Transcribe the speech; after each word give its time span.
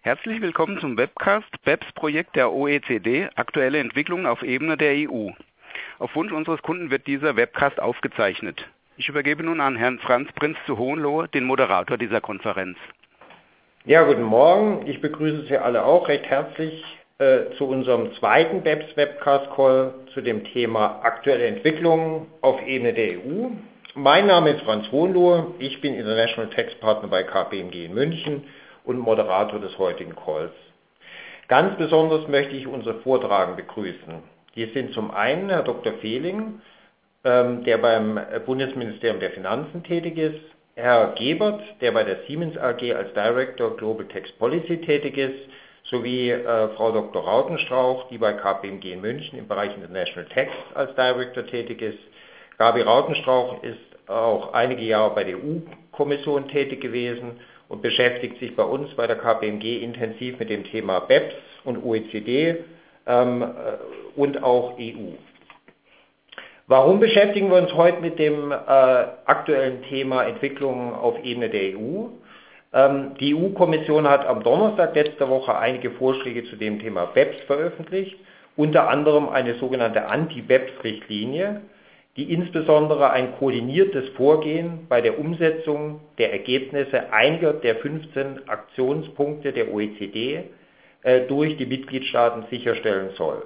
Herzlich 0.00 0.40
willkommen 0.40 0.78
zum 0.78 0.96
Webcast 0.96 1.50
BEPS-Projekt 1.64 2.36
der 2.36 2.52
OECD, 2.52 3.28
aktuelle 3.34 3.80
Entwicklungen 3.80 4.26
auf 4.26 4.44
Ebene 4.44 4.76
der 4.76 4.92
EU. 4.92 5.30
Auf 5.98 6.14
Wunsch 6.14 6.32
unseres 6.32 6.62
Kunden 6.62 6.92
wird 6.92 7.08
dieser 7.08 7.34
Webcast 7.34 7.82
aufgezeichnet. 7.82 8.64
Ich 8.96 9.08
übergebe 9.08 9.42
nun 9.42 9.60
an 9.60 9.74
Herrn 9.74 9.98
Franz 9.98 10.30
Prinz 10.34 10.56
zu 10.66 10.78
Hohenlohe, 10.78 11.26
den 11.26 11.42
Moderator 11.42 11.98
dieser 11.98 12.20
Konferenz. 12.20 12.78
Ja, 13.86 14.04
guten 14.04 14.22
Morgen. 14.22 14.86
Ich 14.86 15.00
begrüße 15.00 15.46
Sie 15.46 15.58
alle 15.58 15.84
auch 15.84 16.06
recht 16.06 16.26
herzlich 16.26 16.84
äh, 17.18 17.50
zu 17.56 17.66
unserem 17.66 18.14
zweiten 18.14 18.62
BEPS 18.62 18.96
Webcast 18.96 19.50
Call 19.50 19.94
zu 20.14 20.20
dem 20.20 20.44
Thema 20.44 21.00
aktuelle 21.02 21.46
Entwicklungen 21.46 22.28
auf 22.40 22.64
Ebene 22.64 22.94
der 22.94 23.18
EU. 23.18 23.48
Mein 23.94 24.28
Name 24.28 24.50
ist 24.50 24.62
Franz 24.62 24.92
Hohenlohe. 24.92 25.54
Ich 25.58 25.80
bin 25.80 25.94
International 25.94 26.48
Tax 26.50 26.72
Partner 26.76 27.08
bei 27.08 27.24
KPMG 27.24 27.86
in 27.86 27.94
München 27.94 28.44
und 28.88 28.98
Moderator 28.98 29.60
des 29.60 29.76
heutigen 29.78 30.16
Calls. 30.16 30.50
Ganz 31.46 31.76
besonders 31.76 32.26
möchte 32.26 32.56
ich 32.56 32.66
unsere 32.66 33.00
Vortragenden 33.00 33.66
begrüßen. 33.66 34.22
Hier 34.52 34.68
sind 34.68 34.94
zum 34.94 35.10
einen 35.10 35.50
Herr 35.50 35.62
Dr. 35.62 35.92
Fehling, 36.00 36.60
ähm, 37.22 37.64
der 37.64 37.78
beim 37.78 38.18
Bundesministerium 38.46 39.20
der 39.20 39.30
Finanzen 39.32 39.84
tätig 39.84 40.16
ist, 40.16 40.40
Herr 40.74 41.12
Gebert, 41.18 41.62
der 41.82 41.92
bei 41.92 42.02
der 42.04 42.20
Siemens 42.26 42.56
AG 42.56 42.94
als 42.94 43.12
Director 43.12 43.76
Global 43.76 44.06
Tax 44.06 44.32
Policy 44.32 44.78
tätig 44.80 45.18
ist, 45.18 45.38
sowie 45.84 46.30
äh, 46.30 46.68
Frau 46.68 46.90
Dr. 46.92 47.22
Rautenstrauch, 47.22 48.08
die 48.08 48.18
bei 48.18 48.32
KPMG 48.32 48.92
in 48.92 49.00
München 49.02 49.38
im 49.38 49.48
Bereich 49.48 49.74
International 49.74 50.28
Tax 50.30 50.50
als 50.74 50.94
Director 50.94 51.44
tätig 51.46 51.82
ist. 51.82 51.98
Gabi 52.56 52.82
Rautenstrauch 52.82 53.62
ist 53.62 54.08
auch 54.08 54.54
einige 54.54 54.82
Jahre 54.82 55.14
bei 55.14 55.24
der 55.24 55.36
EU-Kommission 55.36 56.48
tätig 56.48 56.80
gewesen 56.80 57.38
und 57.68 57.82
beschäftigt 57.82 58.38
sich 58.40 58.56
bei 58.56 58.62
uns 58.62 58.94
bei 58.94 59.06
der 59.06 59.16
KPMG 59.16 59.82
intensiv 59.82 60.38
mit 60.38 60.50
dem 60.50 60.64
Thema 60.64 61.00
BEPS 61.00 61.34
und 61.64 61.82
OECD 61.84 62.56
ähm, 63.06 63.42
äh, 63.42 64.18
und 64.20 64.42
auch 64.42 64.78
EU. 64.78 65.12
Warum 66.66 67.00
beschäftigen 67.00 67.50
wir 67.50 67.56
uns 67.56 67.72
heute 67.74 68.00
mit 68.02 68.18
dem 68.18 68.52
äh, 68.52 68.54
aktuellen 68.54 69.82
Thema 69.84 70.24
Entwicklungen 70.24 70.92
auf 70.92 71.22
Ebene 71.24 71.48
der 71.48 71.78
EU? 71.78 72.08
Ähm, 72.74 73.14
die 73.18 73.34
EU-Kommission 73.34 74.06
hat 74.06 74.26
am 74.26 74.42
Donnerstag 74.42 74.94
letzter 74.94 75.30
Woche 75.30 75.56
einige 75.56 75.90
Vorschläge 75.92 76.44
zu 76.44 76.56
dem 76.56 76.78
Thema 76.78 77.06
BEPS 77.06 77.40
veröffentlicht, 77.46 78.18
unter 78.56 78.88
anderem 78.90 79.28
eine 79.30 79.54
sogenannte 79.54 80.06
Anti-BEPS-Richtlinie, 80.08 81.62
die 82.18 82.32
insbesondere 82.32 83.10
ein 83.12 83.36
koordiniertes 83.38 84.08
Vorgehen 84.10 84.86
bei 84.88 85.00
der 85.00 85.20
Umsetzung 85.20 86.00
der 86.18 86.32
Ergebnisse 86.32 87.12
einiger 87.12 87.52
der 87.52 87.76
15 87.76 88.48
Aktionspunkte 88.48 89.52
der 89.52 89.72
OECD 89.72 90.42
äh, 91.02 91.20
durch 91.28 91.56
die 91.56 91.66
Mitgliedstaaten 91.66 92.44
sicherstellen 92.50 93.10
soll. 93.16 93.44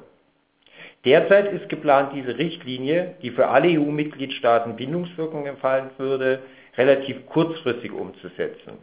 Derzeit 1.04 1.52
ist 1.52 1.68
geplant, 1.68 2.12
diese 2.14 2.38
Richtlinie, 2.38 3.16
die 3.20 3.30
für 3.30 3.48
alle 3.48 3.68
EU-Mitgliedstaaten 3.68 4.76
Bindungswirkung 4.76 5.46
entfallen 5.46 5.90
würde, 5.98 6.40
relativ 6.78 7.26
kurzfristig 7.26 7.92
umzusetzen. 7.92 8.78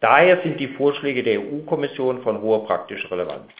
Daher 0.00 0.42
sind 0.42 0.60
die 0.60 0.68
Vorschläge 0.68 1.22
der 1.22 1.40
EU-Kommission 1.40 2.20
von 2.22 2.42
hoher 2.42 2.66
praktischer 2.66 3.10
Relevanz. 3.12 3.50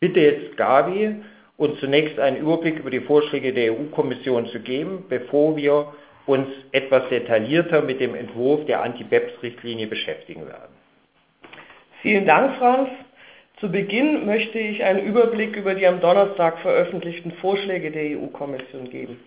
Bitte 0.00 0.20
jetzt 0.20 0.56
Gabi 0.56 1.16
uns 1.56 1.78
zunächst 1.80 2.18
einen 2.18 2.38
Überblick 2.38 2.78
über 2.78 2.90
die 2.90 3.00
Vorschläge 3.00 3.52
der 3.52 3.72
EU-Kommission 3.72 4.46
zu 4.46 4.60
geben, 4.60 5.04
bevor 5.08 5.56
wir 5.56 5.92
uns 6.26 6.48
etwas 6.72 7.08
detaillierter 7.08 7.82
mit 7.82 8.00
dem 8.00 8.14
Entwurf 8.14 8.64
der 8.66 8.82
Anti-BEPS-Richtlinie 8.82 9.86
beschäftigen 9.86 10.46
werden. 10.46 10.72
Vielen 12.00 12.26
Dank, 12.26 12.56
Franz. 12.56 12.88
Zu 13.60 13.70
Beginn 13.70 14.26
möchte 14.26 14.58
ich 14.58 14.82
einen 14.82 15.04
Überblick 15.06 15.56
über 15.56 15.74
die 15.74 15.86
am 15.86 16.00
Donnerstag 16.00 16.58
veröffentlichten 16.58 17.32
Vorschläge 17.32 17.90
der 17.92 18.18
EU-Kommission 18.18 18.90
geben. 18.90 19.20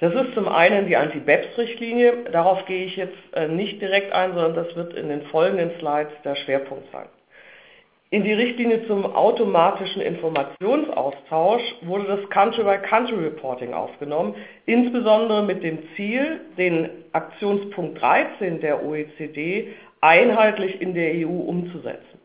Das 0.00 0.14
ist 0.14 0.34
zum 0.34 0.48
einen 0.48 0.86
die 0.86 0.96
Anti-BEPS-Richtlinie. 0.96 2.24
Darauf 2.32 2.64
gehe 2.66 2.84
ich 2.86 2.96
jetzt 2.96 3.16
äh, 3.34 3.48
nicht 3.48 3.80
direkt 3.80 4.12
ein, 4.12 4.32
sondern 4.34 4.54
das 4.54 4.74
wird 4.74 4.94
in 4.94 5.08
den 5.08 5.22
folgenden 5.24 5.72
Slides 5.78 6.12
der 6.24 6.36
Schwerpunkt 6.36 6.90
sein. 6.90 7.08
In 8.12 8.24
die 8.24 8.32
Richtlinie 8.32 8.88
zum 8.88 9.06
automatischen 9.06 10.02
Informationsaustausch 10.02 11.62
wurde 11.82 12.06
das 12.08 12.28
Country-by-Country-Reporting 12.30 13.72
aufgenommen, 13.72 14.34
insbesondere 14.66 15.44
mit 15.44 15.62
dem 15.62 15.78
Ziel, 15.94 16.40
den 16.58 16.88
Aktionspunkt 17.12 18.00
13 18.00 18.60
der 18.60 18.84
OECD 18.84 19.68
einheitlich 20.00 20.80
in 20.80 20.92
der 20.94 21.12
EU 21.24 21.28
umzusetzen. 21.28 22.18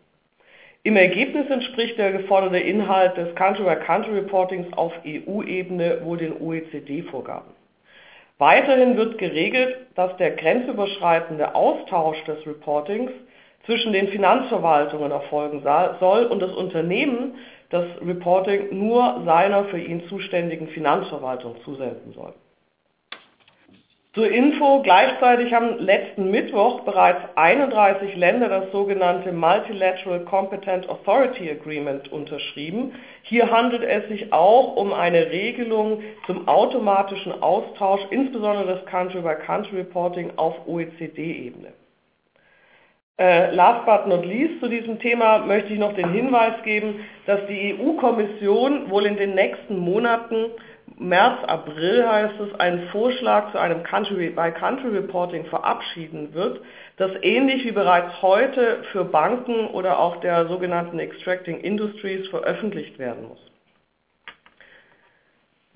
Im 0.81 0.95
Ergebnis 0.97 1.51
entspricht 1.51 1.99
der 1.99 2.13
geforderte 2.13 2.57
Inhalt 2.57 3.15
des 3.15 3.35
Country-by-Country-Reportings 3.35 4.73
auf 4.73 4.91
EU-Ebene 5.05 6.01
wohl 6.03 6.17
den 6.17 6.41
OECD-Vorgaben. 6.41 7.51
Weiterhin 8.39 8.97
wird 8.97 9.19
geregelt, 9.19 9.77
dass 9.93 10.17
der 10.17 10.31
grenzüberschreitende 10.31 11.53
Austausch 11.53 12.23
des 12.23 12.43
Reportings 12.47 13.11
zwischen 13.65 13.93
den 13.93 14.09
Finanzverwaltungen 14.09 15.11
erfolgen 15.11 15.61
soll 15.99 16.25
und 16.25 16.41
das 16.41 16.53
Unternehmen 16.53 17.35
das 17.69 17.85
Reporting 18.05 18.77
nur 18.77 19.23
seiner 19.25 19.65
für 19.65 19.79
ihn 19.79 20.07
zuständigen 20.07 20.67
Finanzverwaltung 20.67 21.55
zusenden 21.63 22.13
soll. 22.13 22.33
Zur 24.15 24.31
Info, 24.31 24.81
gleichzeitig 24.81 25.53
haben 25.53 25.77
letzten 25.79 26.31
Mittwoch 26.31 26.85
bereits 26.85 27.19
31 27.35 28.15
Länder 28.15 28.47
das 28.47 28.71
sogenannte 28.71 29.33
Multilateral 29.33 30.21
Competent 30.21 30.87
Authority 30.87 31.51
Agreement 31.51 32.09
unterschrieben. 32.13 32.93
Hier 33.23 33.51
handelt 33.51 33.83
es 33.83 34.07
sich 34.07 34.31
auch 34.31 34.77
um 34.77 34.93
eine 34.93 35.31
Regelung 35.31 36.01
zum 36.27 36.47
automatischen 36.47 37.43
Austausch, 37.43 38.07
insbesondere 38.09 38.75
des 38.75 38.85
Country-by-Country-Reporting 38.85 40.31
auf 40.37 40.65
OECD-Ebene. 40.65 41.73
Äh, 43.17 43.55
last 43.55 43.85
but 43.85 44.07
not 44.07 44.25
least 44.25 44.59
zu 44.59 44.67
diesem 44.67 44.99
Thema 44.99 45.39
möchte 45.39 45.71
ich 45.71 45.79
noch 45.79 45.93
den 45.93 46.11
Hinweis 46.11 46.61
geben, 46.63 47.05
dass 47.25 47.39
die 47.47 47.73
EU-Kommission 47.79 48.89
wohl 48.89 49.05
in 49.05 49.15
den 49.15 49.35
nächsten 49.35 49.77
Monaten, 49.77 50.47
März, 50.97 51.43
April 51.47 52.05
heißt 52.05 52.39
es, 52.41 52.59
einen 52.59 52.89
Vorschlag 52.89 53.53
zu 53.53 53.57
einem 53.57 53.83
Country-by-Country-Reporting 53.83 55.45
verabschieden 55.45 56.33
wird, 56.33 56.59
das 56.97 57.11
ähnlich 57.21 57.63
wie 57.63 57.71
bereits 57.71 58.21
heute 58.21 58.83
für 58.91 59.05
Banken 59.05 59.67
oder 59.67 59.97
auch 59.97 60.17
der 60.17 60.47
sogenannten 60.47 60.99
Extracting 60.99 61.61
Industries 61.61 62.27
veröffentlicht 62.27 62.99
werden 62.99 63.29
muss. 63.29 63.54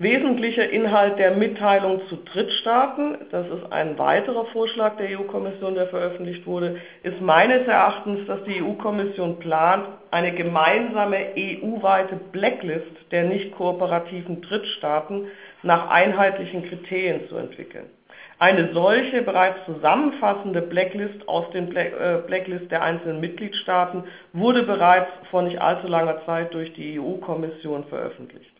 Wesentlicher 0.00 0.70
Inhalt 0.70 1.18
der 1.18 1.32
Mitteilung 1.32 2.00
zu 2.08 2.16
Drittstaaten, 2.16 3.18
das 3.30 3.46
ist 3.48 3.70
ein 3.70 3.98
weiterer 3.98 4.46
Vorschlag 4.46 4.96
der 4.96 5.10
EU-Kommission, 5.10 5.74
der 5.74 5.88
veröffentlicht 5.88 6.46
wurde, 6.46 6.80
ist 7.02 7.20
meines 7.20 7.68
Erachtens, 7.68 8.26
dass 8.26 8.42
die 8.44 8.62
EU-Kommission 8.62 9.40
plant, 9.40 9.88
eine 10.10 10.32
gemeinsame 10.32 11.18
EU-weite 11.36 12.16
Blacklist 12.32 12.86
der 13.10 13.24
nicht 13.24 13.54
kooperativen 13.54 14.40
Drittstaaten 14.40 15.26
nach 15.62 15.90
einheitlichen 15.90 16.64
Kriterien 16.66 17.28
zu 17.28 17.36
entwickeln. 17.36 17.90
Eine 18.38 18.72
solche 18.72 19.20
bereits 19.20 19.66
zusammenfassende 19.66 20.62
Blacklist 20.62 21.28
aus 21.28 21.50
den 21.50 21.76
äh, 21.76 22.22
Blacklist 22.26 22.70
der 22.70 22.80
einzelnen 22.80 23.20
Mitgliedstaaten 23.20 24.04
wurde 24.32 24.62
bereits 24.62 25.10
vor 25.30 25.42
nicht 25.42 25.60
allzu 25.60 25.88
langer 25.88 26.24
Zeit 26.24 26.54
durch 26.54 26.72
die 26.72 26.98
EU-Kommission 26.98 27.84
veröffentlicht. 27.84 28.59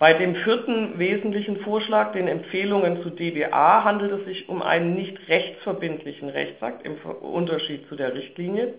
Bei 0.00 0.14
dem 0.14 0.34
vierten 0.34 0.98
wesentlichen 0.98 1.58
Vorschlag, 1.58 2.12
den 2.12 2.26
Empfehlungen 2.26 3.02
zu 3.02 3.10
DBA, 3.10 3.84
handelt 3.84 4.12
es 4.12 4.24
sich 4.24 4.48
um 4.48 4.62
einen 4.62 4.94
nicht 4.94 5.28
rechtsverbindlichen 5.28 6.30
Rechtsakt 6.30 6.86
im 6.86 6.94
Unterschied 7.20 7.86
zu 7.86 7.96
der 7.96 8.14
Richtlinie, 8.14 8.72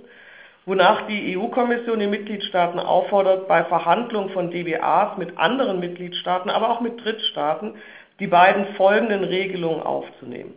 wonach 0.66 1.06
die 1.06 1.38
EU-Kommission 1.38 2.00
die 2.00 2.08
Mitgliedstaaten 2.08 2.80
auffordert, 2.80 3.48
bei 3.48 3.64
Verhandlungen 3.66 4.32
von 4.32 4.50
DBAs 4.50 5.20
mit 5.20 5.38
anderen 5.38 5.80
Mitgliedstaaten, 5.80 6.50
aber 6.50 6.72
auch 6.72 6.82
mit 6.82 7.06
Drittstaaten, 7.06 7.76
die 8.20 8.26
beiden 8.26 8.74
folgenden 8.74 9.24
Regelungen 9.24 9.84
aufzunehmen. 9.84 10.56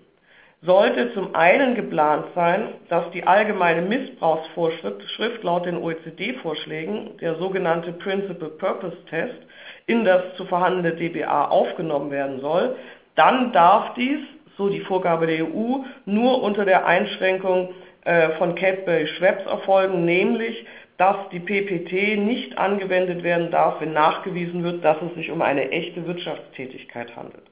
Sollte 0.63 1.13
zum 1.13 1.35
einen 1.35 1.75
geplant 1.75 2.25
sein, 2.35 2.69
dass 2.89 3.11
die 3.11 3.27
allgemeine 3.27 3.83
Missbrauchsvorschrift 3.83 5.43
laut 5.43 5.67
den 5.67 5.77
OECD-Vorschlägen, 5.77 7.19
der 7.19 7.35
sogenannte 7.35 7.93
Principal 7.93 8.49
Purpose 8.49 8.97
Test, 9.11 9.37
in 9.87 10.05
das 10.05 10.35
zu 10.37 10.45
verhandelnde 10.47 10.93
DBA 10.93 11.47
aufgenommen 11.47 12.11
werden 12.11 12.41
soll, 12.41 12.77
dann 13.15 13.53
darf 13.53 13.95
dies, 13.95 14.21
so 14.57 14.69
die 14.69 14.81
Vorgabe 14.81 15.27
der 15.27 15.45
EU, 15.45 15.79
nur 16.05 16.43
unter 16.43 16.65
der 16.65 16.87
Einschränkung 16.87 17.75
äh, 18.05 18.31
von 18.39 18.55
Cadbury-Schweppes 18.55 19.47
erfolgen, 19.47 20.05
nämlich 20.05 20.65
dass 20.97 21.17
die 21.33 21.41
PPT 21.41 22.19
nicht 22.19 22.57
angewendet 22.57 23.25
werden 23.25 23.51
darf, 23.51 23.81
wenn 23.81 23.93
nachgewiesen 23.93 24.63
wird, 24.63 24.85
dass 24.85 24.97
es 25.03 25.15
sich 25.15 25.31
um 25.31 25.43
eine 25.43 25.71
echte 25.71 26.07
Wirtschaftstätigkeit 26.07 27.17
handelt. 27.17 27.43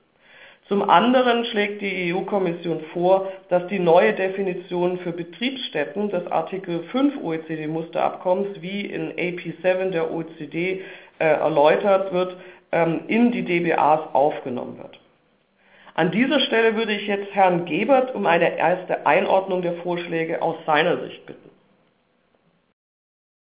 Zum 0.68 0.88
anderen 0.88 1.44
schlägt 1.46 1.82
die 1.82 2.14
EU-Kommission 2.14 2.82
vor, 2.92 3.32
dass 3.48 3.66
die 3.66 3.80
neue 3.80 4.12
Definition 4.12 4.98
für 4.98 5.10
Betriebsstätten 5.10 6.08
des 6.08 6.26
Artikel 6.28 6.84
5 6.84 7.20
OECD-Musterabkommens 7.20 8.62
wie 8.62 8.82
in 8.82 9.12
AP7 9.12 9.90
der 9.90 10.12
OECD 10.12 10.82
erläutert 11.24 12.12
wird, 12.12 12.36
ähm, 12.72 13.00
in 13.08 13.32
die 13.32 13.44
DBAs 13.44 14.14
aufgenommen 14.14 14.78
wird. 14.78 14.98
An 15.94 16.10
dieser 16.10 16.40
Stelle 16.40 16.74
würde 16.74 16.94
ich 16.94 17.06
jetzt 17.06 17.34
Herrn 17.34 17.66
Gebert 17.66 18.14
um 18.14 18.26
eine 18.26 18.56
erste 18.56 19.06
Einordnung 19.06 19.60
der 19.60 19.74
Vorschläge 19.74 20.40
aus 20.40 20.56
seiner 20.64 21.02
Sicht 21.02 21.26
bitten. 21.26 21.50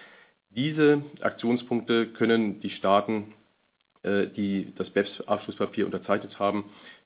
diese 0.50 1.02
Aktionspunkte 1.20 2.06
können 2.06 2.60
die 2.60 2.70
Staaten, 2.70 3.34
äh, 4.02 4.28
die 4.28 4.72
das 4.76 4.88
BEPS-Abschlusspapier 4.90 5.84
unterzeichnet 5.84 6.38
haben, 6.38 6.64
äh, 6.64 6.97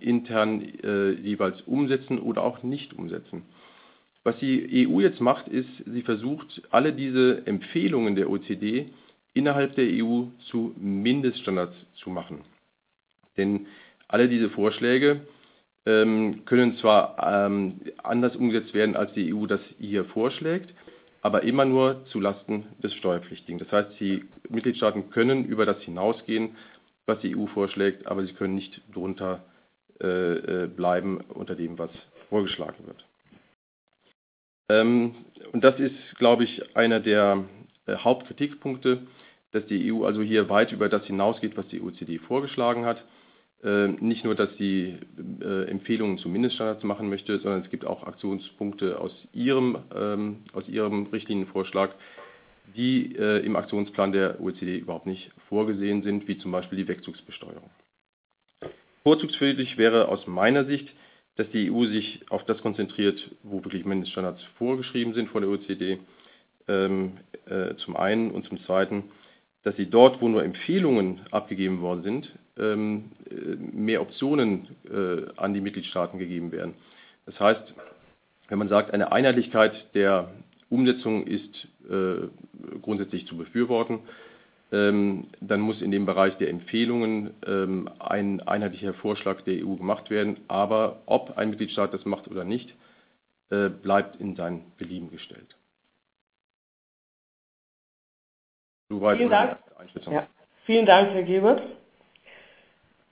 intern 0.00 0.62
äh, 0.82 1.10
jeweils 1.12 1.60
umsetzen 1.62 2.18
oder 2.18 2.42
auch 2.42 2.62
nicht 2.62 2.94
umsetzen. 2.94 3.42
Was 4.24 4.38
die 4.38 4.86
EU 4.86 5.00
jetzt 5.00 5.20
macht, 5.20 5.48
ist, 5.48 5.68
sie 5.86 6.02
versucht, 6.02 6.62
alle 6.70 6.92
diese 6.92 7.46
Empfehlungen 7.46 8.14
der 8.14 8.28
OECD 8.28 8.86
innerhalb 9.32 9.74
der 9.76 9.86
EU 10.04 10.24
zu 10.50 10.74
Mindeststandards 10.76 11.74
zu 12.02 12.10
machen. 12.10 12.40
Denn 13.36 13.66
alle 14.08 14.28
diese 14.28 14.50
Vorschläge 14.50 15.20
ähm, 15.86 16.44
können 16.44 16.76
zwar 16.78 17.16
ähm, 17.46 17.80
anders 18.02 18.36
umgesetzt 18.36 18.74
werden, 18.74 18.96
als 18.96 19.12
die 19.14 19.32
EU 19.32 19.46
das 19.46 19.60
hier 19.78 20.04
vorschlägt, 20.06 20.74
aber 21.22 21.42
immer 21.44 21.64
nur 21.64 22.04
zu 22.06 22.20
Lasten 22.20 22.66
des 22.82 22.92
Steuerpflichtigen. 22.94 23.58
Das 23.58 23.70
heißt, 23.72 23.98
die 24.00 24.24
Mitgliedstaaten 24.48 25.10
können 25.10 25.44
über 25.46 25.66
das 25.66 25.80
hinausgehen, 25.82 26.56
was 27.06 27.20
die 27.20 27.36
EU 27.36 27.46
vorschlägt, 27.46 28.06
aber 28.06 28.26
sie 28.26 28.34
können 28.34 28.54
nicht 28.54 28.82
drunter 28.92 29.44
bleiben 29.98 31.20
unter 31.28 31.54
dem, 31.56 31.78
was 31.78 31.90
vorgeschlagen 32.28 32.86
wird. 32.86 33.04
Ähm, 34.68 35.14
und 35.52 35.64
das 35.64 35.78
ist, 35.80 35.94
glaube 36.18 36.44
ich, 36.44 36.76
einer 36.76 37.00
der 37.00 37.44
äh, 37.86 37.96
Hauptkritikpunkte, 37.96 39.06
dass 39.52 39.66
die 39.66 39.92
EU 39.92 40.04
also 40.04 40.22
hier 40.22 40.48
weit 40.48 40.72
über 40.72 40.88
das 40.88 41.06
hinausgeht, 41.06 41.56
was 41.56 41.66
die 41.68 41.80
OECD 41.80 42.18
vorgeschlagen 42.18 42.84
hat. 42.84 43.02
Ähm, 43.64 43.96
nicht 44.00 44.24
nur, 44.24 44.34
dass 44.34 44.54
sie 44.56 44.98
äh, 45.40 45.64
Empfehlungen 45.64 46.18
zu 46.18 46.28
Mindeststandards 46.28 46.84
machen 46.84 47.08
möchte, 47.08 47.38
sondern 47.38 47.62
es 47.62 47.70
gibt 47.70 47.84
auch 47.84 48.04
Aktionspunkte 48.04 49.00
aus 49.00 49.12
ihrem, 49.32 49.78
ähm, 49.94 50.44
aus 50.52 50.68
ihrem 50.68 51.06
Richtlinienvorschlag, 51.06 51.94
die 52.76 53.16
äh, 53.16 53.44
im 53.44 53.56
Aktionsplan 53.56 54.12
der 54.12 54.40
OECD 54.40 54.78
überhaupt 54.78 55.06
nicht 55.06 55.32
vorgesehen 55.48 56.02
sind, 56.02 56.28
wie 56.28 56.38
zum 56.38 56.52
Beispiel 56.52 56.78
die 56.78 56.86
Wegzugsbesteuerung. 56.86 57.70
Vorzugswürdig 59.08 59.78
wäre 59.78 60.08
aus 60.08 60.26
meiner 60.26 60.66
Sicht, 60.66 60.86
dass 61.36 61.50
die 61.50 61.70
EU 61.70 61.86
sich 61.86 62.20
auf 62.28 62.44
das 62.44 62.60
konzentriert, 62.60 63.18
wo 63.42 63.64
wirklich 63.64 63.86
Mindeststandards 63.86 64.42
vorgeschrieben 64.58 65.14
sind 65.14 65.30
von 65.30 65.40
der 65.40 65.50
OECD, 65.50 65.98
ähm, 66.68 67.12
äh, 67.46 67.74
zum 67.76 67.96
einen 67.96 68.30
und 68.30 68.44
zum 68.44 68.62
zweiten, 68.66 69.04
dass 69.62 69.74
sie 69.76 69.86
dort, 69.86 70.20
wo 70.20 70.28
nur 70.28 70.44
Empfehlungen 70.44 71.22
abgegeben 71.30 71.80
worden 71.80 72.02
sind, 72.02 72.38
ähm, 72.58 73.04
äh, 73.30 73.56
mehr 73.56 74.02
Optionen 74.02 74.76
äh, 74.84 75.32
an 75.40 75.54
die 75.54 75.62
Mitgliedstaaten 75.62 76.18
gegeben 76.18 76.52
werden. 76.52 76.74
Das 77.24 77.40
heißt, 77.40 77.62
wenn 78.48 78.58
man 78.58 78.68
sagt, 78.68 78.92
eine 78.92 79.10
Einheitlichkeit 79.10 79.72
der 79.94 80.34
Umsetzung 80.68 81.26
ist 81.26 81.66
äh, 81.88 82.28
grundsätzlich 82.82 83.26
zu 83.26 83.38
befürworten, 83.38 84.00
dann 84.70 85.60
muss 85.60 85.80
in 85.80 85.90
dem 85.90 86.04
Bereich 86.04 86.36
der 86.36 86.50
Empfehlungen 86.50 87.34
ähm, 87.46 87.88
ein 87.98 88.40
einheitlicher 88.40 88.92
Vorschlag 88.92 89.40
der 89.42 89.64
EU 89.64 89.76
gemacht 89.76 90.10
werden. 90.10 90.36
Aber 90.48 91.00
ob 91.06 91.38
ein 91.38 91.50
Mitgliedstaat 91.50 91.94
das 91.94 92.04
macht 92.04 92.28
oder 92.28 92.44
nicht, 92.44 92.74
bleibt 93.48 94.20
in 94.20 94.36
sein 94.36 94.60
Belieben 94.76 95.10
gestellt. 95.10 95.56
Soweit 98.90 99.16
Vielen 99.18 99.30
Dank. 99.30 99.58
Ja. 100.10 100.26
Vielen 100.64 100.86
Dank, 100.86 101.12
Herr 101.12 101.22
Gebert. 101.22 101.62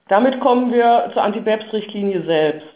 Damit 0.08 0.40
kommen 0.40 0.72
wir 0.72 1.10
zur 1.12 1.22
Anti-BEPS-Richtlinie 1.22 2.24
selbst. 2.24 2.68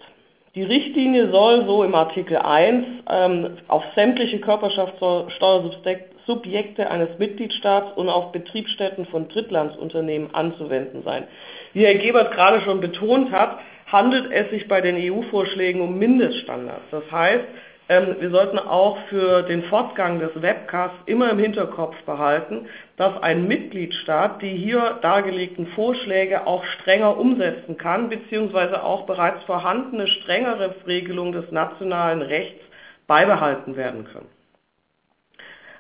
Die 0.54 0.64
Richtlinie 0.64 1.30
soll 1.30 1.64
so 1.64 1.84
im 1.84 1.94
Artikel 1.94 2.36
1 2.36 2.86
ähm, 3.08 3.58
auf 3.68 3.84
sämtliche 3.94 4.40
Körperschaftssteuersubjekte 4.40 6.09
eines 6.26 7.18
Mitgliedstaats 7.18 7.96
und 7.96 8.08
auf 8.08 8.32
Betriebsstätten 8.32 9.06
von 9.06 9.28
Drittlandsunternehmen 9.28 10.34
anzuwenden 10.34 11.02
sein. 11.02 11.24
Wie 11.72 11.84
Herr 11.84 11.94
Gebert 11.94 12.32
gerade 12.32 12.60
schon 12.62 12.80
betont 12.80 13.30
hat, 13.30 13.58
handelt 13.86 14.30
es 14.32 14.50
sich 14.50 14.68
bei 14.68 14.80
den 14.80 14.96
EU-Vorschlägen 14.96 15.80
um 15.80 15.98
Mindeststandards. 15.98 16.84
Das 16.90 17.10
heißt, 17.10 17.44
ähm, 17.90 18.16
wir 18.20 18.30
sollten 18.30 18.58
auch 18.58 18.98
für 19.08 19.42
den 19.42 19.64
Fortgang 19.64 20.20
des 20.20 20.30
Webcasts 20.40 20.96
immer 21.06 21.30
im 21.30 21.40
Hinterkopf 21.40 21.96
behalten, 22.04 22.68
dass 22.96 23.20
ein 23.20 23.48
Mitgliedstaat 23.48 24.40
die 24.42 24.56
hier 24.56 24.98
dargelegten 25.02 25.66
Vorschläge 25.68 26.46
auch 26.46 26.64
strenger 26.64 27.18
umsetzen 27.18 27.76
kann, 27.78 28.08
beziehungsweise 28.08 28.84
auch 28.84 29.06
bereits 29.06 29.42
vorhandene 29.42 30.06
strengere 30.06 30.72
Regelungen 30.86 31.32
des 31.32 31.50
nationalen 31.50 32.22
Rechts 32.22 32.62
beibehalten 33.08 33.76
werden 33.76 34.04
können. 34.04 34.39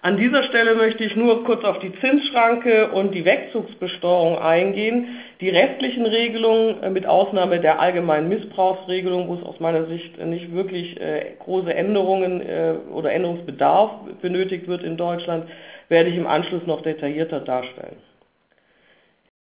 An 0.02 0.16
dieser 0.16 0.44
Stelle 0.44 0.76
möchte 0.76 1.04
ich 1.04 1.14
nur 1.14 1.44
kurz 1.44 1.62
auf 1.62 1.78
die 1.78 1.92
Zinsschranke 2.00 2.90
und 2.92 3.14
die 3.14 3.26
Wegzugsbesteuerung 3.26 4.38
eingehen. 4.38 5.18
Die 5.42 5.50
restlichen 5.50 6.06
Regelungen, 6.06 6.82
äh, 6.82 6.88
mit 6.88 7.04
Ausnahme 7.04 7.60
der 7.60 7.80
allgemeinen 7.80 8.30
Missbrauchsregelung, 8.30 9.28
wo 9.28 9.34
es 9.34 9.42
aus 9.42 9.60
meiner 9.60 9.84
Sicht 9.86 10.18
nicht 10.24 10.54
wirklich 10.54 10.98
äh, 10.98 11.34
große 11.40 11.74
Änderungen 11.74 12.40
äh, 12.40 12.76
oder 12.90 13.12
Änderungsbedarf 13.12 13.90
benötigt 14.22 14.68
wird 14.68 14.82
in 14.84 14.96
Deutschland, 14.96 15.50
werde 15.90 16.08
ich 16.08 16.16
im 16.16 16.26
Anschluss 16.26 16.66
noch 16.66 16.80
detaillierter 16.80 17.40
darstellen. 17.40 17.96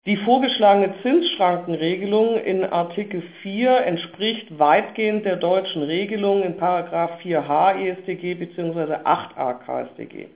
Die 0.07 0.17
vorgeschlagene 0.17 0.95
Zinsschrankenregelung 1.03 2.41
in 2.41 2.63
Artikel 2.63 3.21
4 3.43 3.85
entspricht 3.85 4.57
weitgehend 4.57 5.25
der 5.25 5.35
deutschen 5.35 5.83
Regelung 5.83 6.41
in 6.41 6.55
4h 6.57 7.75
EStG 7.75 8.33
bzw. 8.35 9.03
8a 9.03 9.53
KStG. 9.53 10.29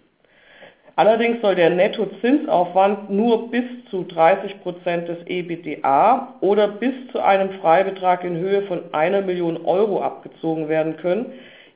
Allerdings 0.96 1.42
soll 1.42 1.56
der 1.56 1.70
Nettozinsaufwand 1.70 3.10
nur 3.10 3.50
bis 3.50 3.64
zu 3.90 4.02
30% 4.02 5.06
des 5.06 5.26
EBITDA 5.26 6.36
oder 6.42 6.68
bis 6.68 6.94
zu 7.12 7.20
einem 7.20 7.52
Freibetrag 7.62 8.24
in 8.24 8.38
Höhe 8.38 8.64
von 8.64 8.94
einer 8.94 9.22
Million 9.22 9.66
Euro 9.66 10.02
abgezogen 10.02 10.68
werden 10.68 10.98
können, 10.98 11.28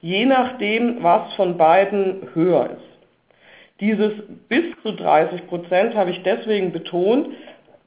je 0.02 0.26
nachdem, 0.26 1.02
was 1.02 1.34
von 1.36 1.58
beiden 1.58 2.28
höher 2.34 2.72
ist. 2.72 2.96
Dieses 3.80 4.14
bis 4.48 4.64
zu 4.84 4.90
30% 4.90 5.96
habe 5.96 6.12
ich 6.12 6.22
deswegen 6.24 6.72
betont, 6.72 7.28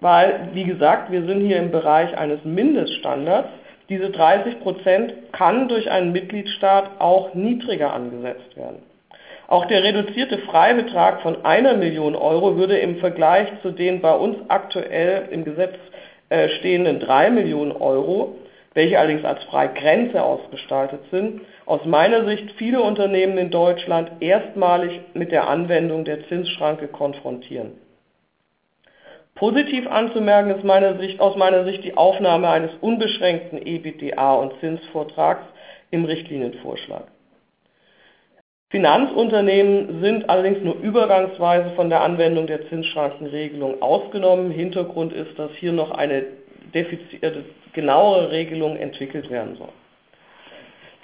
weil, 0.01 0.51
wie 0.53 0.65
gesagt, 0.65 1.11
wir 1.11 1.25
sind 1.25 1.47
hier 1.47 1.59
im 1.59 1.71
Bereich 1.71 2.17
eines 2.17 2.45
Mindeststandards. 2.45 3.49
Diese 3.89 4.07
30% 4.07 5.13
kann 5.33 5.69
durch 5.69 5.91
einen 5.91 6.13
Mitgliedstaat 6.13 7.01
auch 7.01 7.35
niedriger 7.35 7.93
angesetzt 7.93 8.57
werden. 8.57 8.83
Auch 9.49 9.65
der 9.65 9.83
reduzierte 9.83 10.37
Freibetrag 10.41 11.23
von 11.23 11.43
einer 11.47 11.73
Million 11.75 12.15
Euro 12.15 12.59
würde 12.59 12.77
im 12.77 12.99
Vergleich 12.99 13.49
zu 13.63 13.71
den 13.71 14.03
bei 14.03 14.15
uns 14.15 14.37
aktuell 14.49 15.27
im 15.31 15.43
Gesetz 15.43 15.75
äh, 16.29 16.51
stehenden 16.51 17.01
drei 17.01 17.31
Millionen 17.31 17.73
Euro, 17.73 18.37
welche 18.75 18.99
allerdings 18.99 19.25
als 19.25 19.43
Freigrenze 19.45 20.23
ausgestaltet 20.23 21.01
sind, 21.11 21.41
aus 21.65 21.83
meiner 21.87 22.27
Sicht 22.27 22.53
viele 22.59 22.83
Unternehmen 22.83 23.39
in 23.39 23.51
Deutschland 23.51 24.21
erstmalig 24.21 25.01
mit 25.15 25.33
der 25.33 25.49
Anwendung 25.49 26.05
der 26.05 26.29
Zinsschranke 26.29 26.87
konfrontieren. 26.87 27.73
Positiv 29.35 29.87
anzumerken 29.87 30.51
ist 30.51 30.65
meiner 30.65 30.99
Sicht, 30.99 31.21
aus 31.21 31.37
meiner 31.37 31.65
Sicht 31.65 31.85
die 31.85 31.97
Aufnahme 31.97 32.51
eines 32.51 32.73
unbeschränkten 32.83 33.65
EBITDA 33.65 34.35
und 34.35 34.61
Zinsvortrags 34.61 35.47
im 35.91 36.05
Richtlinienvorschlag. 36.05 37.05
Finanzunternehmen 38.71 40.03
sind 40.03 40.29
allerdings 40.29 40.63
nur 40.63 40.77
übergangsweise 40.77 41.71
von 41.75 41.89
der 41.89 42.03
Anwendung 42.03 42.47
der 42.47 42.69
Zinsschrankenregelung 42.69 43.81
ausgenommen. 43.81 44.51
Hintergrund 44.51 45.15
ist, 45.15 45.39
dass 45.39 45.51
hier 45.53 45.73
noch 45.73 45.91
eine 45.91 46.27
genauere 47.73 48.31
Regelung 48.31 48.77
entwickelt 48.77 49.31
werden 49.31 49.57
soll. 49.57 49.71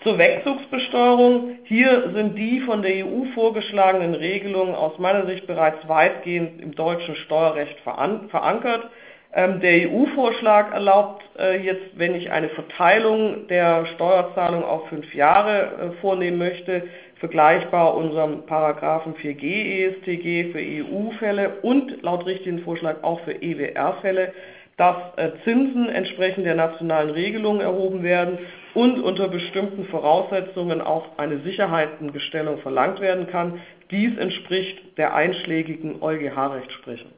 Zur 0.03 0.19
Wegzugsbesteuerung. 0.19 1.61
Hier 1.65 2.11
sind 2.15 2.37
die 2.37 2.61
von 2.61 2.83
der 2.83 3.07
EU 3.07 3.25
vorgeschlagenen 3.33 4.15
Regelungen 4.15 4.75
aus 4.75 4.99
meiner 4.99 5.25
Sicht 5.25 5.47
bereits 5.47 5.89
weitgehend 5.89 6.61
im 6.61 6.75
deutschen 6.75 7.17
Steuerrecht 7.17 7.79
verankert. 7.81 8.91
Ähm, 9.37 9.61
der 9.61 9.91
EU-Vorschlag 9.91 10.73
erlaubt 10.73 11.25
äh, 11.39 11.59
jetzt, 11.59 11.99
wenn 11.99 12.15
ich 12.15 12.31
eine 12.31 12.51
Verteilung 12.51 13.49
der 13.49 13.85
Steuerzahlung 13.87 14.63
auf 14.63 14.89
fünf 14.89 15.13
Jahre 15.13 15.63
äh, 15.97 16.01
vornehmen 16.01 16.39
möchte, 16.39 16.85
vergleichbar 17.21 17.95
unserem 17.95 18.47
Paragraphen 18.47 19.15
4g 19.15 19.43
ESTG 19.43 20.53
für 20.53 20.59
EU-Fälle 20.59 21.61
und 21.63 22.03
laut 22.03 22.27
Richtlinienvorschlag 22.27 23.03
auch 23.03 23.21
für 23.21 23.41
EWR-Fälle, 23.43 24.33
dass 24.77 24.97
äh, 25.17 25.31
Zinsen 25.45 25.89
entsprechend 25.89 26.47
der 26.47 26.57
nationalen 26.57 27.11
Regelungen 27.11 27.61
erhoben 27.61 28.03
werden 28.03 28.39
und 28.75 29.01
unter 29.01 29.29
bestimmten 29.29 29.85
Voraussetzungen 29.85 30.81
auch 30.81 31.17
eine 31.19 31.39
Sicherheitengestellung 31.39 32.59
verlangt 32.59 33.01
werden 33.01 33.29
kann. 33.29 33.61
Dies 33.91 34.17
entspricht 34.19 34.99
der 34.99 35.15
einschlägigen 35.15 36.03
EuGH-Rechtsprechung. 36.03 37.13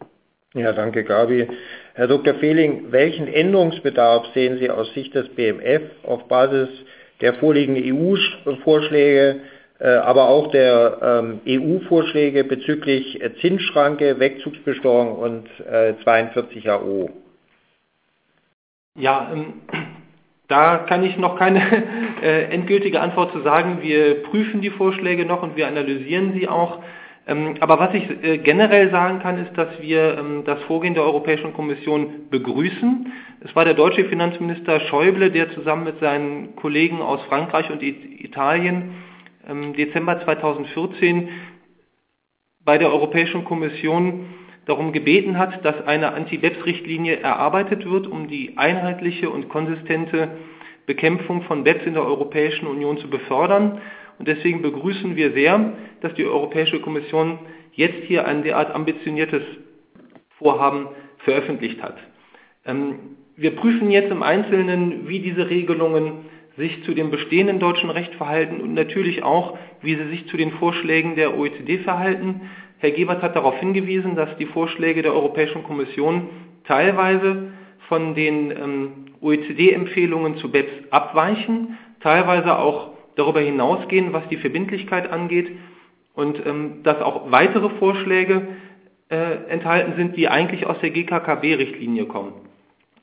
Ja, 0.55 0.73
danke, 0.73 1.05
Gabi. 1.05 1.49
Herr 1.95 2.09
Dr. 2.09 2.35
Fehling, 2.35 2.87
welchen 2.91 3.29
Änderungsbedarf 3.29 4.27
sehen 4.35 4.59
Sie 4.59 4.71
aus 4.71 4.93
Sicht 4.95 5.15
des 5.15 5.29
BMF 5.31 5.83
auf 6.03 6.29
Basis 6.29 6.69
der 7.21 7.35
vorliegenden 7.35 7.85
EU-Vorschläge, 7.95 9.41
aber 9.79 10.29
auch 10.29 10.51
der 10.51 10.99
ähm, 11.03 11.41
EU-Vorschläge 11.47 12.45
bezüglich 12.45 13.21
Zinsschranke, 13.43 14.19
Wegzugsbesteuerung 14.19 15.17
und 15.17 15.49
42 16.03 16.65
äh, 16.65 16.71
AO? 16.71 17.11
Ja, 18.99 19.31
ähm, 19.33 19.55
da 20.49 20.79
kann 20.79 21.05
ich 21.05 21.19
noch 21.19 21.39
keine 21.39 21.61
äh, 22.23 22.45
endgültige 22.45 23.01
Antwort 23.01 23.33
zu 23.33 23.41
sagen. 23.43 23.79
Wir 23.83 24.23
prüfen 24.23 24.63
die 24.63 24.71
Vorschläge 24.71 25.27
noch 25.27 25.43
und 25.43 25.57
wir 25.57 25.67
analysieren 25.69 26.33
sie 26.33 26.49
auch. 26.49 26.83
Ähm, 27.27 27.57
aber 27.61 27.79
was 27.79 27.93
ich 27.93 28.09
äh, 28.25 28.39
generell 28.39 28.91
sagen 28.91 29.19
kann, 29.19 29.45
ist, 29.45 29.59
dass 29.59 29.69
wir 29.83 30.43
das 30.47 30.63
Vorgehen 30.63 30.95
der 30.95 31.03
Europäischen 31.03 31.53
Kommission 31.53 32.31
begrüßen. 32.31 33.13
Es 33.41 33.55
war 33.55 33.67
der 33.67 33.75
deutsche 33.75 34.07
Finanzminister 34.07 34.81
Schäuble, 34.81 35.31
der 35.31 35.51
zusammen 35.51 35.85
mit 35.85 36.01
seinen 36.01 36.57
Kollegen 36.57 37.03
aus 37.03 37.21
Frankreich 37.29 37.71
und 37.71 37.83
Italien 37.83 38.95
im 39.49 39.75
Dezember 39.75 40.21
2014 40.25 41.29
bei 42.65 42.79
der 42.79 42.93
Europäischen 42.93 43.45
Kommission 43.45 44.27
darum 44.67 44.93
gebeten 44.93 45.39
hat, 45.39 45.65
dass 45.65 45.87
eine 45.87 46.13
Anti-BEPS-Richtlinie 46.13 47.21
erarbeitet 47.21 47.89
wird, 47.89 48.09
um 48.09 48.29
die 48.29 48.59
einheitliche 48.59 49.31
und 49.31 49.49
konsistente 49.49 50.31
Bekämpfung 50.87 51.43
von 51.43 51.63
BEPS 51.63 51.87
in 51.87 51.95
der 51.95 52.05
Europäischen 52.05 52.67
Union 52.67 52.99
zu 52.99 53.09
befördern. 53.09 53.81
Und 54.19 54.27
deswegen 54.27 54.63
begrüßen 54.63 55.15
wir 55.15 55.33
sehr, 55.33 55.75
dass 56.01 56.15
die 56.15 56.25
Europäische 56.25 56.81
Kommission 56.81 57.39
jetzt 57.73 58.05
hier 58.05 58.27
ein 58.27 58.43
derart 58.43 58.75
ambitioniertes 58.75 59.43
Vorhaben 60.39 60.89
veröffentlicht 61.19 61.83
hat. 61.83 61.97
Ähm, 62.65 63.17
wir 63.37 63.55
prüfen 63.55 63.91
jetzt 63.91 64.11
im 64.11 64.23
Einzelnen, 64.23 65.09
wie 65.09 65.21
diese 65.21 65.49
Regelungen 65.49 66.25
sich 66.57 66.85
zu 66.85 66.95
dem 66.95 67.11
bestehenden 67.11 67.59
deutschen 67.59 67.91
Recht 67.91 68.15
verhalten 68.15 68.61
und 68.61 68.75
natürlich 68.75 69.23
auch, 69.23 69.59
wie 69.83 69.95
sie 69.95 70.09
sich 70.09 70.27
zu 70.29 70.37
den 70.37 70.53
Vorschlägen 70.53 71.17
der 71.17 71.37
OECD 71.37 71.79
verhalten. 71.79 72.43
Herr 72.79 72.91
Gebert 72.91 73.23
hat 73.23 73.37
darauf 73.37 73.59
hingewiesen, 73.59 74.17
dass 74.17 74.37
die 74.39 74.47
Vorschläge 74.47 75.03
der 75.03 75.15
Europäischen 75.15 75.63
Kommission 75.63 76.29
teilweise 76.65 77.53
von 77.89 78.15
den 78.15 78.51
ähm, 78.51 78.91
OECD-Empfehlungen 79.21 80.37
zu 80.39 80.51
BEPS 80.51 80.91
abweichen, 80.91 81.79
teilweise 82.01 82.59
auch 82.59 82.91
darüber 83.17 83.41
hinausgehen, 83.41 84.13
was 84.13 84.29
die 84.29 84.37
Verbindlichkeit 84.37 85.11
angeht 85.11 85.51
und 86.15 86.45
ähm, 86.45 86.83
dass 86.83 87.01
auch 87.01 87.31
weitere 87.31 87.71
Vorschläge 87.79 88.49
äh, 89.09 89.49
enthalten 89.49 89.95
sind, 89.97 90.17
die 90.17 90.29
eigentlich 90.29 90.67
aus 90.67 90.79
der 90.81 90.91
GKKB-Richtlinie 90.91 92.07
kommen. 92.07 92.33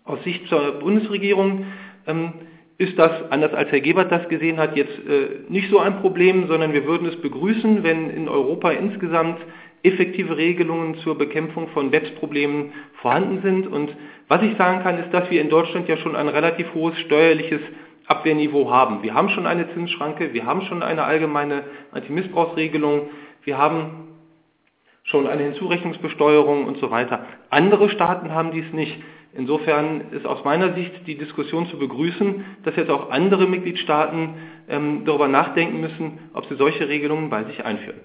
Aus 0.03 0.21
Sicht 0.23 0.47
zur 0.47 0.79
Bundesregierung 0.79 1.65
ähm, 2.07 2.33
ist 2.77 2.97
das, 2.97 3.11
anders 3.29 3.53
als 3.53 3.71
Herr 3.71 3.81
Gebert 3.81 4.11
das 4.11 4.27
gesehen 4.29 4.57
hat, 4.57 4.75
jetzt 4.75 4.97
äh, 5.07 5.41
nicht 5.49 5.69
so 5.69 5.79
ein 5.79 6.01
Problem, 6.01 6.47
sondern 6.47 6.73
wir 6.73 6.85
würden 6.85 7.07
es 7.07 7.15
begrüßen, 7.21 7.83
wenn 7.83 8.09
in 8.09 8.27
Europa 8.27 8.71
insgesamt 8.71 9.39
effektive 9.83 10.37
Regelungen 10.37 10.95
zur 10.99 11.17
Bekämpfung 11.17 11.67
von 11.69 11.91
BEPS-Problemen 11.91 12.73
vorhanden 13.01 13.41
sind. 13.41 13.67
Und 13.67 13.95
was 14.27 14.41
ich 14.41 14.57
sagen 14.57 14.81
kann, 14.81 14.97
ist, 14.97 15.13
dass 15.13 15.29
wir 15.29 15.41
in 15.41 15.49
Deutschland 15.49 15.87
ja 15.87 15.97
schon 15.97 16.15
ein 16.15 16.29
relativ 16.29 16.73
hohes 16.73 16.97
steuerliches 16.99 17.59
Abwehrniveau 18.07 18.69
haben. 18.71 19.03
Wir 19.03 19.13
haben 19.13 19.29
schon 19.29 19.45
eine 19.45 19.71
Zinsschranke, 19.73 20.33
wir 20.33 20.45
haben 20.45 20.61
schon 20.63 20.83
eine 20.83 21.03
allgemeine 21.03 21.63
Antimissbrauchsregelung, 21.91 23.09
wir 23.43 23.57
haben 23.57 24.07
schon 25.03 25.27
eine 25.27 25.43
Hinzurechnungsbesteuerung 25.43 26.65
und 26.65 26.77
so 26.79 26.89
weiter. 26.89 27.25
Andere 27.49 27.89
Staaten 27.89 28.31
haben 28.31 28.51
dies 28.51 28.71
nicht. 28.73 29.01
Insofern 29.35 30.11
ist 30.11 30.25
aus 30.25 30.43
meiner 30.43 30.73
Sicht 30.73 31.07
die 31.07 31.17
Diskussion 31.17 31.67
zu 31.67 31.79
begrüßen, 31.79 32.45
dass 32.63 32.75
jetzt 32.75 32.91
auch 32.91 33.09
andere 33.09 33.47
Mitgliedstaaten 33.47 34.35
ähm, 34.69 35.05
darüber 35.05 35.27
nachdenken 35.27 35.81
müssen, 35.81 36.29
ob 36.33 36.45
sie 36.45 36.55
solche 36.55 36.87
Regelungen 36.87 37.29
bei 37.29 37.43
sich 37.45 37.65
einführen. 37.65 37.99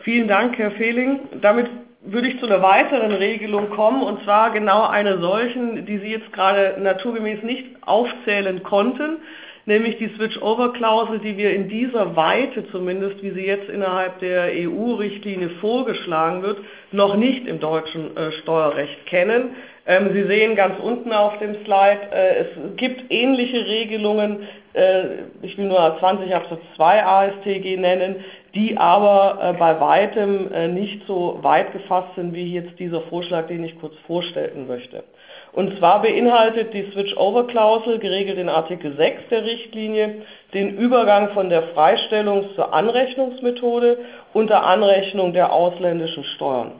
Vielen 0.00 0.28
Dank, 0.28 0.58
Herr 0.58 0.70
Fehling. 0.72 1.20
Damit 1.40 1.68
würde 2.02 2.28
ich 2.28 2.38
zu 2.38 2.46
einer 2.46 2.62
weiteren 2.62 3.12
Regelung 3.12 3.70
kommen, 3.70 4.02
und 4.02 4.22
zwar 4.22 4.52
genau 4.52 4.86
einer 4.86 5.18
solchen, 5.18 5.86
die 5.86 5.98
Sie 5.98 6.08
jetzt 6.08 6.32
gerade 6.32 6.76
naturgemäß 6.80 7.42
nicht 7.42 7.66
aufzählen 7.82 8.62
konnten, 8.62 9.18
nämlich 9.66 9.98
die 9.98 10.08
Switch-Over-Klausel, 10.16 11.18
die 11.18 11.36
wir 11.36 11.52
in 11.52 11.68
dieser 11.68 12.16
Weite 12.16 12.66
zumindest, 12.70 13.22
wie 13.22 13.30
sie 13.30 13.44
jetzt 13.44 13.68
innerhalb 13.68 14.20
der 14.20 14.48
EU-Richtlinie 14.52 15.50
vorgeschlagen 15.60 16.42
wird, 16.42 16.58
noch 16.92 17.16
nicht 17.16 17.46
im 17.46 17.60
deutschen 17.60 18.16
äh, 18.16 18.32
Steuerrecht 18.32 19.06
kennen. 19.06 19.50
Ähm, 19.86 20.10
sie 20.12 20.24
sehen 20.24 20.56
ganz 20.56 20.78
unten 20.80 21.12
auf 21.12 21.38
dem 21.38 21.54
Slide, 21.64 22.00
äh, 22.12 22.38
es 22.38 22.76
gibt 22.76 23.10
ähnliche 23.10 23.66
Regelungen, 23.66 24.48
äh, 24.72 25.02
ich 25.42 25.58
will 25.58 25.66
nur 25.66 25.96
20 25.98 26.34
Absatz 26.34 26.60
2 26.76 27.04
ASTG 27.04 27.76
nennen, 27.76 28.24
die 28.54 28.78
aber 28.78 29.54
bei 29.58 29.78
weitem 29.80 30.72
nicht 30.72 31.06
so 31.06 31.40
weit 31.42 31.74
gefasst 31.74 32.14
sind 32.16 32.32
wie 32.32 32.54
jetzt 32.54 32.78
dieser 32.78 33.02
Vorschlag, 33.02 33.48
den 33.48 33.62
ich 33.62 33.78
kurz 33.78 33.92
vorstellen 34.06 34.66
möchte. 34.66 35.04
Und 35.56 35.78
zwar 35.78 36.02
beinhaltet 36.02 36.74
die 36.74 36.90
Switch-Over-Klausel, 36.92 37.98
geregelt 37.98 38.36
in 38.36 38.50
Artikel 38.50 38.94
6 38.94 39.30
der 39.30 39.42
Richtlinie, 39.42 40.16
den 40.52 40.76
Übergang 40.76 41.30
von 41.30 41.48
der 41.48 41.74
Freistellungs- 41.74 42.54
zur 42.56 42.74
Anrechnungsmethode 42.74 43.96
unter 44.34 44.64
Anrechnung 44.66 45.32
der 45.32 45.54
ausländischen 45.54 46.24
Steuern. 46.24 46.72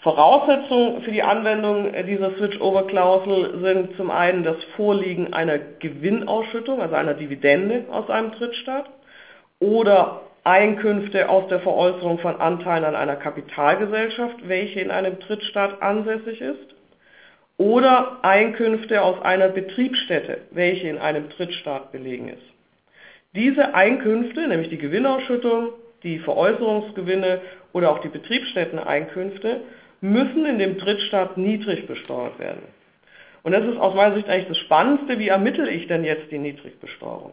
Voraussetzungen 0.00 1.00
für 1.00 1.10
die 1.10 1.22
Anwendung 1.22 1.90
dieser 2.06 2.32
Switch-Over-Klausel 2.32 3.60
sind 3.62 3.96
zum 3.96 4.10
einen 4.10 4.44
das 4.44 4.62
Vorliegen 4.76 5.32
einer 5.32 5.56
Gewinnausschüttung, 5.78 6.82
also 6.82 6.94
einer 6.94 7.14
Dividende 7.14 7.86
aus 7.90 8.10
einem 8.10 8.32
Drittstaat, 8.32 8.90
oder 9.58 10.20
Einkünfte 10.44 11.30
aus 11.30 11.48
der 11.48 11.60
Veräußerung 11.60 12.18
von 12.18 12.38
Anteilen 12.38 12.84
an 12.84 12.94
einer 12.94 13.16
Kapitalgesellschaft, 13.16 14.36
welche 14.46 14.80
in 14.80 14.90
einem 14.90 15.18
Drittstaat 15.18 15.80
ansässig 15.80 16.42
ist, 16.42 16.71
oder 17.58 18.18
Einkünfte 18.22 19.02
aus 19.02 19.20
einer 19.22 19.48
Betriebsstätte, 19.48 20.42
welche 20.50 20.88
in 20.88 20.98
einem 20.98 21.28
Drittstaat 21.28 21.92
belegen 21.92 22.28
ist. 22.28 22.42
Diese 23.34 23.74
Einkünfte, 23.74 24.46
nämlich 24.46 24.68
die 24.68 24.78
Gewinnausschüttung, 24.78 25.70
die 26.02 26.18
Veräußerungsgewinne 26.18 27.40
oder 27.72 27.90
auch 27.90 28.00
die 28.00 28.08
Betriebsstätteneinkünfte, 28.08 29.62
müssen 30.00 30.44
in 30.44 30.58
dem 30.58 30.78
Drittstaat 30.78 31.36
niedrig 31.36 31.86
besteuert 31.86 32.38
werden. 32.38 32.62
Und 33.42 33.52
das 33.52 33.64
ist 33.64 33.78
aus 33.78 33.94
meiner 33.94 34.14
Sicht 34.16 34.28
eigentlich 34.28 34.48
das 34.48 34.58
Spannendste, 34.58 35.18
wie 35.18 35.28
ermittle 35.28 35.70
ich 35.70 35.86
denn 35.86 36.04
jetzt 36.04 36.30
die 36.30 36.38
Niedrigbesteuerung? 36.38 37.32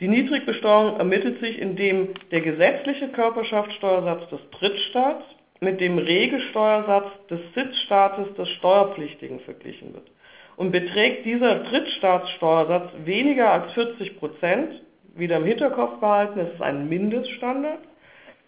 Die 0.00 0.08
Niedrigbesteuerung 0.08 0.98
ermittelt 0.98 1.40
sich, 1.40 1.58
indem 1.58 2.14
der 2.30 2.40
gesetzliche 2.40 3.08
Körperschaftssteuersatz 3.08 4.28
des 4.28 4.40
Drittstaats 4.50 5.24
mit 5.64 5.80
dem 5.80 5.98
Regelsteuersatz 5.98 7.06
des 7.30 7.40
Sitzstaates 7.54 8.34
des 8.34 8.48
Steuerpflichtigen 8.50 9.40
verglichen 9.40 9.94
wird. 9.94 10.10
Und 10.56 10.70
beträgt 10.70 11.24
dieser 11.24 11.64
Drittstaatssteuersatz 11.64 12.90
weniger 13.04 13.50
als 13.50 13.72
40 13.72 14.18
Prozent, 14.18 14.82
wieder 15.16 15.38
im 15.38 15.44
Hinterkopf 15.44 15.98
behalten, 16.00 16.40
es 16.40 16.54
ist 16.54 16.62
ein 16.62 16.88
Mindeststandard, 16.88 17.80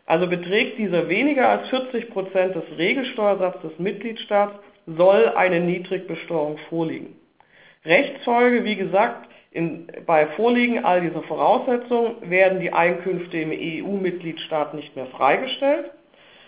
also 0.05 0.29
beträgt 0.29 0.79
dieser 0.79 1.09
weniger 1.09 1.49
als 1.49 1.69
40 1.69 2.11
Prozent 2.11 2.55
des 2.55 2.65
Regelsteuersatzes 2.79 3.71
des 3.71 3.79
Mitgliedstaats, 3.79 4.55
soll 4.87 5.33
eine 5.35 5.59
Niedrigbesteuerung 5.61 6.59
vorliegen. 6.69 7.17
Rechtsfolge, 7.85 8.65
wie 8.65 8.77
gesagt, 8.77 9.29
in, 9.51 9.89
bei 10.07 10.27
Vorliegen 10.29 10.85
all 10.85 11.01
dieser 11.01 11.23
Voraussetzungen 11.23 12.31
werden 12.31 12.61
die 12.61 12.73
Einkünfte 12.73 13.39
im 13.39 13.51
EU-Mitgliedstaat 13.51 14.75
nicht 14.75 14.95
mehr 14.95 15.07
freigestellt, 15.07 15.91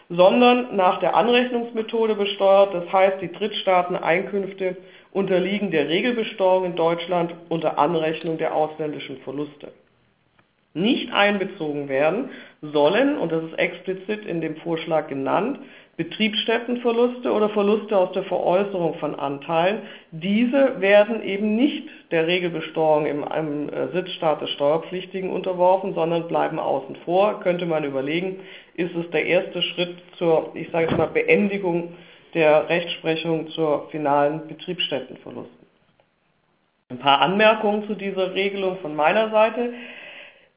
sondern 0.08 0.74
nach 0.74 1.00
der 1.00 1.14
Anrechnungsmethode 1.14 2.14
besteuert. 2.14 2.74
Das 2.74 2.90
heißt, 2.92 3.20
die 3.20 3.32
Drittstaaten-Einkünfte 3.32 4.76
unterliegen 5.12 5.70
der 5.70 5.88
Regelbesteuerung 5.88 6.64
in 6.64 6.76
Deutschland 6.76 7.34
unter 7.48 7.78
Anrechnung 7.78 8.38
der 8.38 8.54
ausländischen 8.54 9.18
Verluste. 9.18 9.72
Nicht 10.74 11.12
einbezogen 11.12 11.88
werden 11.88 12.30
sollen, 12.62 13.18
und 13.18 13.32
das 13.32 13.42
ist 13.44 13.58
explizit 13.58 14.24
in 14.26 14.40
dem 14.40 14.56
Vorschlag 14.56 15.08
genannt, 15.08 15.58
Betriebsstättenverluste 15.96 17.32
oder 17.32 17.48
Verluste 17.48 17.96
aus 17.96 18.12
der 18.12 18.22
Veräußerung 18.22 18.94
von 18.98 19.16
Anteilen. 19.16 19.80
Diese 20.12 20.80
werden 20.80 21.24
eben 21.24 21.56
nicht 21.56 21.88
der 22.12 22.28
Regelbesteuerung 22.28 23.06
im, 23.06 23.24
im 23.24 23.68
äh, 23.68 23.88
Sitzstaat 23.88 24.40
des 24.40 24.50
Steuerpflichtigen 24.50 25.30
unterworfen, 25.30 25.94
sondern 25.94 26.28
bleiben 26.28 26.60
außen 26.60 26.94
vor. 27.04 27.40
Könnte 27.40 27.66
man 27.66 27.82
überlegen, 27.82 28.36
ist 28.78 28.94
es 28.94 29.10
der 29.10 29.26
erste 29.26 29.60
Schritt 29.60 29.96
zur, 30.16 30.52
ich 30.54 30.70
sage 30.70 30.86
jetzt 30.86 30.96
mal, 30.96 31.08
Beendigung 31.08 31.94
der 32.34 32.68
Rechtsprechung 32.68 33.48
zur 33.48 33.88
finalen 33.90 34.46
Betriebsstättenverlusten. 34.46 35.66
Ein 36.90 36.98
paar 36.98 37.20
Anmerkungen 37.20 37.86
zu 37.86 37.94
dieser 37.94 38.34
Regelung 38.34 38.78
von 38.78 38.94
meiner 38.94 39.30
Seite. 39.30 39.74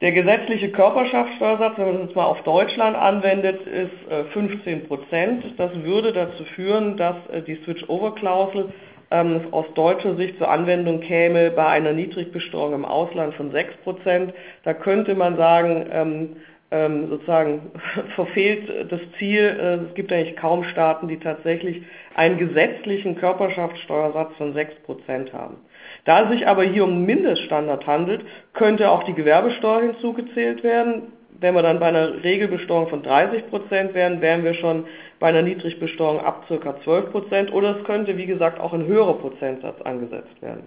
Der 0.00 0.12
gesetzliche 0.12 0.70
Körperschaftssteuersatz, 0.70 1.78
wenn 1.78 1.86
man 1.86 1.94
das 1.94 2.06
jetzt 2.06 2.16
mal 2.16 2.24
auf 2.24 2.42
Deutschland 2.42 2.96
anwendet, 2.96 3.66
ist 3.66 4.32
15 4.32 4.66
äh, 4.66 4.76
Prozent. 4.86 5.44
Das 5.56 5.70
würde 5.82 6.12
dazu 6.12 6.44
führen, 6.44 6.96
dass 6.96 7.16
äh, 7.32 7.42
die 7.42 7.56
Switch-Over-Klausel 7.64 8.72
ähm, 9.10 9.48
aus 9.50 9.66
deutscher 9.74 10.16
Sicht 10.16 10.38
zur 10.38 10.48
Anwendung 10.48 11.00
käme 11.00 11.50
bei 11.50 11.66
einer 11.66 11.92
Niedrigbesteuerung 11.92 12.74
im 12.74 12.84
Ausland 12.84 13.34
von 13.34 13.50
6 13.50 13.76
Prozent. 13.78 14.32
Da 14.64 14.74
könnte 14.74 15.14
man 15.14 15.36
sagen, 15.36 16.36
ähm, 16.72 17.08
sozusagen 17.08 17.70
verfehlt 18.14 18.90
das 18.90 19.00
Ziel. 19.18 19.40
Äh, 19.40 19.88
es 19.88 19.94
gibt 19.94 20.12
eigentlich 20.12 20.36
kaum 20.36 20.64
Staaten, 20.64 21.06
die 21.06 21.18
tatsächlich 21.18 21.82
einen 22.14 22.38
gesetzlichen 22.38 23.16
Körperschaftssteuersatz 23.16 24.34
von 24.36 24.54
6 24.54 24.74
Prozent 24.86 25.32
haben. 25.32 25.58
Da 26.04 26.24
es 26.24 26.30
sich 26.30 26.46
aber 26.46 26.64
hier 26.64 26.84
um 26.84 26.90
einen 26.90 27.06
Mindeststandard 27.06 27.86
handelt, 27.86 28.22
könnte 28.54 28.90
auch 28.90 29.04
die 29.04 29.12
Gewerbesteuer 29.12 29.82
hinzugezählt 29.82 30.64
werden. 30.64 31.12
Wenn 31.38 31.54
wir 31.54 31.62
dann 31.62 31.80
bei 31.80 31.86
einer 31.86 32.22
Regelbesteuerung 32.22 32.88
von 32.88 33.02
30 33.02 33.48
Prozent 33.50 33.94
wären, 33.94 34.20
wären 34.20 34.44
wir 34.44 34.54
schon 34.54 34.86
bei 35.18 35.28
einer 35.28 35.42
Niedrigbesteuerung 35.42 36.20
ab 36.20 36.46
ca. 36.48 36.80
12 36.82 37.10
Prozent 37.10 37.52
oder 37.52 37.76
es 37.76 37.84
könnte, 37.84 38.16
wie 38.16 38.26
gesagt, 38.26 38.60
auch 38.60 38.72
ein 38.72 38.86
höherer 38.86 39.14
Prozentsatz 39.14 39.80
angesetzt 39.82 40.40
werden. 40.40 40.64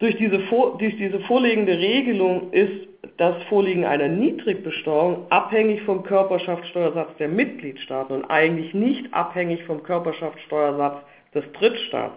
Durch 0.00 0.16
diese, 0.16 0.38
durch 0.78 0.96
diese 0.96 1.20
vorliegende 1.20 1.78
Regelung 1.78 2.52
ist 2.52 2.88
das 3.16 3.42
Vorliegen 3.44 3.84
einer 3.84 4.08
Niedrigbesteuerung 4.08 5.26
abhängig 5.30 5.82
vom 5.82 6.02
Körperschaftssteuersatz 6.02 7.16
der 7.18 7.28
Mitgliedstaaten 7.28 8.12
und 8.14 8.24
eigentlich 8.30 8.74
nicht 8.74 9.12
abhängig 9.12 9.64
vom 9.64 9.82
Körperschaftssteuersatz 9.82 10.98
des 11.34 11.44
Drittstaats. 11.52 12.14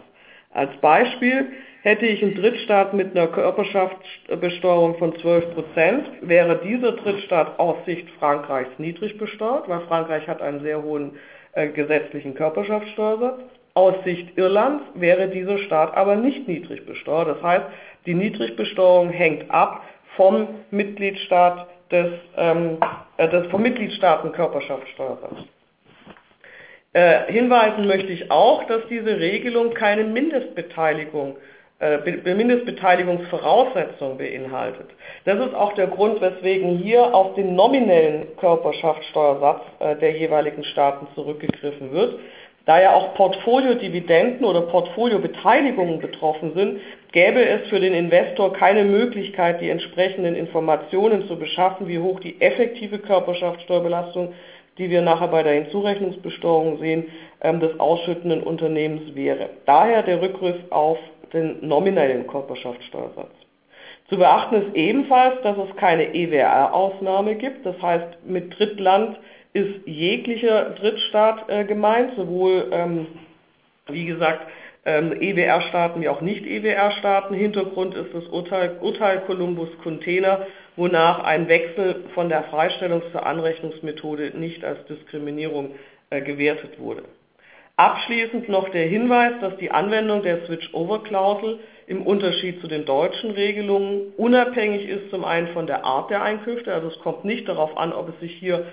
Als 0.51 0.75
Beispiel 0.77 1.51
hätte 1.81 2.05
ich 2.05 2.23
einen 2.23 2.35
Drittstaat 2.35 2.93
mit 2.93 3.15
einer 3.15 3.27
Körperschaftsbesteuerung 3.27 4.97
von 4.97 5.15
12 5.19 5.53
Prozent, 5.53 6.07
wäre 6.21 6.59
dieser 6.63 6.93
Drittstaat 6.93 7.59
aus 7.59 7.77
Sicht 7.85 8.09
Frankreichs 8.19 8.71
niedrig 8.77 9.17
besteuert, 9.17 9.67
weil 9.69 9.81
Frankreich 9.81 10.27
hat 10.27 10.41
einen 10.41 10.61
sehr 10.61 10.81
hohen 10.81 11.11
äh, 11.53 11.67
gesetzlichen 11.67 12.33
Körperschaftssteuersatz. 12.33 13.41
Aus 13.73 13.93
Sicht 14.03 14.35
Irlands 14.37 14.83
wäre 14.95 15.27
dieser 15.27 15.59
Staat 15.59 15.95
aber 15.95 16.15
nicht 16.15 16.47
niedrig 16.47 16.85
besteuert. 16.87 17.27
Das 17.27 17.43
heißt, 17.43 17.65
die 18.07 18.15
Niedrigbesteuerung 18.15 19.09
hängt 19.09 19.51
ab 19.51 19.83
vom 20.17 20.47
Mitgliedstaat 20.71 21.67
des, 21.91 22.07
ähm, 22.35 22.77
äh, 23.15 23.29
des 23.29 23.47
vom 23.47 23.61
Mitgliedstaaten 23.61 24.33
Körperschaftssteuersatz. 24.33 25.35
Äh, 26.93 27.31
hinweisen 27.31 27.87
möchte 27.87 28.11
ich 28.11 28.29
auch, 28.31 28.63
dass 28.65 28.81
diese 28.89 29.19
Regelung 29.19 29.73
keine 29.73 30.03
Mindestbeteiligung 30.03 31.37
äh, 31.79 32.33
Mindestbeteiligungsvoraussetzung 32.33 34.17
beinhaltet. 34.17 34.89
Das 35.25 35.37
ist 35.39 35.53
auch 35.53 35.73
der 35.73 35.85
Grund, 35.87 36.19
weswegen 36.21 36.79
hier 36.79 37.13
auf 37.13 37.35
den 37.35 37.55
nominellen 37.55 38.35
Körperschaftssteuersatz 38.37 39.61
äh, 39.77 39.95
der 39.97 40.13
jeweiligen 40.13 40.63
Staaten 40.63 41.07
zurückgegriffen 41.13 41.91
wird. 41.91 42.19
Da 42.65 42.81
ja 42.81 42.93
auch 42.95 43.13
Portfoliodividenden 43.13 44.43
oder 44.43 44.61
Portfoliobeteiligungen 44.61 45.99
betroffen 45.99 46.53
sind, 46.55 46.81
gäbe 47.11 47.43
es 47.43 47.67
für 47.69 47.79
den 47.79 47.93
Investor 47.93 48.53
keine 48.53 48.83
Möglichkeit, 48.83 49.61
die 49.61 49.69
entsprechenden 49.69 50.35
Informationen 50.35 51.27
zu 51.27 51.37
beschaffen, 51.37 51.87
wie 51.87 51.99
hoch 51.99 52.19
die 52.19 52.41
effektive 52.41 52.99
Körperschaftssteuerbelastung 52.99 54.33
die 54.77 54.89
wir 54.89 55.01
nachher 55.01 55.27
bei 55.27 55.43
der 55.43 55.53
Hinzurechnungsbesteuerung 55.53 56.79
sehen, 56.79 57.05
ähm, 57.41 57.59
des 57.59 57.79
ausschüttenden 57.79 58.43
Unternehmens 58.43 59.15
wäre. 59.15 59.49
Daher 59.65 60.03
der 60.03 60.21
Rückgriff 60.21 60.57
auf 60.69 60.97
den 61.33 61.67
nominellen 61.67 62.27
Körperschaftssteuersatz. 62.27 63.31
Zu 64.09 64.17
beachten 64.17 64.55
ist 64.55 64.75
ebenfalls, 64.75 65.41
dass 65.41 65.57
es 65.57 65.75
keine 65.75 66.13
EWR-Ausnahme 66.13 67.35
gibt. 67.35 67.65
Das 67.65 67.79
heißt, 67.81 68.25
mit 68.25 68.57
Drittland 68.57 69.19
ist 69.51 69.85
jeglicher 69.85 70.69
Drittstaat 70.71 71.49
äh, 71.49 71.65
gemeint, 71.65 72.11
sowohl, 72.15 72.69
ähm, 72.71 73.07
wie 73.87 74.05
gesagt, 74.05 74.47
ähm, 74.87 75.11
EWR-Staaten 75.21 76.01
wie 76.01 76.07
auch 76.07 76.21
Nicht-EWR-Staaten. 76.21 77.35
Hintergrund 77.35 77.93
ist 77.93 78.13
das 78.13 78.25
Urteil, 78.27 78.77
Urteil 78.81 79.19
Columbus 79.27 79.69
Container, 79.83 80.47
wonach 80.77 81.23
ein 81.25 81.49
Wechsel 81.49 82.05
von 82.15 82.29
der 82.29 82.45
Freistellungs- 82.45 83.11
zur 83.11 83.25
Anrechnungsmethode 83.25 84.31
nicht 84.35 84.63
als 84.63 84.83
Diskriminierung 84.85 85.75
äh, 86.09 86.21
gewertet 86.21 86.79
wurde. 86.79 87.03
Abschließend 87.75 88.49
noch 88.49 88.69
der 88.69 88.87
Hinweis, 88.87 89.33
dass 89.41 89.57
die 89.57 89.71
Anwendung 89.71 90.23
der 90.23 90.45
Switch-Over-Klausel 90.45 91.59
im 91.85 92.01
Unterschied 92.01 92.61
zu 92.61 92.67
den 92.67 92.85
deutschen 92.85 93.31
Regelungen 93.31 94.13
unabhängig 94.17 94.87
ist 94.87 95.09
zum 95.11 95.25
einen 95.25 95.49
von 95.49 95.67
der 95.67 95.83
Art 95.83 96.09
der 96.09 96.23
Einkünfte, 96.23 96.73
also 96.73 96.87
es 96.87 96.99
kommt 96.99 97.23
nicht 97.25 97.47
darauf 97.47 97.77
an, 97.77 97.93
ob 97.93 98.09
es 98.09 98.19
sich 98.19 98.33
hier 98.33 98.65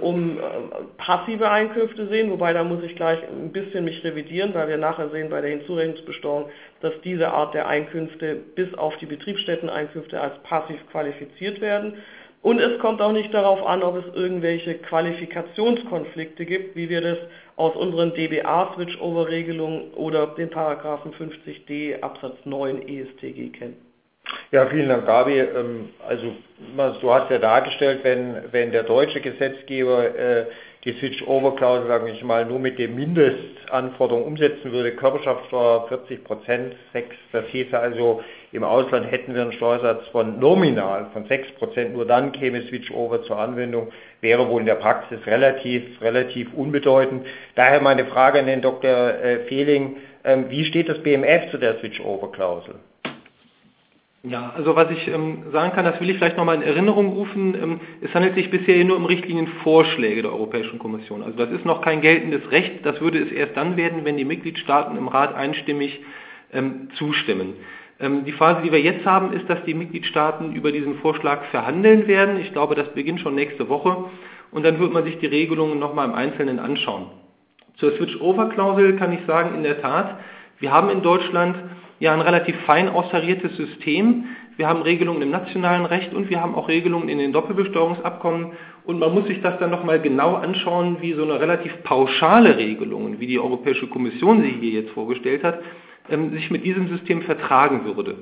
um 0.00 0.38
äh, 0.38 0.42
passive 0.98 1.50
Einkünfte 1.50 2.08
sehen, 2.08 2.30
wobei 2.30 2.52
da 2.52 2.64
muss 2.64 2.82
ich 2.82 2.96
gleich 2.96 3.20
ein 3.22 3.52
bisschen 3.52 3.84
mich 3.84 4.02
revidieren, 4.04 4.52
weil 4.52 4.68
wir 4.68 4.76
nachher 4.76 5.08
sehen 5.10 5.30
bei 5.30 5.40
der 5.40 5.50
Hinzurechnungsbesteuerung, 5.50 6.50
dass 6.80 6.92
diese 7.02 7.30
Art 7.30 7.54
der 7.54 7.68
Einkünfte 7.68 8.34
bis 8.34 8.74
auf 8.74 8.96
die 8.98 9.06
Betriebsstätteneinkünfte 9.06 10.20
als 10.20 10.34
passiv 10.42 10.78
qualifiziert 10.90 11.60
werden. 11.60 11.94
Und 12.42 12.58
es 12.58 12.78
kommt 12.78 13.00
auch 13.00 13.12
nicht 13.12 13.32
darauf 13.32 13.64
an, 13.64 13.82
ob 13.82 13.96
es 13.96 14.14
irgendwelche 14.14 14.74
Qualifikationskonflikte 14.74 16.44
gibt, 16.44 16.76
wie 16.76 16.90
wir 16.90 17.00
das 17.00 17.18
aus 17.56 17.74
unseren 17.74 18.12
DBA-Switchover-Regelungen 18.12 19.94
oder 19.94 20.26
den 20.26 20.50
Paragraphen 20.50 21.14
50d 21.14 22.02
Absatz 22.02 22.36
9 22.44 22.86
ESTG 22.86 23.48
kennen. 23.50 23.93
Ja, 24.50 24.66
vielen 24.66 24.88
Dank, 24.88 25.06
Gabi. 25.06 25.38
Ähm, 25.38 25.90
also, 26.06 26.32
du 27.00 27.12
hast 27.12 27.30
ja 27.30 27.38
dargestellt, 27.38 28.00
wenn, 28.04 28.36
wenn 28.52 28.72
der 28.72 28.84
deutsche 28.84 29.20
Gesetzgeber 29.20 30.16
äh, 30.16 30.46
die 30.84 30.92
Switch-Over-Klausel, 30.92 31.88
sage 31.88 32.10
ich 32.10 32.22
mal, 32.22 32.44
nur 32.44 32.58
mit 32.58 32.78
den 32.78 32.94
Mindestanforderungen 32.94 34.26
umsetzen 34.26 34.70
würde, 34.70 34.92
Körperschaftssteuer 34.92 35.88
40 35.88 36.24
Prozent, 36.24 36.76
6, 36.92 37.16
das 37.32 37.46
hieße 37.46 37.78
also, 37.78 38.22
im 38.52 38.64
Ausland 38.64 39.10
hätten 39.10 39.34
wir 39.34 39.42
einen 39.42 39.52
Steuersatz 39.52 40.06
von 40.08 40.38
nominal 40.38 41.06
von 41.12 41.24
6 41.26 41.52
Prozent, 41.52 41.94
nur 41.94 42.06
dann 42.06 42.32
käme 42.32 42.62
Switch-Over 42.62 43.22
zur 43.24 43.38
Anwendung, 43.38 43.90
wäre 44.20 44.48
wohl 44.48 44.60
in 44.60 44.66
der 44.66 44.74
Praxis 44.76 45.18
relativ, 45.26 46.00
relativ 46.02 46.52
unbedeutend. 46.54 47.26
Daher 47.54 47.80
meine 47.80 48.04
Frage 48.04 48.40
an 48.40 48.46
den 48.46 48.60
Dr. 48.60 48.90
Äh, 48.90 49.38
Fehling, 49.48 49.96
ähm, 50.22 50.46
wie 50.48 50.64
steht 50.64 50.88
das 50.88 51.02
BMF 51.02 51.50
zu 51.50 51.58
der 51.58 51.78
Switch-Over-Klausel? 51.78 52.76
Ja, 54.26 54.54
also 54.56 54.74
was 54.74 54.90
ich 54.90 55.06
ähm, 55.06 55.42
sagen 55.52 55.72
kann, 55.74 55.84
das 55.84 56.00
will 56.00 56.08
ich 56.08 56.16
vielleicht 56.16 56.38
nochmal 56.38 56.56
in 56.56 56.62
Erinnerung 56.62 57.08
rufen. 57.08 57.54
Ähm, 57.54 57.80
es 58.00 58.14
handelt 58.14 58.34
sich 58.34 58.50
bisher 58.50 58.82
nur 58.82 58.96
um 58.96 59.04
Richtlinienvorschläge 59.04 60.22
der 60.22 60.32
Europäischen 60.32 60.78
Kommission. 60.78 61.22
Also 61.22 61.36
das 61.36 61.50
ist 61.50 61.66
noch 61.66 61.82
kein 61.82 62.00
geltendes 62.00 62.50
Recht. 62.50 62.86
Das 62.86 63.02
würde 63.02 63.18
es 63.18 63.30
erst 63.30 63.54
dann 63.54 63.76
werden, 63.76 64.06
wenn 64.06 64.16
die 64.16 64.24
Mitgliedstaaten 64.24 64.96
im 64.96 65.08
Rat 65.08 65.34
einstimmig 65.34 66.00
ähm, 66.54 66.88
zustimmen. 66.94 67.52
Ähm, 68.00 68.24
die 68.24 68.32
Phase, 68.32 68.62
die 68.62 68.72
wir 68.72 68.80
jetzt 68.80 69.04
haben, 69.04 69.34
ist, 69.34 69.46
dass 69.50 69.62
die 69.64 69.74
Mitgliedstaaten 69.74 70.54
über 70.54 70.72
diesen 70.72 70.94
Vorschlag 71.00 71.44
verhandeln 71.50 72.06
werden. 72.06 72.40
Ich 72.40 72.50
glaube, 72.50 72.74
das 72.74 72.94
beginnt 72.94 73.20
schon 73.20 73.34
nächste 73.34 73.68
Woche. 73.68 74.06
Und 74.50 74.64
dann 74.64 74.78
wird 74.78 74.90
man 74.90 75.04
sich 75.04 75.18
die 75.18 75.26
Regelungen 75.26 75.78
nochmal 75.78 76.08
im 76.08 76.14
Einzelnen 76.14 76.60
anschauen. 76.60 77.08
Zur 77.76 77.92
Switch-Over-Klausel 77.96 78.96
kann 78.96 79.12
ich 79.12 79.20
sagen, 79.26 79.54
in 79.54 79.64
der 79.64 79.82
Tat, 79.82 80.18
wir 80.60 80.72
haben 80.72 80.88
in 80.88 81.02
Deutschland 81.02 81.56
ja 82.00 82.12
ein 82.12 82.20
relativ 82.20 82.56
fein 82.66 82.88
austariertes 82.88 83.56
System. 83.56 84.24
Wir 84.56 84.68
haben 84.68 84.82
Regelungen 84.82 85.22
im 85.22 85.30
nationalen 85.30 85.84
Recht 85.84 86.14
und 86.14 86.30
wir 86.30 86.40
haben 86.40 86.54
auch 86.54 86.68
Regelungen 86.68 87.08
in 87.08 87.18
den 87.18 87.32
Doppelbesteuerungsabkommen. 87.32 88.52
Und 88.84 88.98
man 88.98 89.12
muss 89.14 89.26
sich 89.26 89.40
das 89.40 89.58
dann 89.58 89.70
nochmal 89.70 90.00
genau 90.00 90.34
anschauen, 90.34 90.98
wie 91.00 91.14
so 91.14 91.22
eine 91.22 91.40
relativ 91.40 91.82
pauschale 91.82 92.56
Regelung, 92.56 93.18
wie 93.18 93.26
die 93.26 93.38
Europäische 93.38 93.88
Kommission 93.88 94.42
sie 94.42 94.50
hier 94.60 94.82
jetzt 94.82 94.90
vorgestellt 94.90 95.42
hat, 95.42 95.60
ähm, 96.10 96.32
sich 96.32 96.50
mit 96.50 96.64
diesem 96.64 96.88
System 96.88 97.22
vertragen 97.22 97.84
würde. 97.84 98.18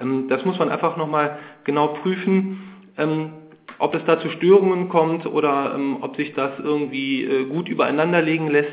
Ähm, 0.00 0.26
das 0.28 0.44
muss 0.44 0.58
man 0.58 0.70
einfach 0.70 0.96
nochmal 0.96 1.38
genau 1.64 1.88
prüfen, 1.88 2.62
ähm, 2.96 3.32
ob 3.78 3.94
es 3.94 4.04
da 4.06 4.18
zu 4.20 4.30
Störungen 4.30 4.88
kommt 4.88 5.26
oder 5.26 5.78
ob 6.00 6.16
sich 6.16 6.32
das 6.32 6.58
irgendwie 6.58 7.24
äh, 7.24 7.44
gut 7.44 7.68
übereinander 7.68 8.22
legen 8.22 8.48
lässt. 8.48 8.72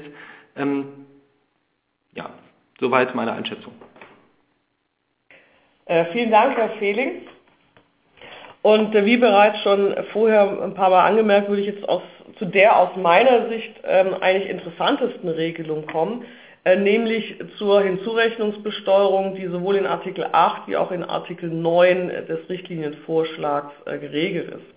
Ja, 2.15 2.29
soweit 2.79 3.13
meine 3.13 3.33
Einschätzung. 3.33 3.73
Äh, 5.86 6.06
vielen 6.13 6.32
Dank, 6.32 6.58
Herr 6.58 6.69
Fehling. 6.80 7.24
Und 8.62 8.96
äh, 8.96 9.06
wie 9.06 9.17
bereits 9.17 9.60
schon 9.60 9.93
vorher 10.13 10.62
ein 10.63 10.74
paar 10.74 10.89
Mal 10.89 11.06
angemerkt, 11.06 11.50
würde 11.50 11.62
ich 11.62 11.67
jetzt 11.67 11.88
aus, 11.88 12.02
zu 12.38 12.46
der 12.46 12.80
aus 12.80 12.96
meiner 12.96 13.50
Sicht 13.50 13.74
ähm, 13.84 14.15
eigentlich 14.22 14.50
interessantesten 14.50 15.30
Regelung 15.30 15.86
kommen, 15.86 16.24
äh, 16.63 16.78
nämlich 16.78 17.36
zur 17.58 17.82
Hinzurechnungsbesteuerung, 17.82 19.36
die 19.36 19.48
sowohl 19.48 19.76
in 19.76 19.86
Artikel 19.86 20.26
8 20.32 20.69
wie 20.69 20.78
auch 20.78 20.91
in 20.91 21.04
Artikel 21.04 21.50
9 21.50 22.08
des 22.08 22.48
Richtlinienvorschlags 22.48 23.74
äh, 23.86 23.98
geregelt 23.98 24.54
ist. 24.54 24.74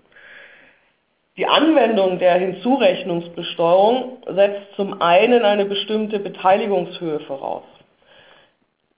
Die 1.36 1.46
Anwendung 1.46 2.18
der 2.18 2.34
Hinzurechnungsbesteuerung 2.34 4.22
setzt 4.26 4.74
zum 4.74 5.00
einen 5.00 5.44
eine 5.44 5.66
bestimmte 5.66 6.18
Beteiligungshöhe 6.18 7.20
voraus, 7.20 7.64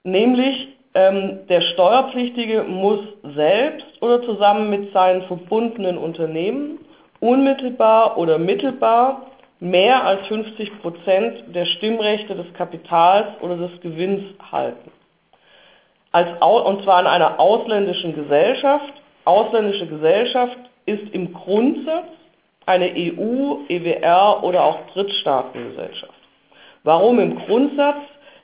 nämlich 0.05 0.78
ähm, 0.99 1.47
der 1.49 1.61
Steuerpflichtige 1.61 2.65
muss 2.65 3.01
selbst 3.35 3.87
oder 4.01 4.21
zusammen 4.23 4.69
mit 4.69 4.93
seinen 4.93 5.23
verbundenen 5.23 5.97
Unternehmen 5.97 6.81
unmittelbar 7.21 8.19
oder 8.19 8.39
mittelbar 8.39 9.27
mehr 9.61 10.05
als 10.05 10.27
50 10.27 10.83
Prozent 10.83 11.55
der 11.55 11.67
Stimmrechte 11.67 12.35
des 12.35 12.53
Kapitals 12.55 13.29
oder 13.41 13.57
des 13.57 13.81
Gewinns 13.81 14.25
halten. 14.51 14.91
Als, 16.11 16.29
und 16.41 16.83
zwar 16.83 17.01
in 17.01 17.07
einer 17.07 17.39
ausländischen 17.39 18.15
Gesellschaft. 18.15 18.93
Ausländische 19.25 19.87
Gesellschaft 19.87 20.59
ist 20.87 21.13
im 21.13 21.33
Grundsatz 21.33 22.09
eine 22.67 22.87
EU, 22.87 23.59
EWR 23.69 24.43
oder 24.43 24.65
auch 24.65 24.79
Drittstaatengesellschaft. 24.95 26.15
Warum 26.83 27.21
im 27.21 27.39
Grundsatz? 27.39 27.99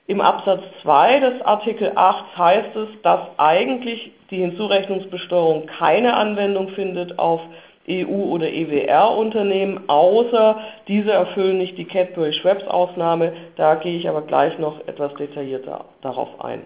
Im 0.06 0.20
Absatz 0.20 0.62
2 0.82 1.20
des 1.20 1.42
Artikel 1.42 1.92
8 1.94 2.36
heißt 2.36 2.76
es, 2.76 2.88
dass 3.02 3.20
eigentlich 3.38 4.12
die 4.30 4.36
Hinzurechnungsbesteuerung 4.36 5.64
keine 5.66 6.14
Anwendung 6.14 6.68
findet 6.70 7.18
auf 7.18 7.40
EU- 7.88 8.30
oder 8.30 8.50
EWR-Unternehmen, 8.50 9.88
außer 9.88 10.60
diese 10.88 11.12
erfüllen 11.12 11.56
nicht 11.56 11.78
die 11.78 11.86
Cadbury-Schweppes-Ausnahme. 11.86 13.32
Da 13.56 13.76
gehe 13.76 13.96
ich 13.96 14.06
aber 14.06 14.22
gleich 14.22 14.58
noch 14.58 14.86
etwas 14.86 15.14
detaillierter 15.14 15.86
darauf 16.02 16.44
ein. 16.44 16.62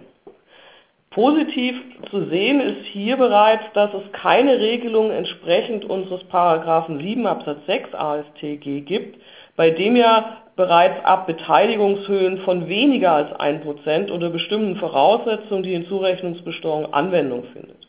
Positiv 1.11 1.77
zu 2.11 2.27
sehen 2.27 2.61
ist 2.61 2.87
hier 2.87 3.17
bereits, 3.17 3.65
dass 3.73 3.93
es 3.95 4.13
keine 4.13 4.59
Regelung 4.59 5.11
entsprechend 5.11 5.85
unseres 5.85 6.23
Paragraphen 6.25 6.99
7 6.99 7.27
Absatz 7.27 7.59
6 7.67 7.95
ASTG 7.95 8.81
gibt, 8.83 9.21
bei 9.57 9.71
dem 9.71 9.97
ja 9.97 10.39
bereits 10.59 11.05
ab 11.05 11.29
Beteiligungshöhen 11.29 12.39
von 12.39 12.69
weniger 12.69 13.13
als 13.13 13.31
1% 13.31 14.11
unter 14.11 14.29
bestimmten 14.29 14.75
Voraussetzungen 14.75 15.63
die 15.63 15.71
Hinzurechnungsbesteuerung 15.71 16.93
Anwendung 16.93 17.45
findet. 17.53 17.87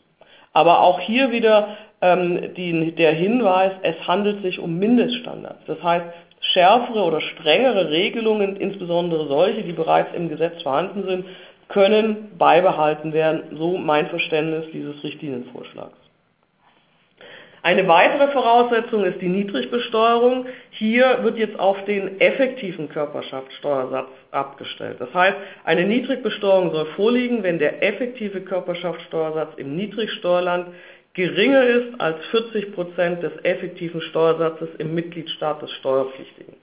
Aber 0.52 0.80
auch 0.80 1.00
hier 1.00 1.32
wieder 1.32 1.76
ähm, 2.00 2.54
die, 2.54 2.92
der 2.92 3.12
Hinweis, 3.12 3.72
es 3.82 3.96
handelt 4.06 4.42
sich 4.42 4.60
um 4.60 4.78
Mindeststandards. 4.78 5.64
Das 5.66 5.82
heißt, 5.82 6.06
schärfere 6.52 7.02
oder 7.02 7.20
strengere 7.20 7.90
Regelungen, 7.90 8.54
insbesondere 8.54 9.26
solche, 9.26 9.62
die 9.64 9.72
bereits 9.72 10.14
im 10.14 10.28
Gesetz 10.28 10.62
vorhanden 10.62 11.02
sind, 11.08 11.24
können 11.66 12.36
beibehalten 12.38 13.12
werden. 13.12 13.56
So 13.58 13.78
mein 13.78 14.06
Verständnis 14.06 14.66
dieses 14.72 15.02
Richtlinienvorschlags. 15.02 15.99
Eine 17.62 17.86
weitere 17.88 18.28
Voraussetzung 18.28 19.04
ist 19.04 19.20
die 19.20 19.28
Niedrigbesteuerung. 19.28 20.46
Hier 20.70 21.18
wird 21.22 21.36
jetzt 21.36 21.58
auf 21.58 21.84
den 21.84 22.18
effektiven 22.18 22.88
Körperschaftssteuersatz 22.88 24.08
abgestellt. 24.30 24.96
Das 24.98 25.12
heißt, 25.12 25.36
eine 25.64 25.84
Niedrigbesteuerung 25.84 26.70
soll 26.72 26.86
vorliegen, 26.96 27.42
wenn 27.42 27.58
der 27.58 27.82
effektive 27.82 28.40
Körperschaftssteuersatz 28.40 29.58
im 29.58 29.76
Niedrigsteuerland 29.76 30.68
geringer 31.12 31.64
ist 31.64 32.00
als 32.00 32.24
40 32.30 32.72
Prozent 32.72 33.22
des 33.22 33.32
effektiven 33.42 34.00
Steuersatzes 34.00 34.68
im 34.78 34.94
Mitgliedstaat 34.94 35.60
des 35.60 35.70
Steuerpflichtigen. 35.72 36.54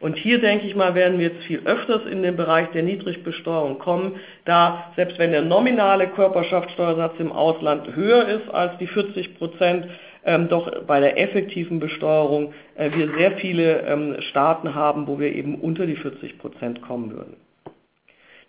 Und 0.00 0.16
hier 0.16 0.40
denke 0.40 0.66
ich 0.66 0.76
mal, 0.76 0.94
werden 0.94 1.18
wir 1.18 1.28
jetzt 1.28 1.44
viel 1.44 1.62
öfters 1.64 2.02
in 2.10 2.22
den 2.22 2.36
Bereich 2.36 2.70
der 2.70 2.82
Niedrigbesteuerung 2.82 3.78
kommen, 3.78 4.20
da 4.44 4.92
selbst 4.94 5.18
wenn 5.18 5.32
der 5.32 5.42
nominale 5.42 6.06
Körperschaftssteuersatz 6.08 7.14
im 7.18 7.32
Ausland 7.32 7.96
höher 7.96 8.28
ist 8.28 8.48
als 8.50 8.76
die 8.78 8.86
40 8.86 9.38
Prozent, 9.38 9.86
ähm, 10.26 10.48
doch 10.48 10.84
bei 10.84 11.00
der 11.00 11.18
effektiven 11.18 11.80
Besteuerung 11.80 12.52
äh, 12.74 12.90
wir 12.92 13.10
sehr 13.16 13.32
viele 13.38 13.82
ähm, 13.82 14.16
Staaten 14.30 14.74
haben, 14.74 15.06
wo 15.06 15.18
wir 15.18 15.34
eben 15.34 15.54
unter 15.54 15.86
die 15.86 15.96
40 15.96 16.38
Prozent 16.38 16.82
kommen 16.82 17.12
würden. 17.12 17.36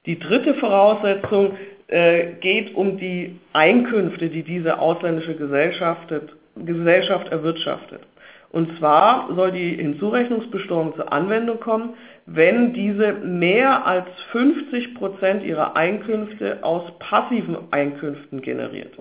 Die 0.05 0.19
dritte 0.19 0.55
Voraussetzung 0.55 1.51
äh, 1.87 2.33
geht 2.41 2.75
um 2.75 2.97
die 2.97 3.39
Einkünfte, 3.53 4.29
die 4.29 4.43
diese 4.43 4.79
ausländische 4.79 5.35
Gesellschaft, 5.35 6.13
Gesellschaft 6.55 7.29
erwirtschaftet. 7.29 8.01
Und 8.49 8.77
zwar 8.77 9.29
soll 9.35 9.51
die 9.51 9.75
Hinzurechnungsbesteuerung 9.75 10.95
zur 10.95 11.11
Anwendung 11.11 11.59
kommen, 11.59 11.95
wenn 12.25 12.73
diese 12.73 13.13
mehr 13.13 13.85
als 13.85 14.07
50 14.31 14.95
Prozent 14.95 15.43
ihrer 15.43 15.75
Einkünfte 15.75 16.63
aus 16.63 16.83
passiven 16.99 17.57
Einkünften 17.71 18.41
generiert. 18.41 18.93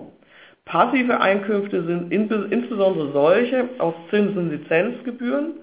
Passive 0.67 1.21
Einkünfte 1.21 1.83
sind 1.83 2.11
insbesondere 2.11 3.11
solche 3.13 3.69
aus 3.79 3.93
Zinsen, 4.09 4.51
Lizenzgebühren 4.51 5.53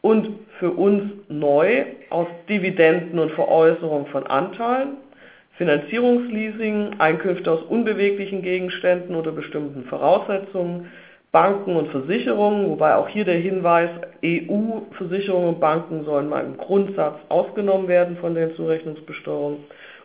und 0.00 0.30
für 0.58 0.70
uns 0.72 1.12
neu 1.28 1.84
aus 2.10 2.26
Dividenden 2.48 3.20
und 3.20 3.30
Veräußerung 3.32 4.06
von 4.06 4.26
Anteilen, 4.26 4.96
Finanzierungsleasing, 5.56 6.96
Einkünfte 6.98 7.52
aus 7.52 7.62
unbeweglichen 7.62 8.42
Gegenständen 8.42 9.14
oder 9.14 9.30
bestimmten 9.30 9.84
Voraussetzungen, 9.84 10.88
Banken 11.30 11.76
und 11.76 11.88
Versicherungen, 11.90 12.68
wobei 12.70 12.96
auch 12.96 13.08
hier 13.08 13.24
der 13.24 13.36
Hinweis, 13.36 13.90
EU-Versicherungen 14.24 15.50
und 15.50 15.60
Banken 15.60 16.04
sollen 16.04 16.28
mal 16.28 16.44
im 16.44 16.56
Grundsatz 16.56 17.18
ausgenommen 17.28 17.86
werden 17.86 18.16
von 18.16 18.34
der 18.34 18.56
Zurechnungsbesteuerung 18.56 19.58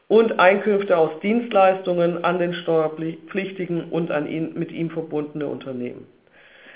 und 0.07 0.39
Einkünfte 0.39 0.97
aus 0.97 1.19
Dienstleistungen 1.21 2.23
an 2.23 2.39
den 2.39 2.53
Steuerpflichtigen 2.53 3.85
und 3.89 4.11
an 4.11 4.27
ihn, 4.27 4.53
mit 4.55 4.71
ihm 4.71 4.89
verbundene 4.89 5.47
Unternehmen. 5.47 6.07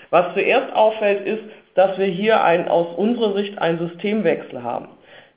Was 0.10 0.34
zuerst 0.34 0.74
auffällt, 0.74 1.26
ist, 1.26 1.44
dass 1.76 1.98
wir 1.98 2.06
hier 2.06 2.44
ein, 2.44 2.68
aus 2.68 2.96
unserer 2.96 3.34
Sicht 3.34 3.60
einen 3.60 3.80
Systemwechsel 3.80 4.64
haben. 4.64 4.90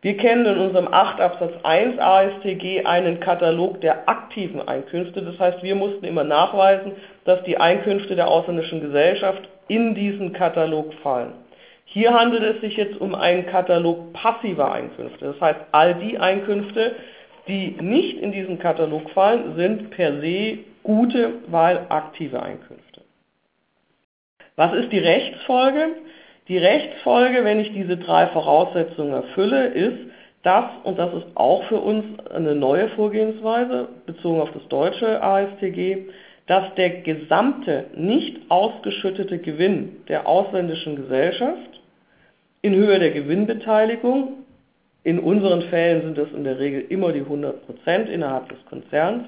Wir 0.02 0.16
kennen 0.16 0.46
in 0.46 0.58
unserem 0.58 0.88
8 0.88 1.20
Absatz 1.20 1.52
1 1.62 1.98
ASTG 1.98 2.86
einen 2.86 3.20
Katalog 3.20 3.82
der 3.82 4.08
aktiven 4.08 4.66
Einkünfte. 4.66 5.20
Das 5.20 5.38
heißt, 5.38 5.62
wir 5.62 5.74
mussten 5.74 6.06
immer 6.06 6.24
nachweisen, 6.24 6.92
dass 7.26 7.42
die 7.44 7.58
Einkünfte 7.58 8.16
der 8.16 8.28
ausländischen 8.28 8.80
Gesellschaft 8.80 9.46
in 9.68 9.94
diesen 9.94 10.32
Katalog 10.32 10.94
fallen. 11.02 11.32
Hier 11.84 12.14
handelt 12.14 12.42
es 12.44 12.60
sich 12.62 12.78
jetzt 12.78 12.98
um 12.98 13.14
einen 13.14 13.44
Katalog 13.44 14.14
passiver 14.14 14.72
Einkünfte. 14.72 15.26
Das 15.26 15.40
heißt, 15.40 15.60
all 15.72 15.96
die 15.96 16.18
Einkünfte, 16.18 16.94
die 17.50 17.76
nicht 17.80 18.18
in 18.18 18.30
diesen 18.30 18.58
Katalog 18.60 19.10
fallen, 19.10 19.56
sind 19.56 19.90
per 19.90 20.20
se 20.20 20.58
gute, 20.84 21.32
weil 21.48 21.86
aktive 21.88 22.40
Einkünfte. 22.40 23.02
Was 24.56 24.72
ist 24.74 24.92
die 24.92 24.98
Rechtsfolge? 24.98 25.96
Die 26.48 26.58
Rechtsfolge, 26.58 27.44
wenn 27.44 27.60
ich 27.60 27.72
diese 27.72 27.96
drei 27.96 28.28
Voraussetzungen 28.28 29.12
erfülle, 29.12 29.66
ist, 29.66 29.98
dass, 30.42 30.64
und 30.84 30.98
das 30.98 31.12
ist 31.12 31.26
auch 31.34 31.64
für 31.64 31.80
uns 31.80 32.04
eine 32.30 32.54
neue 32.54 32.88
Vorgehensweise, 32.90 33.88
bezogen 34.06 34.40
auf 34.40 34.52
das 34.52 34.66
deutsche 34.68 35.22
ASTG, 35.22 36.08
dass 36.46 36.74
der 36.76 37.02
gesamte 37.02 37.86
nicht 37.94 38.38
ausgeschüttete 38.48 39.38
Gewinn 39.38 40.04
der 40.08 40.26
ausländischen 40.26 40.96
Gesellschaft 40.96 41.80
in 42.62 42.74
Höhe 42.74 42.98
der 42.98 43.10
Gewinnbeteiligung, 43.10 44.44
in 45.02 45.18
unseren 45.18 45.62
Fällen 45.62 46.02
sind 46.02 46.18
das 46.18 46.30
in 46.32 46.44
der 46.44 46.58
Regel 46.58 46.84
immer 46.88 47.12
die 47.12 47.20
100 47.20 47.66
Prozent 47.66 48.08
innerhalb 48.08 48.48
des 48.48 48.58
Konzerns, 48.66 49.24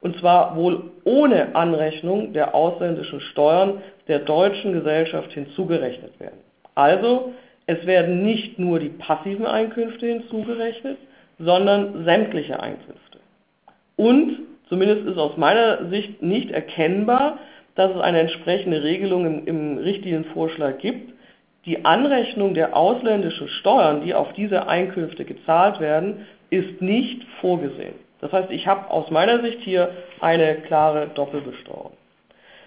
und 0.00 0.18
zwar 0.18 0.56
wohl 0.56 0.90
ohne 1.04 1.54
Anrechnung 1.54 2.32
der 2.34 2.54
ausländischen 2.54 3.20
Steuern 3.20 3.80
der 4.06 4.18
deutschen 4.18 4.74
Gesellschaft 4.74 5.32
hinzugerechnet 5.32 6.18
werden. 6.20 6.40
Also, 6.74 7.32
es 7.66 7.86
werden 7.86 8.22
nicht 8.22 8.58
nur 8.58 8.78
die 8.80 8.90
passiven 8.90 9.46
Einkünfte 9.46 10.06
hinzugerechnet, 10.06 10.98
sondern 11.38 12.04
sämtliche 12.04 12.60
Einkünfte. 12.60 13.18
Und, 13.96 14.40
zumindest 14.68 15.06
ist 15.06 15.16
aus 15.16 15.36
meiner 15.38 15.88
Sicht 15.88 16.22
nicht 16.22 16.50
erkennbar, 16.50 17.38
dass 17.74 17.90
es 17.94 18.00
eine 18.00 18.20
entsprechende 18.20 18.82
Regelung 18.82 19.24
im, 19.24 19.46
im 19.46 19.78
Richtlinienvorschlag 19.78 20.78
gibt. 20.80 21.13
Die 21.66 21.84
Anrechnung 21.84 22.54
der 22.54 22.76
ausländischen 22.76 23.48
Steuern, 23.48 24.02
die 24.02 24.14
auf 24.14 24.32
diese 24.34 24.68
Einkünfte 24.68 25.24
gezahlt 25.24 25.80
werden, 25.80 26.26
ist 26.50 26.82
nicht 26.82 27.24
vorgesehen. 27.40 27.94
Das 28.20 28.32
heißt, 28.32 28.50
ich 28.50 28.66
habe 28.66 28.90
aus 28.90 29.10
meiner 29.10 29.40
Sicht 29.42 29.60
hier 29.60 29.90
eine 30.20 30.56
klare 30.56 31.08
Doppelbesteuerung. 31.14 31.92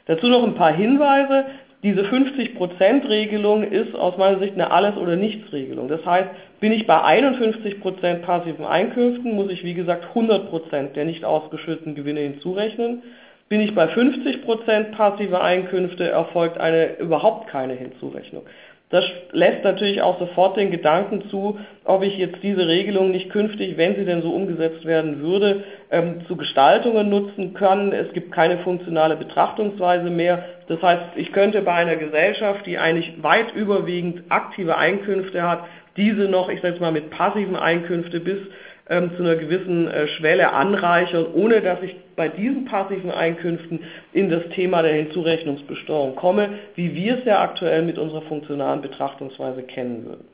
Dazu 0.05 0.27
noch 0.27 0.43
ein 0.43 0.55
paar 0.55 0.73
Hinweise. 0.73 1.45
Diese 1.83 2.01
50%-Regelung 2.01 3.63
ist 3.63 3.93
aus 3.95 4.17
meiner 4.17 4.39
Sicht 4.39 4.53
eine 4.53 4.71
Alles- 4.71 4.97
oder 4.97 5.15
Nichts-Regelung. 5.15 5.89
Das 5.89 6.03
heißt, 6.05 6.29
bin 6.59 6.71
ich 6.71 6.87
bei 6.87 7.03
51% 7.03 8.23
passiven 8.23 8.65
Einkünften, 8.65 9.35
muss 9.35 9.51
ich 9.51 9.63
wie 9.63 9.75
gesagt 9.75 10.05
100% 10.15 10.93
der 10.93 11.05
nicht 11.05 11.23
ausgeschütteten 11.23 11.93
Gewinne 11.93 12.21
hinzurechnen. 12.21 13.03
Bin 13.49 13.61
ich 13.61 13.75
bei 13.75 13.85
50% 13.85 14.91
passive 14.91 15.39
Einkünfte, 15.39 16.09
erfolgt 16.09 16.57
eine 16.57 16.97
überhaupt 16.97 17.47
keine 17.47 17.73
Hinzurechnung. 17.73 18.43
Das 18.89 19.03
lässt 19.33 19.65
natürlich 19.65 20.01
auch 20.01 20.17
sofort 20.17 20.55
den 20.55 20.71
Gedanken 20.71 21.29
zu, 21.29 21.59
ob 21.83 22.03
ich 22.03 22.17
jetzt 22.17 22.41
diese 22.41 22.67
Regelung 22.67 23.11
nicht 23.11 23.29
künftig, 23.29 23.75
wenn 23.75 23.95
sie 23.95 24.05
denn 24.05 24.21
so 24.21 24.29
umgesetzt 24.31 24.85
werden 24.85 25.21
würde, 25.21 25.65
ähm, 25.91 26.25
zu 26.25 26.37
Gestaltungen 26.37 27.09
nutzen 27.09 27.53
kann. 27.53 27.91
Es 27.91 28.13
gibt 28.13 28.31
keine 28.31 28.59
funktionale 28.59 29.17
Betrachtungsweise 29.17 30.09
mehr. 30.09 30.45
Das 30.69 30.81
heißt, 30.81 31.03
ich 31.17 31.33
könnte 31.33 31.61
bei 31.63 31.73
einer 31.73 31.97
Gesellschaft, 31.97 32.65
die 32.65 32.77
eigentlich 32.77 33.21
weit 33.21 33.53
überwiegend 33.53 34.23
aktive 34.29 34.77
Einkünfte 34.77 35.43
hat, 35.43 35.65
diese 35.97 36.29
noch, 36.29 36.47
ich 36.47 36.61
sage 36.61 36.79
mal, 36.79 36.91
mit 36.93 37.09
passiven 37.09 37.57
Einkünften 37.57 38.23
bis 38.23 38.39
ähm, 38.89 39.11
zu 39.15 39.23
einer 39.23 39.35
gewissen 39.35 39.87
äh, 39.87 40.07
Schwelle 40.07 40.53
anreichern, 40.53 41.27
ohne 41.33 41.61
dass 41.61 41.81
ich 41.81 41.95
bei 42.15 42.29
diesen 42.29 42.65
passiven 42.65 43.11
Einkünften 43.11 43.81
in 44.13 44.29
das 44.29 44.43
Thema 44.55 44.81
der 44.81 44.93
Hinzurechnungsbesteuerung 44.93 46.15
komme, 46.15 46.49
wie 46.75 46.95
wir 46.95 47.19
es 47.19 47.25
ja 47.25 47.41
aktuell 47.41 47.83
mit 47.83 47.97
unserer 47.97 48.21
funktionalen 48.23 48.81
Betrachtungsweise 48.81 49.63
kennen 49.63 50.05
würden. 50.05 50.25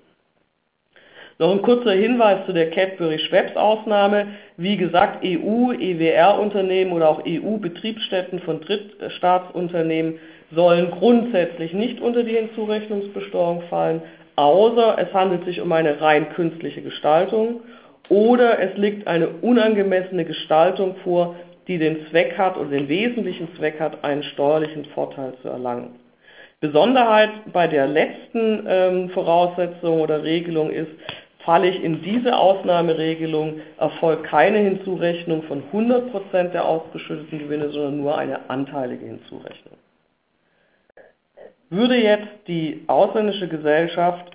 Noch 1.40 1.52
ein 1.52 1.64
kurzer 1.64 1.94
Hinweis 1.94 2.46
zu 2.46 2.54
der 2.54 2.70
Cadbury-Schweppes-Ausnahme. 2.70 4.28
Wie 4.58 4.78
gesagt, 4.78 5.26
EU, 5.26 5.72
EWR-Unternehmen 5.72 6.92
oder 6.92 7.10
auch 7.10 7.24
EU-Betriebsstätten 7.26 8.40
von 8.40 8.62
Drittstaatsunternehmen 8.62 10.20
sollen 10.52 10.92
grundsätzlich 10.92 11.74
nicht 11.74 12.00
unter 12.00 12.24
die 12.24 12.36
Hinzurechnungsbesteuerung 12.36 13.64
fallen, 13.64 14.04
außer 14.36 14.98
es 15.00 15.12
handelt 15.14 15.46
sich 15.46 15.60
um 15.60 15.72
eine 15.72 16.00
rein 16.00 16.30
künstliche 16.30 16.82
Gestaltung 16.82 17.62
oder 18.10 18.60
es 18.60 18.78
liegt 18.78 19.08
eine 19.08 19.28
unangemessene 19.28 20.26
Gestaltung 20.26 20.96
vor, 21.04 21.36
die 21.68 21.78
den 21.78 22.06
Zweck 22.10 22.38
hat 22.38 22.58
oder 22.58 22.70
den 22.70 22.90
wesentlichen 22.90 23.54
Zweck 23.56 23.80
hat, 23.80 24.04
einen 24.04 24.24
steuerlichen 24.24 24.86
Vorteil 24.86 25.34
zu 25.42 25.50
erlangen. 25.50 25.96
Besonderheit 26.60 27.30
bei 27.52 27.68
der 27.68 27.88
letzten 27.88 28.66
ähm, 28.68 29.10
Voraussetzung 29.10 30.02
oder 30.02 30.24
Regelung 30.24 30.70
ist, 30.70 30.92
falle 31.40 31.68
ich 31.68 31.84
in 31.84 32.02
diese 32.04 32.38
Ausnahmeregelung, 32.38 33.60
erfolgt 33.78 34.24
keine 34.26 34.60
Hinzurechnung 34.60 35.44
von 35.44 35.64
100% 35.74 36.52
der 36.52 36.66
ausgeschütteten 36.66 37.40
Gewinne, 37.40 37.70
sondern 37.70 37.98
nur 37.98 38.18
eine 38.18 38.50
anteilige 38.50 39.06
Hinzurechnung. 39.06 39.76
Würde 41.70 41.98
jetzt 41.98 42.30
die 42.48 42.84
ausländische 42.88 43.48
Gesellschaft 43.48 44.32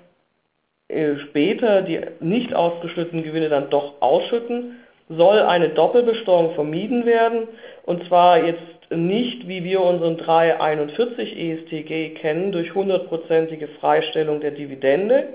später 0.89 1.83
die 1.83 2.01
nicht 2.19 2.53
ausgeschütteten 2.53 3.23
Gewinne 3.23 3.49
dann 3.49 3.69
doch 3.69 4.01
ausschütten, 4.01 4.77
soll 5.09 5.39
eine 5.39 5.69
Doppelbesteuerung 5.69 6.53
vermieden 6.55 7.05
werden. 7.05 7.47
Und 7.83 8.05
zwar 8.07 8.43
jetzt 8.43 8.61
nicht, 8.89 9.47
wie 9.47 9.63
wir 9.63 9.81
unseren 9.81 10.17
341 10.17 11.37
ESTG 11.37 12.15
kennen, 12.15 12.51
durch 12.51 12.73
hundertprozentige 12.73 13.67
Freistellung 13.79 14.41
der 14.41 14.51
Dividende, 14.51 15.27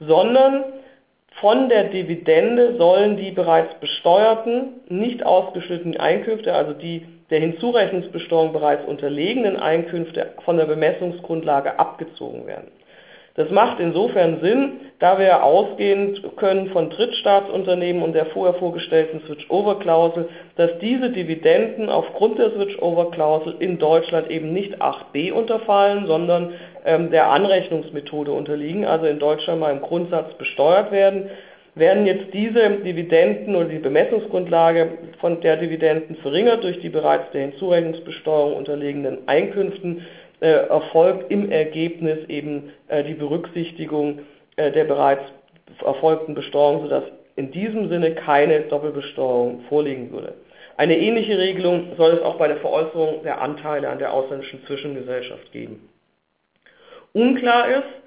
sondern 0.00 0.64
von 1.40 1.68
der 1.68 1.84
Dividende 1.84 2.76
sollen 2.76 3.16
die 3.16 3.30
bereits 3.30 3.74
besteuerten, 3.80 4.80
nicht 4.88 5.24
ausgeschütteten 5.24 5.96
Einkünfte, 5.98 6.52
also 6.52 6.72
die 6.74 7.06
der 7.30 7.40
Hinzurechnungsbesteuerung 7.40 8.52
bereits 8.52 8.84
unterlegenen 8.86 9.56
Einkünfte 9.56 10.32
von 10.44 10.56
der 10.56 10.66
Bemessungsgrundlage 10.66 11.78
abgezogen 11.78 12.46
werden. 12.46 12.70
Das 13.34 13.50
macht 13.50 13.78
insofern 13.78 14.40
Sinn, 14.40 14.80
da 14.98 15.18
wir 15.18 15.44
ausgehen 15.44 16.18
können 16.36 16.68
von 16.70 16.90
Drittstaatsunternehmen 16.90 18.02
und 18.02 18.12
der 18.12 18.26
vorher 18.26 18.54
vorgestellten 18.54 19.22
Switch-Over-Klausel, 19.26 20.28
dass 20.56 20.78
diese 20.80 21.10
Dividenden 21.10 21.88
aufgrund 21.88 22.38
der 22.38 22.50
Switch-Over-Klausel 22.50 23.54
in 23.60 23.78
Deutschland 23.78 24.30
eben 24.30 24.52
nicht 24.52 24.82
8b 24.82 25.32
unterfallen, 25.32 26.06
sondern 26.06 26.54
ähm, 26.84 27.10
der 27.10 27.30
Anrechnungsmethode 27.30 28.32
unterliegen, 28.32 28.84
also 28.84 29.06
in 29.06 29.18
Deutschland 29.18 29.60
mal 29.60 29.72
im 29.72 29.80
Grundsatz 29.80 30.34
besteuert 30.34 30.90
werden. 30.90 31.30
Werden 31.76 32.04
jetzt 32.04 32.34
diese 32.34 32.68
Dividenden 32.84 33.54
oder 33.54 33.66
die 33.66 33.78
Bemessungsgrundlage 33.78 34.88
von 35.20 35.40
der 35.40 35.56
Dividenden 35.56 36.16
verringert 36.16 36.64
durch 36.64 36.80
die 36.80 36.88
bereits 36.88 37.30
der 37.30 37.42
Hinzurechnungsbesteuerung 37.42 38.56
unterliegenden 38.56 39.18
Einkünften, 39.28 40.04
erfolgt 40.46 41.30
im 41.30 41.50
Ergebnis 41.50 42.18
eben 42.28 42.72
äh, 42.88 43.04
die 43.04 43.14
Berücksichtigung 43.14 44.20
äh, 44.56 44.72
der 44.72 44.84
bereits 44.84 45.22
erfolgten 45.84 46.34
Besteuerung, 46.34 46.82
sodass 46.82 47.04
in 47.36 47.52
diesem 47.52 47.88
Sinne 47.88 48.14
keine 48.14 48.60
Doppelbesteuerung 48.62 49.62
vorliegen 49.68 50.10
würde. 50.12 50.34
Eine 50.76 50.98
ähnliche 50.98 51.38
Regelung 51.38 51.92
soll 51.96 52.12
es 52.12 52.22
auch 52.22 52.36
bei 52.36 52.48
der 52.48 52.56
Veräußerung 52.58 53.22
der 53.22 53.40
Anteile 53.40 53.88
an 53.88 53.98
der 53.98 54.12
ausländischen 54.12 54.64
Zwischengesellschaft 54.66 55.52
geben. 55.52 55.88
Unklar 57.12 57.68
ist, 57.68 58.00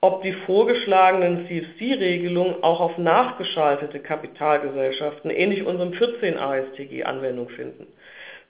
ob 0.00 0.22
die 0.22 0.32
vorgeschlagenen 0.32 1.46
CFC-Regelungen 1.46 2.62
auch 2.62 2.80
auf 2.80 2.96
nachgeschaltete 2.98 4.00
Kapitalgesellschaften 4.00 5.30
ähnlich 5.30 5.64
unserem 5.64 5.92
14 5.92 6.38
ASTG 6.38 7.04
Anwendung 7.04 7.48
finden. 7.50 7.86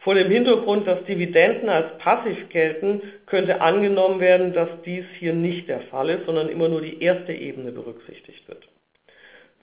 Vor 0.01 0.15
dem 0.15 0.31
Hintergrund, 0.31 0.87
dass 0.87 1.05
Dividenden 1.05 1.69
als 1.69 1.99
passiv 1.99 2.49
gelten, 2.49 3.03
könnte 3.27 3.61
angenommen 3.61 4.19
werden, 4.19 4.55
dass 4.55 4.69
dies 4.85 5.05
hier 5.19 5.35
nicht 5.35 5.69
der 5.69 5.81
Fall 5.83 6.09
ist, 6.09 6.27
sondern 6.27 6.49
immer 6.49 6.69
nur 6.69 6.81
die 6.81 7.03
erste 7.03 7.33
Ebene 7.33 7.71
berücksichtigt 7.71 8.49
wird. 8.49 8.67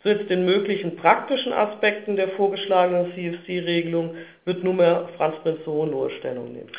Zu 0.03 0.15
den 0.25 0.45
möglichen 0.45 0.95
praktischen 0.95 1.53
Aspekten 1.53 2.15
der 2.15 2.29
vorgeschlagenen 2.29 3.13
CFC-Regelung 3.13 4.15
wird 4.45 4.63
nunmehr 4.63 5.09
Franz 5.17 5.37
Prinz 5.41 5.65
Hohenlohe 5.65 6.11
Stellung 6.11 6.53
nehmen. 6.53 6.69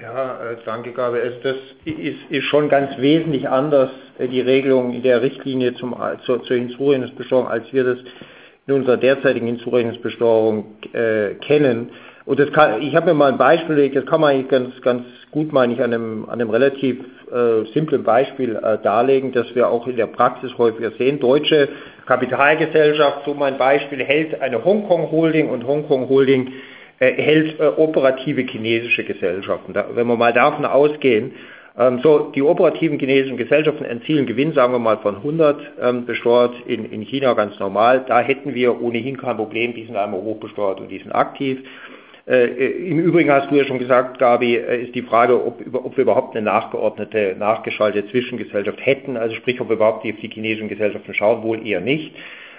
Ja, 0.00 0.50
äh, 0.50 0.56
danke, 0.64 0.90
Gabe. 0.90 1.20
Also 1.22 1.38
das 1.40 1.56
ist, 1.84 2.18
ist, 2.28 2.44
schon 2.46 2.68
ganz 2.68 2.98
wesentlich 2.98 3.48
anders, 3.48 3.90
äh, 4.18 4.26
die 4.26 4.40
Regelung 4.40 4.92
in 4.92 5.04
der 5.04 5.22
Richtlinie 5.22 5.74
zum, 5.74 5.94
zur, 6.24 6.42
zur 6.42 6.56
Hinzurechnungsbesteuerung, 6.56 7.46
als 7.46 7.72
wir 7.72 7.84
das 7.84 7.98
in 8.66 8.74
unserer 8.74 8.96
derzeitigen 8.96 9.46
Hinzurechnungsbesteuerung 9.46 10.74
äh, 10.92 11.34
kennen. 11.34 11.90
Und 12.26 12.40
das 12.40 12.50
kann, 12.52 12.80
ich 12.80 12.96
habe 12.96 13.06
mir 13.06 13.14
mal 13.14 13.32
ein 13.32 13.38
Beispiel, 13.38 13.90
das 13.90 14.06
kann 14.06 14.20
man 14.20 14.30
eigentlich 14.30 14.48
ganz, 14.48 14.80
ganz 14.80 15.04
gut, 15.30 15.52
meine 15.52 15.74
ich, 15.74 15.82
an 15.82 15.92
einem, 15.92 16.24
an 16.24 16.40
einem 16.40 16.48
relativ 16.48 17.00
äh, 17.30 17.64
simplen 17.74 18.02
Beispiel 18.02 18.56
äh, 18.56 18.78
darlegen, 18.82 19.32
dass 19.32 19.54
wir 19.54 19.68
auch 19.68 19.86
in 19.86 19.96
der 19.96 20.06
Praxis 20.06 20.56
häufiger 20.56 20.92
sehen. 20.92 21.20
Deutsche 21.20 21.68
Kapitalgesellschaft, 22.06 23.24
so 23.26 23.34
mein 23.34 23.58
Beispiel, 23.58 24.02
hält 24.02 24.40
eine 24.40 24.64
Hongkong 24.64 25.10
Holding 25.10 25.50
und 25.50 25.66
Hongkong 25.66 26.08
Holding 26.08 26.52
äh, 26.98 27.12
hält 27.12 27.60
äh, 27.60 27.66
operative 27.76 28.42
chinesische 28.42 29.04
Gesellschaften. 29.04 29.74
Da, 29.74 29.88
wenn 29.94 30.06
wir 30.06 30.16
mal 30.16 30.32
davon 30.32 30.64
ausgehen, 30.64 31.32
ähm, 31.76 32.00
so, 32.02 32.30
die 32.34 32.42
operativen 32.42 32.98
chinesischen 32.98 33.36
Gesellschaften 33.36 33.84
erzielen 33.84 34.26
Gewinn, 34.26 34.52
sagen 34.52 34.72
wir 34.72 34.78
mal, 34.78 34.98
von 34.98 35.16
100 35.16 35.60
ähm, 35.82 36.06
besteuert 36.06 36.54
in, 36.66 36.90
in 36.90 37.02
China 37.02 37.34
ganz 37.34 37.58
normal. 37.58 38.04
Da 38.06 38.20
hätten 38.20 38.54
wir 38.54 38.80
ohnehin 38.80 39.16
kein 39.16 39.36
Problem, 39.36 39.74
die 39.74 39.84
sind 39.84 39.96
einmal 39.96 40.22
hochbesteuert 40.22 40.80
und 40.80 40.88
die 40.88 40.98
sind 40.98 41.12
aktiv. 41.12 41.58
Äh, 42.26 42.46
Im 42.46 43.00
Übrigen 43.00 43.30
hast 43.30 43.50
du 43.50 43.56
ja 43.56 43.64
schon 43.64 43.78
gesagt, 43.78 44.18
Gabi, 44.18 44.56
äh, 44.56 44.84
ist 44.84 44.94
die 44.94 45.02
Frage, 45.02 45.44
ob, 45.44 45.60
ob, 45.74 45.96
wir 45.96 46.02
überhaupt 46.02 46.34
eine 46.34 46.44
nachgeordnete, 46.44 47.36
nachgeschaltete 47.38 48.08
Zwischengesellschaft 48.08 48.84
hätten, 48.84 49.16
also 49.18 49.34
sprich, 49.34 49.60
ob 49.60 49.68
wir 49.68 49.76
überhaupt 49.76 50.06
auf 50.06 50.20
die 50.22 50.28
chinesischen 50.28 50.68
Gesellschaften 50.68 51.12
schauen, 51.12 51.42
wohl 51.42 51.66
eher 51.66 51.80
nicht. 51.80 52.14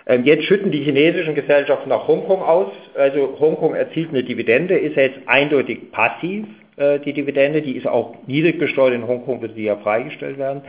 Ähm, 0.06 0.24
jetzt 0.24 0.44
schütten 0.44 0.72
die 0.72 0.84
chinesischen 0.84 1.34
Gesellschaften 1.34 1.90
nach 1.90 2.08
Hongkong 2.08 2.44
aus, 2.44 2.72
also 2.94 3.38
Hongkong 3.40 3.74
erzielt 3.74 4.10
eine 4.10 4.24
Dividende, 4.24 4.78
ist 4.78 4.98
jetzt 4.98 5.18
eindeutig 5.26 5.92
passiv, 5.92 6.46
äh, 6.78 7.00
die 7.00 7.14
Dividende, 7.14 7.64
die 7.64 7.76
ist 7.76 7.88
auch 7.88 8.16
niedrig 8.28 8.60
besteuert, 8.60 8.94
in 8.94 9.08
Hongkong 9.08 9.42
wird 9.42 9.56
sie 9.56 9.64
ja 9.64 9.78
freigestellt 9.78 10.38
werden. 10.38 10.62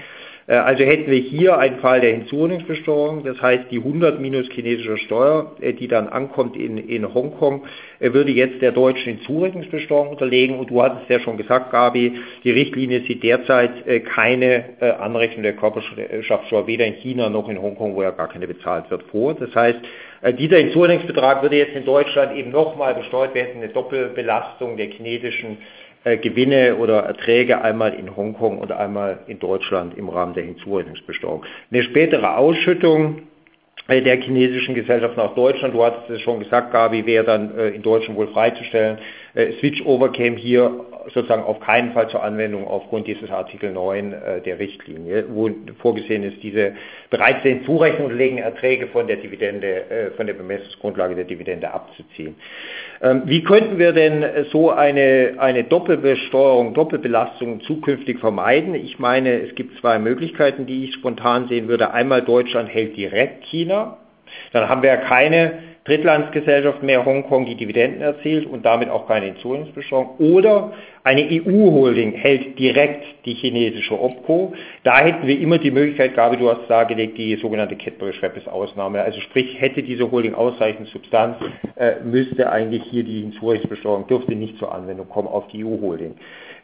Äh, 0.47 0.55
also 0.55 0.85
hätten 0.85 1.11
wir 1.11 1.19
hier 1.19 1.59
einen 1.59 1.79
Fall 1.79 2.01
der 2.01 2.13
Hinzurechnungsbesteuerung, 2.13 3.25
das 3.25 3.41
heißt 3.41 3.65
die 3.71 3.79
100 3.79 4.21
minus 4.21 4.49
chinesische 4.51 4.99
Steuer, 4.99 5.53
äh, 5.61 5.73
die 5.73 5.89
dann 5.89 6.09
ankommt 6.09 6.57
in, 6.57 6.79
in 6.79 7.13
Hongkong, 7.13 7.65
äh, 7.99 8.13
würde 8.13 8.31
jetzt 8.31 8.63
der 8.63 8.73
deutschen 8.73 9.17
Hinzurechnungsbesteuerung 9.17 10.11
unterlegen. 10.11 10.59
Und 10.59 10.71
du 10.71 10.83
hattest 10.83 11.09
ja 11.09 11.21
schon 11.21 11.37
gesagt, 11.37 11.71
Gabi, 11.71 12.19
die 12.45 12.51
Richtlinie 12.51 13.01
sieht 13.03 13.23
derzeit 13.23 13.71
keine 14.15 14.65
Anrechnung 14.99 15.43
der 15.43 15.55
Körperschaftssteuer 15.55 16.67
weder 16.67 16.87
in 16.87 16.95
China 16.95 17.29
noch 17.29 17.49
in 17.49 17.61
Hongkong, 17.61 17.95
wo 17.95 18.03
ja 18.03 18.11
gar 18.11 18.29
keine 18.29 18.47
bezahlt 18.47 18.91
wird, 18.91 19.03
vor. 19.05 19.35
Das 19.35 19.55
heißt, 19.55 19.79
dieser 20.39 20.59
Hinzurechnungsbetrag 20.59 21.43
würde 21.43 21.57
jetzt 21.57 21.77
in 21.77 21.85
Deutschland 21.85 22.37
eben 22.37 22.51
nochmal 22.51 22.95
besteuert 22.95 23.35
werden, 23.35 23.57
eine 23.57 23.69
Doppelbelastung 23.69 24.77
der 24.77 24.87
chinesischen 24.87 25.53
äh, 25.53 25.86
Gewinne 26.15 26.77
oder 26.77 27.01
Erträge 27.01 27.63
einmal 27.63 27.95
in 27.95 28.17
Hongkong 28.17 28.59
und 28.59 28.71
einmal 28.71 29.19
in 29.27 29.41
Deutschland 29.41 29.99
im 29.99 30.09
Rahmen 30.09 30.35
der 30.35 30.45
Hinzurechnungsbesteuerung. 30.45 31.45
Eine 31.73 31.83
spätere 31.83 32.37
Ausschüttung 32.37 33.23
äh, 33.89 34.01
der 34.03 34.21
chinesischen 34.21 34.75
Gesellschaft 34.75 35.17
nach 35.17 35.35
Deutschland, 35.35 35.75
du 35.75 35.85
hattest 35.85 36.09
es 36.11 36.21
schon 36.21 36.39
gesagt, 36.39 36.73
Gabi, 36.73 37.07
wäre 37.07 37.25
dann 37.25 37.59
äh, 37.59 37.69
in 37.71 37.83
Deutschland 37.83 38.17
wohl 38.19 38.29
freizustellen. 38.29 38.99
Äh, 39.35 39.53
Switch-Over 39.59 40.13
käme 40.13 40.37
hier 40.37 40.81
sozusagen 41.13 41.43
auf 41.43 41.61
keinen 41.61 41.93
Fall 41.93 42.09
zur 42.09 42.23
Anwendung 42.23 42.67
aufgrund 42.67 43.07
dieses 43.07 43.31
Artikel 43.31 43.73
9 43.73 44.13
äh, 44.13 44.41
der 44.41 44.59
Richtlinie, 44.59 45.25
wo 45.29 45.51
vorgesehen 45.81 46.23
ist, 46.23 46.43
diese 46.43 46.73
bereits 47.11 47.43
den 47.43 47.65
zurechnungslegenden 47.65 48.45
Erträge 48.45 48.89
von 48.89 49.07
der 49.07 49.17
Dividende, 49.17 49.91
äh, 49.91 50.11
von 50.13 50.27
der 50.27 50.35
Bemessungsgrundlage 50.35 51.15
der 51.15 51.25
Dividende 51.25 51.73
abzuziehen. 51.73 52.37
Ähm, 53.03 53.23
wie 53.27 53.43
könnten 53.43 53.79
wir 53.79 53.93
denn 53.93 54.25
so 54.51 54.71
eine, 54.71 55.35
eine 55.39 55.65
Doppelbesteuerung, 55.65 56.75
Doppelbelastung 56.75 57.61
zukünftig 57.63 58.19
vermeiden? 58.19 58.75
Ich 58.75 58.99
meine, 58.99 59.41
es 59.41 59.55
gibt 59.55 59.79
zwei 59.81 59.99
Möglichkeiten, 59.99 60.67
die 60.67 60.85
ich 60.85 60.95
spontan 60.95 61.49
sehen 61.49 61.69
würde. 61.69 61.93
Einmal 61.93 62.23
Deutschland 62.23 62.69
hält 62.69 62.97
direkt 62.97 63.45
China. 63.45 63.99
Dann 64.53 64.69
haben 64.69 64.83
wir 64.83 64.91
ja 64.91 64.97
keine 64.97 65.76
Drittlandsgesellschaft 65.87 66.83
mehr 66.83 67.05
Hongkong 67.05 67.47
die 67.47 67.55
Dividenden 67.55 68.03
erzielt 68.03 68.47
und 68.47 68.67
damit 68.67 68.91
auch 68.91 69.07
keine 69.07 69.27
Hinzurechnungsbesteuerung. 69.27 70.17
Oder 70.19 70.73
eine 71.05 71.23
EU-Holding 71.31 72.13
hält 72.13 72.59
direkt 72.59 73.05
die 73.25 73.35
chinesische 73.35 73.99
OPCO. 73.99 74.55
Da 74.83 74.99
hätten 74.99 75.29
wir 75.29 75.39
immer 75.39 75.59
die 75.59 75.71
Möglichkeit, 75.71 76.17
Gabi, 76.17 76.39
du 76.39 76.51
hast 76.51 76.69
dargelegt, 76.69 77.17
die 77.17 77.37
sogenannte 77.37 77.77
Cadbury-Schweppes-Ausnahme. 77.77 79.01
Also 79.01 79.21
sprich, 79.21 79.61
hätte 79.61 79.85
diese 79.85 80.11
Holding 80.11 80.35
ausreichend 80.35 80.89
Substanz, 80.89 81.37
äh, 81.77 82.01
müsste 82.03 82.51
eigentlich 82.51 82.83
hier 82.91 83.05
die 83.05 83.21
Hinzurechnungsbesteuerung, 83.21 84.09
dürfte 84.09 84.35
nicht 84.35 84.59
zur 84.59 84.75
Anwendung 84.75 85.09
kommen 85.09 85.29
auf 85.29 85.47
die 85.49 85.65
EU-Holding. 85.65 86.17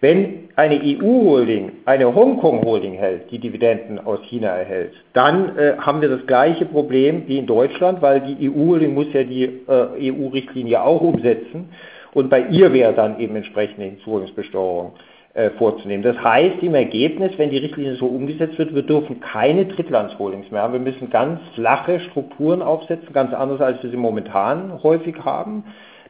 Wenn 0.02 0.48
eine 0.56 0.80
EU-Holding 0.82 1.70
eine 1.84 2.12
Hongkong-Holding 2.12 2.94
hält, 2.94 3.30
die 3.30 3.38
Dividenden 3.38 4.04
aus 4.04 4.18
China 4.28 4.48
erhält, 4.48 4.94
dann 5.12 5.56
äh, 5.56 5.74
haben 5.78 6.00
wir 6.00 6.08
das 6.08 6.26
gleiche 6.26 6.66
Problem 6.66 7.22
wie 7.28 7.38
in 7.38 7.46
Deutschland, 7.46 8.02
weil 8.02 8.20
die 8.20 8.50
EU-Holding 8.50 8.94
muss 8.94 9.06
ja 9.12 9.22
die 9.22 9.44
äh, 9.44 10.10
EU-Richtlinie 10.12 10.82
auch 10.82 11.00
umsetzen 11.00 11.68
und 12.14 12.30
bei 12.30 12.40
ihr 12.48 12.72
wäre 12.72 12.94
dann 12.94 13.20
eben 13.20 13.36
entsprechende 13.36 13.84
Hinzurechnungsbesteuerung 13.84 14.94
äh, 15.34 15.50
vorzunehmen. 15.50 16.02
Das 16.02 16.18
heißt 16.18 16.62
im 16.62 16.74
Ergebnis, 16.74 17.30
wenn 17.36 17.50
die 17.50 17.58
Richtlinie 17.58 17.94
so 17.94 18.06
umgesetzt 18.06 18.58
wird, 18.58 18.74
wir 18.74 18.82
dürfen 18.82 19.20
keine 19.20 19.66
Drittlandsholdings 19.66 20.50
mehr 20.50 20.62
haben. 20.62 20.72
Wir 20.72 20.80
müssen 20.80 21.10
ganz 21.10 21.38
flache 21.54 22.00
Strukturen 22.00 22.60
aufsetzen, 22.60 23.12
ganz 23.12 23.32
anders 23.32 23.60
als 23.60 23.80
wir 23.84 23.90
sie 23.90 23.96
momentan 23.96 24.82
häufig 24.82 25.14
haben. 25.24 25.62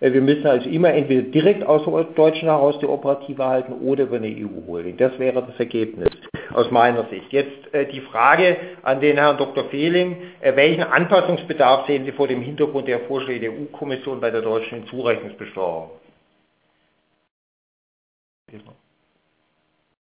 Äh, 0.02 0.12
wir 0.12 0.20
müssen 0.20 0.46
also 0.46 0.68
immer 0.68 0.92
entweder 0.92 1.22
direkt 1.22 1.64
aus 1.64 1.84
Deutschland 1.84 2.42
heraus 2.42 2.78
die 2.80 2.86
Operative 2.86 3.44
halten 3.44 3.72
oder 3.72 4.04
über 4.04 4.16
eine 4.16 4.26
EU-Holding. 4.26 4.96
Das 4.96 5.18
wäre 5.18 5.42
das 5.42 5.58
Ergebnis 5.58 6.10
aus 6.52 6.70
meiner 6.70 7.08
Sicht. 7.08 7.32
Jetzt 7.32 7.72
äh, 7.72 7.86
die 7.86 8.00
Frage 8.00 8.56
an 8.82 9.00
den 9.00 9.16
Herrn 9.16 9.38
Dr. 9.38 9.64
Fehling. 9.70 10.16
Äh, 10.40 10.56
welchen 10.56 10.82
Anpassungsbedarf 10.82 11.86
sehen 11.86 12.04
Sie 12.04 12.12
vor 12.12 12.26
dem 12.26 12.42
Hintergrund 12.42 12.88
der 12.88 13.00
Vorschläge 13.00 13.40
der 13.40 13.52
EU-Kommission 13.52 14.20
bei 14.20 14.30
der 14.30 14.42
deutschen 14.42 14.80
Hinzurechnungsbesteuerung? 14.80 15.90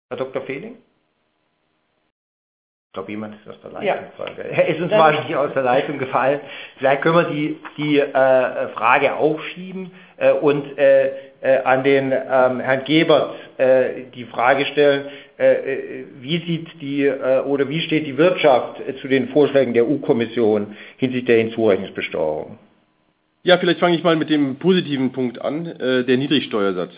Herr 0.08 0.16
Dr. 0.16 0.42
Fehling? 0.42 0.76
Ich 2.92 2.94
glaube, 2.94 3.10
jemand 3.10 3.36
ist 3.36 3.48
aus 3.48 3.58
der 3.62 3.70
Leitung 3.70 3.86
ja. 3.86 4.44
Er 4.50 4.68
ist 4.68 4.78
uns 4.82 4.90
mal 4.90 5.14
nicht 5.14 5.34
aus 5.34 5.54
der 5.54 5.62
Leitung 5.62 5.98
gefallen. 5.98 6.40
Vielleicht 6.76 7.00
können 7.00 7.14
wir 7.14 7.24
die, 7.24 7.56
die 7.78 7.98
äh, 7.98 8.68
Frage 8.74 9.14
aufschieben 9.14 9.90
äh, 10.18 10.32
und 10.32 10.76
äh, 10.76 11.06
äh 11.40 11.62
an 11.64 11.84
den 11.84 12.12
ähm, 12.12 12.60
Herrn 12.60 12.84
Gebert 12.84 13.34
äh, 13.56 14.10
die 14.14 14.26
Frage 14.26 14.66
stellen, 14.66 15.06
äh, 15.38 16.04
wie 16.20 16.44
sieht 16.44 16.82
die 16.82 17.10
oder 17.10 17.66
wie 17.70 17.80
steht 17.80 18.06
die 18.06 18.18
Wirtschaft 18.18 18.82
zu 19.00 19.08
den 19.08 19.30
Vorschlägen 19.30 19.72
der 19.72 19.88
EU-Kommission 19.88 20.76
hinsichtlich 20.98 21.24
der 21.24 21.38
Hinzurechnungsbesteuerung? 21.38 22.58
Ja, 23.42 23.56
vielleicht 23.56 23.80
fange 23.80 23.96
ich 23.96 24.04
mal 24.04 24.16
mit 24.16 24.28
dem 24.28 24.56
positiven 24.56 25.12
Punkt 25.12 25.40
an, 25.40 25.64
der 25.64 26.16
Niedrigsteuersatz. 26.18 26.92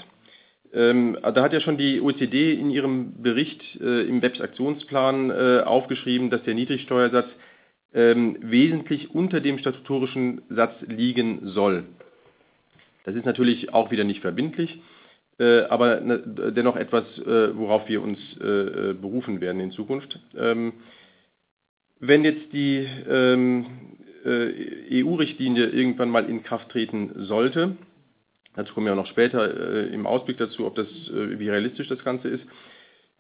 Ähm, 0.75 1.17
da 1.23 1.43
hat 1.43 1.53
ja 1.53 1.61
schon 1.61 1.79
die 1.79 2.01
OECD 2.01 2.53
in 2.53 2.71
ihrem 2.71 3.23
Bericht 3.23 3.63
äh, 3.81 4.03
im 4.09 4.21
BEPS-Aktionsplan 4.21 5.31
äh, 5.31 5.63
aufgeschrieben, 5.65 6.31
dass 6.31 6.43
der 6.43 6.55
Niedrigsteuersatz 6.55 7.29
ähm, 7.95 8.37
wesentlich 8.41 9.15
unter 9.15 9.41
dem 9.41 9.59
statutorischen 9.59 10.43
Satz 10.51 10.75
liegen 10.89 11.43
soll. 11.45 11.85
Das 13.05 13.15
ist 13.15 13.25
natürlich 13.25 13.73
auch 13.73 13.93
wieder 13.93 14.03
nicht 14.03 14.21
verbindlich, 14.21 14.81
äh, 15.39 15.61
aber 15.63 16.01
ne, 16.01 16.19
dennoch 16.57 16.75
etwas, 16.75 17.05
äh, 17.19 17.57
worauf 17.57 17.89
wir 17.89 18.03
uns 18.03 18.19
äh, 18.41 18.47
äh, 18.47 18.95
berufen 18.95 19.41
werden 19.41 19.61
in 19.61 19.71
Zukunft. 19.71 20.19
Ähm, 20.37 20.73
wenn 22.01 22.25
jetzt 22.25 22.53
die 22.53 22.87
ähm, 23.09 23.67
EU-Richtlinie 24.27 25.67
irgendwann 25.67 26.09
mal 26.09 26.29
in 26.29 26.43
Kraft 26.43 26.71
treten 26.71 27.13
sollte, 27.27 27.77
Dazu 28.57 28.73
kommen 28.73 28.87
wir 28.87 28.93
auch 28.93 28.97
noch 28.97 29.07
später 29.07 29.85
äh, 29.85 29.93
im 29.93 30.07
Ausblick 30.07 30.39
dazu, 30.39 30.67
ob 30.67 30.75
das, 30.77 30.87
äh, 30.87 31.39
wie 31.39 31.49
realistisch 31.49 31.89
das 31.89 32.03
Ganze 32.05 32.29
ist, 32.29 32.45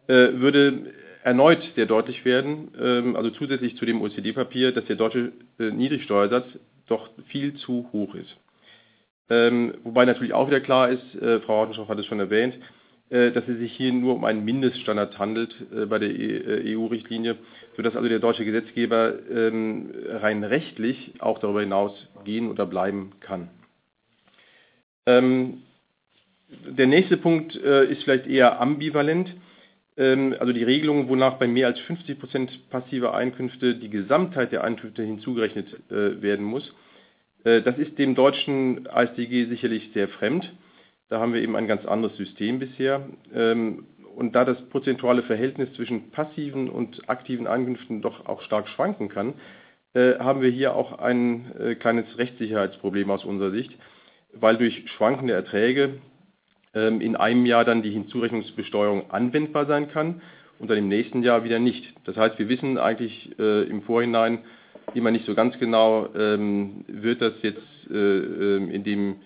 äh, 0.06 0.32
würde 0.34 0.92
erneut 1.24 1.62
sehr 1.74 1.86
deutlich 1.86 2.24
werden, 2.24 2.68
ähm, 2.80 3.16
also 3.16 3.30
zusätzlich 3.30 3.76
zu 3.76 3.84
dem 3.84 4.00
OECD-Papier, 4.00 4.72
dass 4.72 4.84
der 4.84 4.96
deutsche 4.96 5.32
Niedrigsteuersatz 5.58 6.46
doch 6.86 7.08
viel 7.28 7.54
zu 7.54 7.88
hoch 7.92 8.14
ist. 8.14 8.36
Ähm, 9.30 9.74
wobei 9.84 10.04
natürlich 10.04 10.34
auch 10.34 10.48
wieder 10.48 10.60
klar 10.60 10.90
ist, 10.90 11.02
Frau 11.46 11.60
Rautenschau 11.60 11.88
hat 11.88 11.98
es 11.98 12.04
schon 12.04 12.20
erwähnt, 12.20 12.58
äh, 13.08 13.32
dass 13.32 13.48
es 13.48 13.58
sich 13.58 13.72
hier 13.72 13.90
nur 13.90 14.14
um 14.14 14.24
einen 14.24 14.44
Mindeststandard 14.44 15.18
handelt 15.18 15.54
bei 15.88 15.98
der 15.98 16.10
EU-Richtlinie, 16.10 17.36
sodass 17.74 17.96
also 17.96 18.08
der 18.08 18.18
deutsche 18.18 18.44
Gesetzgeber 18.44 19.14
ähm, 19.30 19.90
rein 20.06 20.44
rechtlich 20.44 21.14
auch 21.20 21.38
darüber 21.38 21.62
hinaus 21.62 21.92
gehen 22.24 22.50
oder 22.50 22.66
bleiben 22.66 23.12
kann. 23.20 23.48
Ähm, 25.06 25.62
der 26.48 26.86
nächste 26.86 27.16
Punkt 27.16 27.56
äh, 27.56 27.86
ist 27.86 28.04
vielleicht 28.04 28.26
eher 28.26 28.60
ambivalent. 28.60 29.34
Ähm, 29.96 30.34
also 30.38 30.52
die 30.52 30.64
Regelung, 30.64 31.08
wonach 31.08 31.34
bei 31.34 31.46
mehr 31.46 31.66
als 31.66 31.78
50 31.80 32.18
Prozent 32.18 32.70
passiver 32.70 33.14
Einkünfte 33.14 33.74
die 33.76 33.90
Gesamtheit 33.90 34.52
der 34.52 34.64
Einkünfte 34.64 35.02
hinzugerechnet 35.02 35.68
äh, 35.90 36.22
werden 36.22 36.44
muss. 36.44 36.72
Äh, 37.44 37.62
das 37.62 37.78
ist 37.78 37.98
dem 37.98 38.14
deutschen 38.14 38.86
ASDG 38.88 39.46
sicherlich 39.46 39.90
sehr 39.94 40.08
fremd. 40.08 40.52
Da 41.08 41.20
haben 41.20 41.34
wir 41.34 41.42
eben 41.42 41.56
ein 41.56 41.68
ganz 41.68 41.84
anderes 41.84 42.16
System 42.16 42.58
bisher. 42.58 43.08
Ähm, 43.34 43.86
und 44.16 44.34
da 44.34 44.44
das 44.44 44.60
prozentuale 44.68 45.22
Verhältnis 45.22 45.72
zwischen 45.74 46.10
passiven 46.10 46.70
und 46.70 47.08
aktiven 47.08 47.46
Einkünften 47.46 48.00
doch 48.00 48.26
auch 48.26 48.42
stark 48.42 48.68
schwanken 48.68 49.08
kann, 49.08 49.34
äh, 49.92 50.18
haben 50.18 50.40
wir 50.40 50.50
hier 50.50 50.74
auch 50.74 50.98
ein 50.98 51.52
äh, 51.58 51.74
kleines 51.74 52.18
Rechtssicherheitsproblem 52.18 53.10
aus 53.10 53.24
unserer 53.24 53.50
Sicht. 53.50 53.72
Weil 54.40 54.56
durch 54.56 54.84
schwankende 54.96 55.34
Erträge 55.34 56.00
ähm, 56.74 57.00
in 57.00 57.16
einem 57.16 57.46
Jahr 57.46 57.64
dann 57.64 57.82
die 57.82 57.90
Hinzurechnungsbesteuerung 57.90 59.10
anwendbar 59.10 59.66
sein 59.66 59.90
kann 59.90 60.22
und 60.58 60.70
dann 60.70 60.78
im 60.78 60.88
nächsten 60.88 61.22
Jahr 61.22 61.44
wieder 61.44 61.58
nicht. 61.58 61.94
Das 62.04 62.16
heißt, 62.16 62.38
wir 62.38 62.48
wissen 62.48 62.78
eigentlich 62.78 63.38
äh, 63.38 63.64
im 63.64 63.82
Vorhinein 63.82 64.38
immer 64.94 65.10
nicht 65.10 65.26
so 65.26 65.34
ganz 65.34 65.58
genau, 65.58 66.08
ähm, 66.14 66.84
wird 66.88 67.22
das 67.22 67.34
jetzt 67.42 67.62
äh, 67.90 67.94
ähm, 67.94 68.70
in 68.70 68.84
dem 68.84 69.16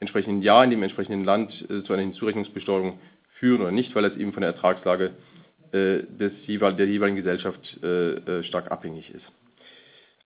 entsprechenden 0.00 0.42
Jahr, 0.42 0.64
in 0.64 0.70
dem 0.70 0.82
entsprechenden 0.82 1.24
Land 1.24 1.52
äh, 1.70 1.82
zu 1.82 1.92
einer 1.92 2.02
Hinzurechnungsbesteuerung 2.02 2.98
führen 3.38 3.62
oder 3.62 3.70
nicht, 3.70 3.94
weil 3.94 4.02
das 4.02 4.16
eben 4.16 4.32
von 4.32 4.42
der 4.42 4.52
Ertragslage 4.52 5.12
des, 5.72 6.32
der 6.46 6.86
jeweiligen 6.86 7.16
Gesellschaft 7.16 7.80
stark 8.42 8.70
abhängig 8.70 9.12
ist. 9.12 9.24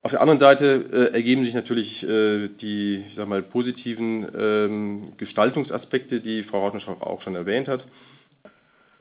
Auf 0.09 0.13
der 0.13 0.23
anderen 0.23 0.41
Seite 0.41 0.87
äh, 0.91 1.13
ergeben 1.13 1.45
sich 1.45 1.53
natürlich 1.53 2.03
äh, 2.03 2.49
die 2.63 3.05
ich 3.07 3.15
sag 3.15 3.29
mal, 3.29 3.43
positiven 3.43 4.27
ähm, 4.35 5.13
Gestaltungsaspekte, 5.19 6.21
die 6.21 6.45
Frau 6.45 6.61
Rautenschau 6.61 6.93
auch 7.01 7.21
schon 7.21 7.35
erwähnt 7.35 7.69
hat, 7.69 7.85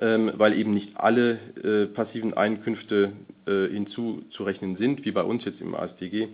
ähm, 0.01 0.33
weil 0.35 0.59
eben 0.59 0.73
nicht 0.73 0.97
alle 0.97 1.39
äh, 1.63 1.85
passiven 1.85 2.33
Einkünfte 2.33 3.13
äh, 3.45 3.69
hinzuzurechnen 3.69 4.75
sind, 4.75 5.05
wie 5.05 5.11
bei 5.11 5.23
uns 5.23 5.45
jetzt 5.45 5.61
im 5.61 5.75
ASDG, 5.75 6.27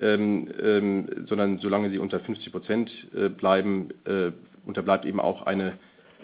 ähm, 0.00 0.48
ähm, 0.62 1.26
sondern 1.28 1.58
solange 1.58 1.90
sie 1.90 1.98
unter 1.98 2.18
50 2.18 2.52
Prozent 2.52 2.90
äh, 3.14 3.28
bleiben, 3.28 3.90
äh, 4.06 4.32
unterbleibt 4.64 5.04
eben 5.04 5.20
auch 5.20 5.42
eine 5.42 5.74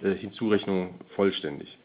Hinzurechnung 0.01 0.95
vollständig. 1.15 1.79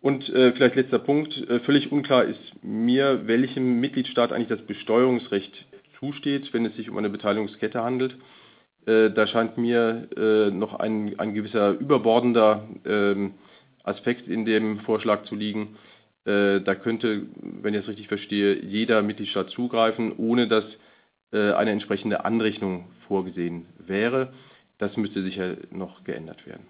Und 0.00 0.28
äh, 0.28 0.52
vielleicht 0.52 0.76
letzter 0.76 1.00
Punkt, 1.00 1.36
äh, 1.48 1.60
völlig 1.60 1.90
unklar 1.90 2.24
ist 2.24 2.40
mir, 2.62 3.26
welchem 3.26 3.80
Mitgliedstaat 3.80 4.32
eigentlich 4.32 4.48
das 4.48 4.66
Besteuerungsrecht 4.66 5.52
zusteht, 5.98 6.52
wenn 6.54 6.64
es 6.66 6.76
sich 6.76 6.88
um 6.88 6.96
eine 6.98 7.10
Beteiligungskette 7.10 7.82
handelt. 7.82 8.16
Äh, 8.86 9.10
da 9.10 9.26
scheint 9.26 9.58
mir 9.58 10.08
äh, 10.16 10.50
noch 10.50 10.74
ein, 10.74 11.18
ein 11.18 11.34
gewisser 11.34 11.72
überbordender 11.72 12.66
ähm, 12.86 13.34
Aspekt 13.82 14.28
in 14.28 14.44
dem 14.44 14.80
Vorschlag 14.80 15.24
zu 15.24 15.34
liegen. 15.34 15.76
Äh, 16.24 16.60
da 16.60 16.74
könnte, 16.74 17.26
wenn 17.36 17.74
ich 17.74 17.80
das 17.80 17.88
richtig 17.88 18.08
verstehe, 18.08 18.62
jeder 18.62 19.02
Mitgliedstaat 19.02 19.50
zugreifen, 19.50 20.12
ohne 20.16 20.48
dass 20.48 20.64
eine 21.30 21.72
entsprechende 21.72 22.24
Anrechnung 22.24 22.86
vorgesehen 23.06 23.66
wäre. 23.76 24.32
Das 24.78 24.96
müsste 24.96 25.22
sicher 25.22 25.58
noch 25.70 26.02
geändert 26.02 26.46
werden. 26.46 26.66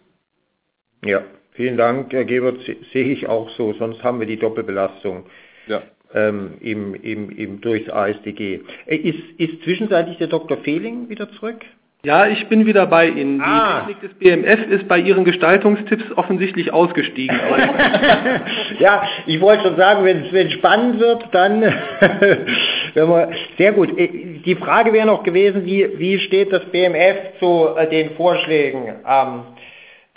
Ja, 1.04 1.22
Vielen 1.58 1.76
Dank, 1.76 2.12
Herr 2.12 2.24
Gebert, 2.24 2.60
sehe 2.92 3.04
ich 3.06 3.28
auch 3.28 3.50
so, 3.50 3.72
sonst 3.72 4.04
haben 4.04 4.20
wir 4.20 4.28
die 4.28 4.36
Doppelbelastung 4.36 5.24
ja. 5.66 5.82
ähm, 6.14 6.52
im, 6.60 6.94
im, 6.94 7.30
im, 7.30 7.60
durchs 7.60 7.90
ASDG. 7.90 8.60
Äh, 8.86 8.94
ist, 8.94 9.18
ist 9.38 9.64
zwischenzeitlich 9.64 10.18
der 10.18 10.28
Dr. 10.28 10.58
Fehling 10.58 11.08
wieder 11.08 11.28
zurück? 11.32 11.56
Ja, 12.04 12.28
ich 12.28 12.46
bin 12.46 12.64
wieder 12.64 12.86
bei 12.86 13.08
Ihnen. 13.08 13.40
Ah. 13.40 13.88
Die 13.88 13.94
Technik 13.94 14.00
des 14.02 14.18
BMF 14.20 14.70
ist 14.70 14.86
bei 14.86 15.00
Ihren 15.00 15.24
Gestaltungstipps 15.24 16.16
offensichtlich 16.16 16.72
ausgestiegen. 16.72 17.36
ja, 18.78 19.02
ich 19.26 19.40
wollte 19.40 19.64
schon 19.64 19.76
sagen, 19.76 20.04
wenn 20.04 20.46
es 20.46 20.52
spannend 20.52 21.00
wird, 21.00 21.24
dann 21.32 21.60
wenn 22.94 23.08
wir, 23.08 23.30
sehr 23.56 23.72
gut. 23.72 23.98
Äh, 23.98 24.38
die 24.44 24.54
Frage 24.54 24.92
wäre 24.92 25.08
noch 25.08 25.24
gewesen, 25.24 25.66
wie, 25.66 25.98
wie 25.98 26.20
steht 26.20 26.52
das 26.52 26.64
BMF 26.66 27.40
zu 27.40 27.70
äh, 27.76 27.90
den 27.90 28.10
Vorschlägen? 28.10 28.94
Ähm, 29.04 29.40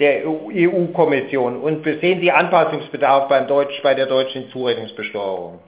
der 0.02 0.28
EU-Kommission 0.28 1.58
und 1.58 1.86
sehen 1.86 2.20
Sie 2.20 2.32
Anpassungsbedarf 2.32 3.30
beim 3.30 3.48
Deutsch, 3.48 3.82
bei 3.84 3.94
der 3.94 4.08
deutschen 4.08 4.44
Hinzurechnungsbesteuerung? 4.44 5.60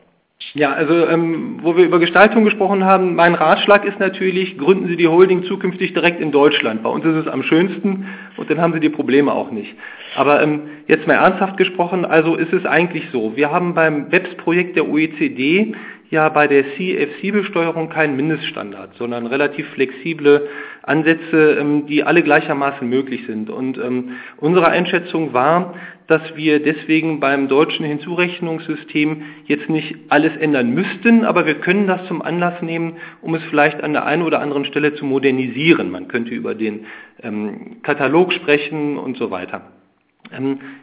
Ja, 0.56 0.74
also 0.74 1.08
ähm, 1.08 1.60
wo 1.62 1.78
wir 1.78 1.86
über 1.86 2.00
Gestaltung 2.00 2.44
gesprochen 2.44 2.84
haben, 2.84 3.16
mein 3.16 3.34
Ratschlag 3.34 3.86
ist 3.86 4.00
natürlich, 4.00 4.58
gründen 4.58 4.88
Sie 4.88 4.98
die 4.98 5.08
Holding 5.08 5.44
zukünftig 5.44 5.94
direkt 5.94 6.20
in 6.20 6.32
Deutschland. 6.32 6.84
Bei 6.84 6.90
uns 6.90 7.06
ist 7.06 7.16
es 7.16 7.28
am 7.28 7.44
schönsten 7.44 8.08
und 8.36 8.50
dann 8.50 8.60
haben 8.60 8.74
Sie 8.74 8.80
die 8.80 8.90
Probleme 8.90 9.32
auch 9.32 9.52
nicht. 9.52 9.74
Aber 10.16 10.44
ähm, 10.44 10.64
jetzt 10.88 11.08
mal 11.08 11.14
ernsthaft 11.14 11.58
gesprochen, 11.58 12.04
also 12.04 12.36
ist 12.36 12.54
es 12.54 12.66
eigentlich 12.66 13.06
so, 13.12 13.36
wir 13.36 13.52
haben 13.52 13.74
beim 13.74 14.10
BEPS-Projekt 14.10 14.76
der 14.76 14.88
OECD 14.90 15.74
ja 16.12 16.30
bei 16.30 16.48
der 16.48 16.64
CFC-Besteuerung 16.76 17.90
keinen 17.90 18.16
Mindeststandard, 18.16 18.96
sondern 18.98 19.26
relativ 19.26 19.68
flexible 19.70 20.48
Ansätze, 20.84 21.58
ähm, 21.60 21.88
die 21.88 22.04
alle 22.04 22.24
gleichermaßen 22.24 22.88
möglich 22.88 23.26
sind. 23.26 23.50
Und 23.50 23.78
ähm, 23.78 24.18
unsere 24.38 24.68
Einschätzung 24.68 25.34
war, 25.34 25.76
dass 26.08 26.36
wir 26.36 26.62
deswegen 26.62 27.22
beim 27.22 27.48
deutschen 27.48 27.86
Hinzurechnungssystem 27.86 29.24
jetzt 29.46 29.70
nicht 29.70 29.96
alles 30.10 30.36
ändern 30.36 30.72
müssten, 30.74 31.24
aber 31.24 31.46
wir 31.46 31.56
können 31.56 31.88
das 31.88 32.06
zum 32.08 32.22
Anlass 32.22 32.62
nehmen, 32.62 32.98
um 33.22 33.34
es 33.36 33.44
vielleicht 33.44 33.82
an 33.82 33.94
der 33.94 34.06
einen 34.06 34.24
oder 34.24 34.42
anderen 34.42 34.66
Stelle 34.66 34.96
zu 34.96 35.06
modernisieren. 35.06 35.90
Man 35.90 36.10
könnte 36.10 36.32
über 36.32 36.56
den 36.56 36.86
ähm, 37.22 37.82
Katalog 37.84 38.34
sprechen 38.34 38.98
und 38.98 39.18
so 39.18 39.32
weiter. 39.32 39.62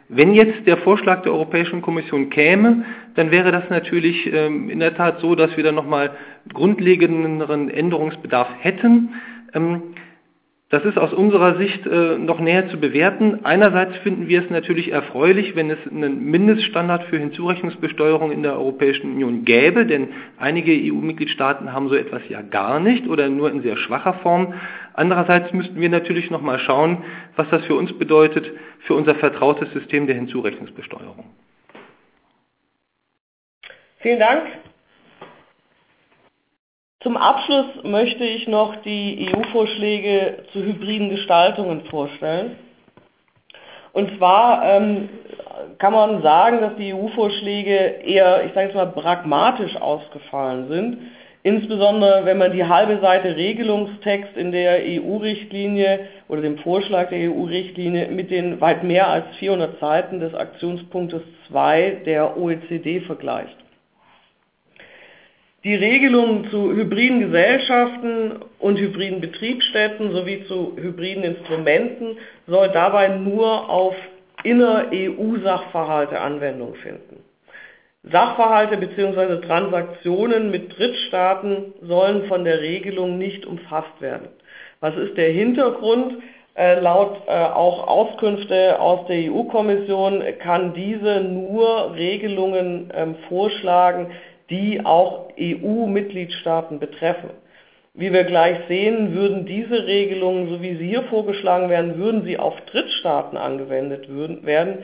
Wenn 0.07 0.33
jetzt 0.33 0.65
der 0.65 0.77
Vorschlag 0.77 1.23
der 1.23 1.33
Europäischen 1.33 1.81
Kommission 1.81 2.29
käme, 2.29 2.85
dann 3.15 3.31
wäre 3.31 3.51
das 3.51 3.69
natürlich 3.69 4.25
in 4.25 4.79
der 4.79 4.95
Tat 4.95 5.19
so, 5.19 5.35
dass 5.35 5.57
wir 5.57 5.63
dann 5.63 5.75
nochmal 5.75 6.11
grundlegenderen 6.53 7.69
Änderungsbedarf 7.69 8.47
hätten. 8.59 9.09
Ähm, 9.53 9.95
das 10.71 10.85
ist 10.85 10.97
aus 10.97 11.11
unserer 11.11 11.57
Sicht 11.57 11.85
äh, 11.85 12.17
noch 12.17 12.39
näher 12.39 12.69
zu 12.69 12.79
bewerten. 12.79 13.41
Einerseits 13.43 13.97
finden 13.97 14.29
wir 14.29 14.41
es 14.41 14.49
natürlich 14.49 14.89
erfreulich, 14.89 15.53
wenn 15.57 15.69
es 15.69 15.79
einen 15.85 16.23
Mindeststandard 16.23 17.03
für 17.09 17.17
Hinzurechnungsbesteuerung 17.17 18.31
in 18.31 18.41
der 18.41 18.53
Europäischen 18.53 19.11
Union 19.11 19.43
gäbe, 19.43 19.85
denn 19.85 20.07
einige 20.37 20.71
EU-Mitgliedstaaten 20.71 21.73
haben 21.73 21.89
so 21.89 21.95
etwas 21.95 22.21
ja 22.29 22.41
gar 22.41 22.79
nicht 22.79 23.05
oder 23.09 23.27
nur 23.27 23.51
in 23.51 23.63
sehr 23.63 23.75
schwacher 23.75 24.13
Form. 24.23 24.53
Andererseits 24.93 25.51
müssten 25.51 25.79
wir 25.81 25.89
natürlich 25.89 26.31
noch 26.31 26.41
mal 26.41 26.59
schauen, 26.59 26.99
was 27.35 27.49
das 27.49 27.65
für 27.65 27.75
uns 27.75 27.91
bedeutet, 27.99 28.49
für 28.87 28.93
unser 28.93 29.15
vertrautes 29.15 29.73
System 29.73 30.07
der 30.07 30.15
Hinzurechnungsbesteuerung. 30.15 31.25
Vielen 33.99 34.19
Dank. 34.19 34.43
Zum 37.03 37.17
Abschluss 37.17 37.65
möchte 37.83 38.23
ich 38.23 38.47
noch 38.47 38.75
die 38.83 39.27
EU-Vorschläge 39.33 40.43
zu 40.53 40.59
hybriden 40.59 41.09
Gestaltungen 41.09 41.85
vorstellen. 41.85 42.57
Und 43.91 44.15
zwar 44.19 44.63
ähm, 44.63 45.09
kann 45.79 45.93
man 45.93 46.21
sagen, 46.21 46.61
dass 46.61 46.75
die 46.75 46.93
EU-Vorschläge 46.93 47.73
eher, 48.05 48.45
ich 48.45 48.53
sage 48.53 48.67
jetzt 48.67 48.75
mal, 48.75 48.85
pragmatisch 48.85 49.75
ausgefallen 49.77 50.67
sind. 50.67 50.97
Insbesondere 51.41 52.23
wenn 52.25 52.37
man 52.37 52.51
die 52.51 52.65
halbe 52.65 52.99
Seite 52.99 53.35
Regelungstext 53.35 54.37
in 54.37 54.51
der 54.51 54.81
EU-Richtlinie 54.83 56.01
oder 56.29 56.41
dem 56.41 56.59
Vorschlag 56.59 57.09
der 57.09 57.31
EU-Richtlinie 57.31 58.09
mit 58.09 58.29
den 58.29 58.61
weit 58.61 58.83
mehr 58.83 59.07
als 59.07 59.25
400 59.39 59.79
Seiten 59.79 60.19
des 60.19 60.35
Aktionspunktes 60.35 61.23
2 61.47 62.03
der 62.05 62.37
OECD 62.37 62.99
vergleicht. 63.01 63.57
Die 65.63 65.75
Regelungen 65.75 66.49
zu 66.49 66.73
hybriden 66.73 67.19
Gesellschaften 67.19 68.39
und 68.57 68.79
hybriden 68.79 69.21
Betriebsstätten 69.21 70.11
sowie 70.11 70.43
zu 70.47 70.75
hybriden 70.75 71.23
Instrumenten 71.23 72.17
soll 72.47 72.69
dabei 72.69 73.09
nur 73.09 73.69
auf 73.69 73.95
inner-EU-Sachverhalte 74.43 76.19
Anwendung 76.19 76.73
finden. 76.75 77.23
Sachverhalte 78.03 78.77
bzw. 78.77 79.45
Transaktionen 79.45 80.49
mit 80.49 80.75
Drittstaaten 80.75 81.73
sollen 81.83 82.25
von 82.25 82.43
der 82.43 82.59
Regelung 82.59 83.19
nicht 83.19 83.45
umfasst 83.45 84.01
werden. 84.01 84.29
Was 84.79 84.95
ist 84.95 85.15
der 85.15 85.29
Hintergrund? 85.29 86.23
Äh, 86.55 86.79
laut 86.79 87.21
äh, 87.27 87.31
auch 87.31 87.87
Auskünfte 87.87 88.79
aus 88.79 89.05
der 89.07 89.31
EU-Kommission 89.31 90.21
kann 90.39 90.73
diese 90.73 91.21
nur 91.21 91.93
Regelungen 91.95 92.91
ähm, 92.93 93.15
vorschlagen, 93.29 94.07
die 94.51 94.85
auch 94.85 95.29
EU-Mitgliedstaaten 95.39 96.79
betreffen. 96.79 97.31
Wie 97.93 98.13
wir 98.13 98.23
gleich 98.23 98.57
sehen, 98.67 99.13
würden 99.13 99.45
diese 99.45 99.85
Regelungen, 99.85 100.49
so 100.49 100.61
wie 100.61 100.75
sie 100.75 100.87
hier 100.87 101.03
vorgeschlagen 101.03 101.69
werden, 101.69 101.97
würden 101.97 102.23
sie 102.23 102.37
auf 102.37 102.59
Drittstaaten 102.71 103.37
angewendet 103.37 104.07
werden. 104.45 104.79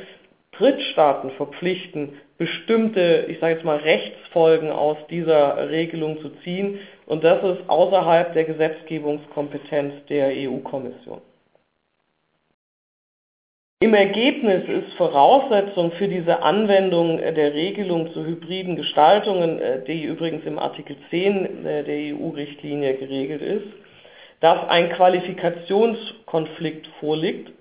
Drittstaaten 0.52 1.32
verpflichten, 1.32 2.14
bestimmte, 2.38 3.26
ich 3.30 3.40
sage 3.40 3.54
jetzt 3.54 3.66
mal, 3.66 3.78
Rechtsfolgen 3.78 4.72
aus 4.72 4.98
dieser 5.10 5.70
Regelung 5.70 6.20
zu 6.22 6.30
ziehen. 6.44 6.80
Und 7.06 7.24
das 7.24 7.44
ist 7.44 7.70
außerhalb 7.70 8.34
der 8.34 8.44
Gesetzgebungskompetenz 8.44 9.94
der 10.10 10.30
EU-Kommission. 10.30 11.22
Im 13.80 13.94
Ergebnis 13.94 14.68
ist 14.68 14.96
Voraussetzung 14.96 15.92
für 15.92 16.08
diese 16.08 16.42
Anwendung 16.42 17.20
der 17.20 17.54
Regelung 17.54 18.12
zu 18.12 18.26
hybriden 18.26 18.76
Gestaltungen, 18.76 19.62
äh, 19.62 19.84
die 19.86 20.02
übrigens 20.04 20.44
im 20.48 20.58
Artikel 20.58 20.96
10 21.12 21.64
äh, 21.64 21.84
der 21.84 22.16
EU-Richtlinie 22.16 22.96
geregelt 22.96 23.44
ist, 23.44 23.68
dass 24.40 24.68
ein 24.68 24.90
Qualifikationskonflikt 24.94 26.88
vorliegt, 27.00 27.52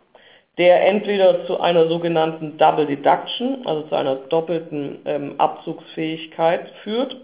der 0.57 0.89
entweder 0.89 1.45
zu 1.45 1.61
einer 1.61 1.87
sogenannten 1.87 2.57
Double 2.57 2.87
Deduction, 2.87 3.67
also 3.67 3.83
zu 3.83 3.95
einer 3.95 4.15
doppelten 4.15 5.01
ähm, 5.05 5.35
Abzugsfähigkeit 5.37 6.71
führt, 6.83 7.15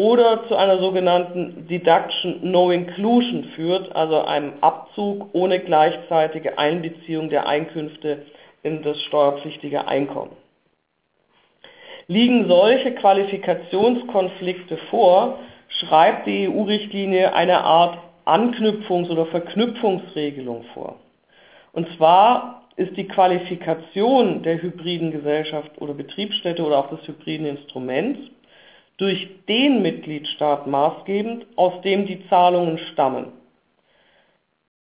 oder 0.00 0.48
zu 0.48 0.56
einer 0.56 0.78
sogenannten 0.78 1.66
Deduction 1.68 2.38
No 2.40 2.70
Inclusion 2.70 3.44
führt, 3.54 3.94
also 3.94 4.22
einem 4.22 4.54
Abzug 4.62 5.28
ohne 5.34 5.60
gleichzeitige 5.60 6.58
Einbeziehung 6.58 7.28
der 7.28 7.46
Einkünfte 7.46 8.22
in 8.62 8.82
das 8.82 8.98
steuerpflichtige 9.02 9.86
Einkommen. 9.86 10.32
Liegen 12.06 12.48
solche 12.48 12.94
Qualifikationskonflikte 12.94 14.78
vor, 14.88 15.38
schreibt 15.68 16.26
die 16.26 16.48
EU-Richtlinie 16.48 17.34
eine 17.34 17.62
Art 17.62 17.98
Anknüpfungs- 18.24 19.10
oder 19.10 19.26
Verknüpfungsregelung 19.26 20.64
vor. 20.72 20.96
Und 21.74 21.86
zwar 21.98 22.62
ist 22.76 22.96
die 22.96 23.06
Qualifikation 23.06 24.42
der 24.44 24.62
hybriden 24.62 25.10
Gesellschaft 25.10 25.72
oder 25.78 25.92
Betriebsstätte 25.92 26.64
oder 26.64 26.78
auch 26.78 26.88
des 26.88 27.06
hybriden 27.06 27.44
Instruments 27.44 28.18
durch 29.00 29.28
den 29.48 29.80
Mitgliedstaat 29.80 30.66
maßgebend, 30.66 31.46
aus 31.56 31.80
dem 31.82 32.06
die 32.06 32.28
Zahlungen 32.28 32.76
stammen. 32.92 33.32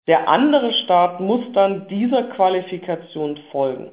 Der 0.08 0.28
andere 0.28 0.74
Staat 0.74 1.20
muss 1.20 1.42
dann 1.54 1.88
dieser 1.88 2.24
Qualifikation 2.24 3.38
folgen. 3.52 3.92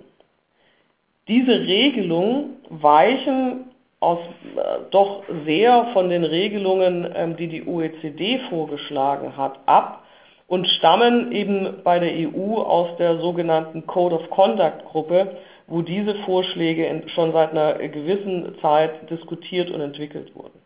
Diese 1.28 1.52
Regelungen 1.52 2.56
weichen 2.70 3.70
aus, 4.00 4.18
äh, 4.56 4.60
doch 4.90 5.24
sehr 5.44 5.88
von 5.92 6.08
den 6.08 6.24
Regelungen, 6.24 7.10
ähm, 7.14 7.36
die 7.36 7.48
die 7.48 7.66
OECD 7.66 8.38
vorgeschlagen 8.48 9.36
hat, 9.36 9.58
ab 9.66 10.04
und 10.46 10.66
stammen 10.68 11.32
eben 11.32 11.82
bei 11.82 11.98
der 11.98 12.12
EU 12.12 12.56
aus 12.56 12.96
der 12.98 13.18
sogenannten 13.18 13.86
Code 13.86 14.16
of 14.16 14.30
Conduct 14.30 14.84
Gruppe, 14.86 15.36
wo 15.66 15.82
diese 15.82 16.14
Vorschläge 16.24 17.02
schon 17.14 17.32
seit 17.32 17.52
einer 17.52 17.74
gewissen 17.74 18.56
Zeit 18.60 19.08
diskutiert 19.10 19.70
und 19.70 19.80
entwickelt 19.80 20.34
wurden. 20.34 20.58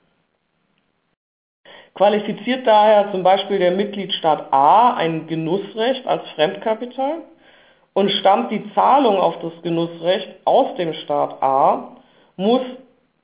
Qualifiziert 1.95 2.67
daher 2.67 3.11
zum 3.11 3.23
Beispiel 3.23 3.59
der 3.59 3.73
Mitgliedstaat 3.73 4.53
A 4.53 4.95
ein 4.95 5.27
Genussrecht 5.27 6.07
als 6.07 6.29
Fremdkapital 6.31 7.23
und 7.93 8.11
stammt 8.13 8.53
die 8.53 8.73
Zahlung 8.75 9.17
auf 9.17 9.39
das 9.41 9.53
Genussrecht 9.63 10.29
aus 10.45 10.77
dem 10.77 10.93
Staat 10.95 11.43
A, 11.43 11.97
muss 12.37 12.61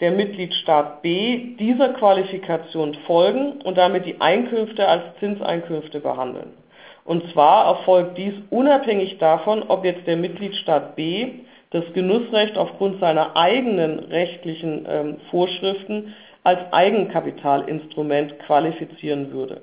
der 0.01 0.11
Mitgliedstaat 0.11 1.03
B 1.03 1.55
dieser 1.57 1.91
Qualifikation 1.91 2.95
folgen 3.07 3.62
und 3.62 3.79
damit 3.79 4.07
die 4.07 4.20
Einkünfte 4.20 4.89
als 4.89 5.03
Zinseinkünfte 5.20 6.01
behandeln. 6.01 6.55
Und 7.05 7.31
zwar 7.33 7.66
erfolgt 7.66 8.18
dies 8.18 8.35
unabhängig 8.51 9.18
davon, 9.18 9.62
ob 9.68 9.85
jetzt 9.85 10.07
der 10.07 10.16
Mitgliedstaat 10.16 10.97
B 10.97 11.45
das 11.75 11.85
Genussrecht 11.93 12.57
aufgrund 12.57 13.01
seiner 13.01 13.37
eigenen 13.37 13.99
rechtlichen 13.99 14.87
ähm, 14.89 15.16
Vorschriften 15.29 16.14
als 16.45 16.61
Eigenkapitalinstrument 16.72 18.39
qualifizieren 18.39 19.33
würde. 19.33 19.62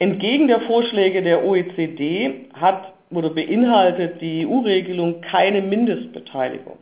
Entgegen 0.00 0.48
der 0.48 0.62
Vorschläge 0.62 1.22
der 1.22 1.44
OECD 1.44 2.48
hat 2.54 2.94
oder 3.12 3.30
beinhaltet 3.30 4.20
die 4.20 4.44
EU-Regelung 4.44 5.20
keine 5.20 5.62
Mindestbeteiligung. 5.62 6.78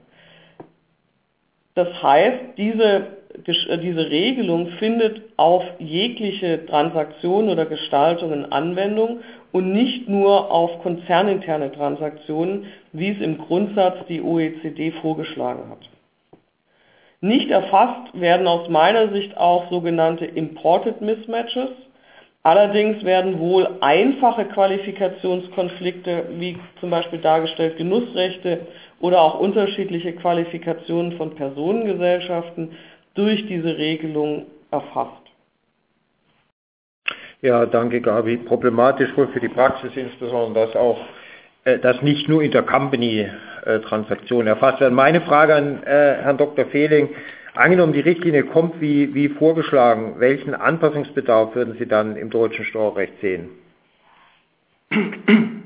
Das 1.74 2.02
heißt, 2.02 2.56
diese, 2.56 3.18
diese 3.46 4.10
Regelung 4.10 4.68
findet 4.78 5.22
auf 5.36 5.62
jegliche 5.78 6.64
Transaktionen 6.66 7.50
oder 7.50 7.66
Gestaltungen 7.66 8.50
Anwendung 8.50 9.20
und 9.52 9.72
nicht 9.72 10.08
nur 10.08 10.50
auf 10.50 10.80
konzerninterne 10.82 11.72
Transaktionen, 11.72 12.66
wie 12.92 13.10
es 13.10 13.20
im 13.20 13.38
Grundsatz 13.38 14.06
die 14.08 14.22
OECD 14.22 14.92
vorgeschlagen 14.92 15.70
hat. 15.70 15.88
Nicht 17.20 17.50
erfasst 17.50 18.18
werden 18.18 18.46
aus 18.46 18.68
meiner 18.68 19.12
Sicht 19.12 19.36
auch 19.36 19.68
sogenannte 19.70 20.24
Imported 20.24 21.00
Mismatches. 21.00 21.70
Allerdings 22.44 23.04
werden 23.04 23.40
wohl 23.40 23.68
einfache 23.80 24.44
Qualifikationskonflikte, 24.44 26.26
wie 26.38 26.56
zum 26.80 26.90
Beispiel 26.90 27.18
dargestellt 27.18 27.76
Genussrechte 27.76 28.68
oder 29.00 29.20
auch 29.20 29.40
unterschiedliche 29.40 30.12
Qualifikationen 30.12 31.12
von 31.16 31.34
Personengesellschaften, 31.34 32.76
durch 33.14 33.46
diese 33.48 33.76
Regelung 33.76 34.46
erfasst. 34.70 35.22
Ja, 37.42 37.66
danke 37.66 38.00
Gabi. 38.00 38.36
Problematisch 38.36 39.16
wohl 39.16 39.28
für 39.28 39.40
die 39.40 39.48
Praxis 39.48 39.90
insbesondere, 39.96 40.66
dass 40.66 40.76
auch 40.76 40.98
äh, 41.68 41.78
das 41.78 42.02
nicht 42.02 42.28
nur 42.28 42.42
Intercompany-Transaktionen 42.42 44.46
erfasst 44.46 44.80
werden. 44.80 44.94
Meine 44.94 45.20
Frage 45.20 45.54
an 45.54 45.82
äh, 45.82 46.16
Herrn 46.22 46.38
Dr. 46.38 46.64
Fehling, 46.66 47.10
angenommen 47.54 47.92
die 47.92 48.00
Richtlinie 48.00 48.44
kommt 48.44 48.80
wie, 48.80 49.14
wie 49.14 49.28
vorgeschlagen, 49.28 50.14
welchen 50.18 50.54
Anpassungsbedarf 50.54 51.54
würden 51.54 51.76
Sie 51.78 51.86
dann 51.86 52.16
im 52.16 52.30
deutschen 52.30 52.64
Steuerrecht 52.64 53.20
sehen? 53.20 53.50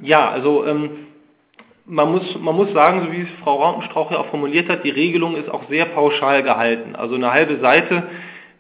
Ja, 0.05 0.31
also 0.31 0.67
ähm, 0.67 1.07
man, 1.87 2.11
muss, 2.11 2.37
man 2.41 2.57
muss 2.57 2.73
sagen, 2.73 3.07
so 3.07 3.13
wie 3.13 3.23
es 3.23 3.29
Frau 3.45 3.63
Rautenstrauch 3.63 4.11
ja 4.11 4.19
auch 4.19 4.31
formuliert 4.31 4.69
hat, 4.69 4.83
die 4.83 4.91
Regelung 4.91 5.37
ist 5.37 5.49
auch 5.49 5.69
sehr 5.69 5.85
pauschal 5.85 6.43
gehalten. 6.43 6.97
Also 6.97 7.15
eine 7.15 7.33
halbe 7.33 7.61
Seite 7.61 8.03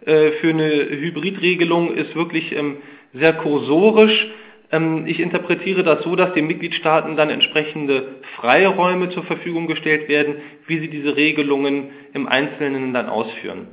äh, 0.07 0.31
für 0.41 0.51
eine 0.51 0.69
Hybridregelung 0.69 1.95
ist 1.95 2.15
wirklich 2.15 2.55
ähm, 2.55 2.77
sehr 3.13 3.33
kursorisch. 3.33 4.31
Ähm, 4.73 5.05
ich 5.07 5.21
interpretiere 5.21 5.85
das 5.85 6.03
so, 6.03 6.17
dass 6.17 6.33
den 6.33 6.47
Mitgliedstaaten 6.47 7.15
dann 7.17 7.31
entsprechende 7.31 8.17
Freiräume 8.37 9.11
zur 9.11 9.23
Verfügung 9.25 9.67
gestellt 9.67 10.09
werden, 10.09 10.37
wie 10.67 10.81
sie 10.81 10.89
diese 10.89 11.15
Regelungen 11.15 11.91
im 12.15 12.27
Einzelnen 12.27 12.93
dann 12.95 13.09
ausführen. 13.09 13.69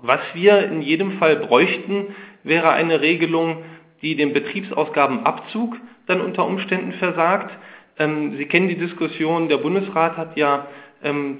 Was 0.00 0.20
wir 0.34 0.64
in 0.64 0.82
jedem 0.82 1.18
Fall 1.18 1.36
bräuchten, 1.36 2.16
wäre 2.42 2.70
eine 2.70 3.02
Regelung, 3.02 3.58
die 4.00 4.16
den 4.16 4.32
Betriebsausgabenabzug 4.32 5.76
dann 6.06 6.20
unter 6.20 6.44
Umständen 6.44 6.92
versagt. 6.94 7.56
Ähm, 7.98 8.36
sie 8.38 8.46
kennen 8.46 8.68
die 8.68 8.78
Diskussion, 8.78 9.48
der 9.48 9.58
Bundesrat 9.58 10.16
hat 10.16 10.36
ja 10.36 10.66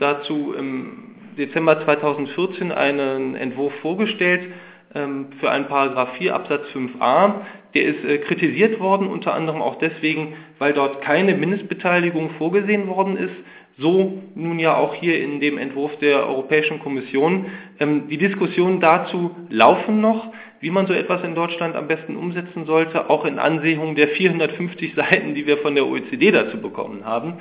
dazu 0.01 0.55
im 0.59 1.15
Dezember 1.39 1.85
2014 1.85 2.73
einen 2.73 3.37
Entwurf 3.37 3.73
vorgestellt 3.81 4.53
für 4.93 5.51
einen 5.53 5.69
Paragraph 5.69 6.17
4 6.19 6.35
Absatz 6.35 6.67
5a, 6.75 7.43
der 7.75 7.85
ist 7.85 8.05
äh, 8.05 8.19
kritisiert 8.19 8.81
worden, 8.81 9.07
unter 9.07 9.35
anderem 9.35 9.63
auch 9.63 9.79
deswegen, 9.79 10.35
weil 10.59 10.73
dort 10.73 11.01
keine 11.01 11.35
Mindestbeteiligung 11.35 12.31
vorgesehen 12.39 12.89
worden 12.89 13.17
ist. 13.17 13.35
So 13.79 14.23
nun 14.35 14.59
ja 14.59 14.77
auch 14.77 14.95
hier 14.95 15.21
in 15.23 15.41
dem 15.41 15.57
Entwurf 15.57 15.97
der 15.99 16.27
Europäischen 16.27 16.79
Kommission. 16.81 17.47
Ähm, 17.81 18.09
die 18.09 18.19
Diskussionen 18.19 18.81
dazu 18.81 19.35
laufen 19.49 20.01
noch, 20.01 20.33
wie 20.61 20.71
man 20.71 20.87
so 20.87 20.93
etwas 20.93 21.25
in 21.25 21.35
Deutschland 21.35 21.75
am 21.75 21.89
besten 21.89 22.17
umsetzen 22.17 22.67
sollte, 22.67 23.09
auch 23.09 23.25
in 23.25 23.39
Ansehung 23.39 23.95
der 23.95 24.09
450 24.09 24.95
Seiten, 24.97 25.35
die 25.35 25.47
wir 25.47 25.59
von 25.59 25.75
der 25.75 25.87
OECD 25.87 26.31
dazu 26.31 26.61
bekommen 26.61 27.05
haben. 27.05 27.39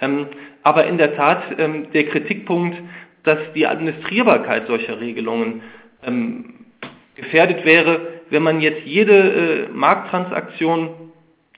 Ähm, 0.00 0.26
aber 0.62 0.86
in 0.86 0.96
der 0.96 1.14
Tat 1.14 1.42
ähm, 1.58 1.88
der 1.92 2.06
Kritikpunkt, 2.06 2.76
dass 3.24 3.38
die 3.54 3.66
Administrierbarkeit 3.66 4.66
solcher 4.66 5.00
Regelungen 5.00 5.62
gefährdet 7.14 7.64
wäre, 7.64 8.13
wenn 8.34 8.42
man 8.42 8.60
jetzt 8.60 8.82
jede 8.84 9.14
äh, 9.14 9.68
Markttransaktion 9.72 10.90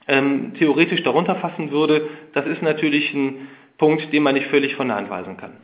ähm, 0.06 0.52
theoretisch 0.58 1.02
darunter 1.02 1.34
fassen 1.36 1.72
würde, 1.72 2.08
das 2.34 2.46
ist 2.46 2.62
natürlich 2.62 3.12
ein 3.12 3.48
Punkt, 3.78 4.12
den 4.12 4.22
man 4.22 4.34
nicht 4.34 4.46
völlig 4.46 4.76
von 4.76 4.88
der 4.88 4.98
Hand 4.98 5.10
weisen 5.10 5.36
kann. 5.36 5.56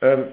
Ähm, 0.00 0.24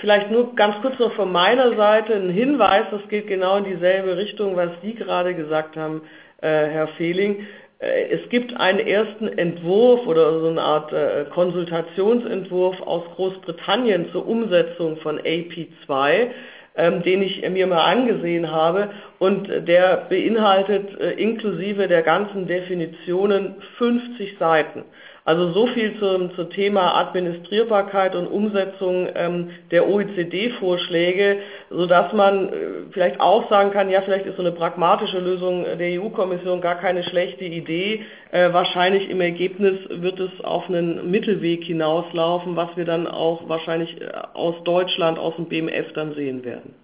Vielleicht 0.00 0.30
nur 0.30 0.54
ganz 0.54 0.76
kurz 0.80 0.98
noch 0.98 1.12
von 1.14 1.32
meiner 1.32 1.74
Seite 1.74 2.14
ein 2.14 2.30
Hinweis, 2.30 2.86
das 2.90 3.00
geht 3.08 3.26
genau 3.26 3.56
in 3.56 3.64
dieselbe 3.64 4.16
Richtung, 4.16 4.54
was 4.54 4.70
Sie 4.82 4.94
gerade 4.94 5.34
gesagt 5.34 5.76
haben, 5.76 6.02
äh, 6.40 6.46
Herr 6.46 6.88
Fehling. 6.96 7.46
Äh, 7.80 8.10
es 8.10 8.28
gibt 8.28 8.54
einen 8.54 8.78
ersten 8.78 9.26
Entwurf 9.26 10.06
oder 10.06 10.40
so 10.40 10.48
eine 10.48 10.60
Art 10.60 10.92
äh, 10.92 11.24
Konsultationsentwurf 11.30 12.80
aus 12.82 13.04
Großbritannien 13.16 14.10
zur 14.12 14.28
Umsetzung 14.28 14.98
von 14.98 15.18
AP2 15.18 16.30
ähm, 16.78 17.02
den 17.02 17.22
ich 17.22 17.46
mir 17.50 17.66
mal 17.66 17.84
angesehen 17.84 18.50
habe 18.50 18.90
und 19.18 19.48
der 19.48 20.06
beinhaltet 20.08 20.98
äh, 20.98 21.10
inklusive 21.12 21.88
der 21.88 22.02
ganzen 22.02 22.46
Definitionen 22.46 23.56
50 23.76 24.38
Seiten. 24.38 24.84
Also 25.28 25.50
so 25.52 25.66
viel 25.66 25.94
zum, 25.98 26.34
zum 26.36 26.48
Thema 26.48 26.98
Administrierbarkeit 26.98 28.14
und 28.14 28.28
Umsetzung 28.28 29.10
ähm, 29.14 29.50
der 29.70 29.86
OECD-Vorschläge, 29.86 31.40
sodass 31.68 32.14
man 32.14 32.48
äh, 32.48 32.52
vielleicht 32.92 33.20
auch 33.20 33.50
sagen 33.50 33.70
kann, 33.70 33.90
ja, 33.90 34.00
vielleicht 34.00 34.24
ist 34.24 34.36
so 34.36 34.42
eine 34.42 34.52
pragmatische 34.52 35.18
Lösung 35.18 35.66
der 35.78 36.00
EU-Kommission 36.00 36.62
gar 36.62 36.76
keine 36.76 37.02
schlechte 37.02 37.44
Idee. 37.44 38.06
Äh, 38.32 38.54
wahrscheinlich 38.54 39.10
im 39.10 39.20
Ergebnis 39.20 39.74
wird 39.90 40.18
es 40.18 40.30
auf 40.42 40.66
einen 40.70 41.10
Mittelweg 41.10 41.62
hinauslaufen, 41.62 42.56
was 42.56 42.74
wir 42.76 42.86
dann 42.86 43.06
auch 43.06 43.50
wahrscheinlich 43.50 44.00
äh, 44.00 44.06
aus 44.32 44.54
Deutschland, 44.64 45.18
aus 45.18 45.36
dem 45.36 45.44
BMF 45.44 45.92
dann 45.92 46.14
sehen 46.14 46.42
werden. 46.42 46.74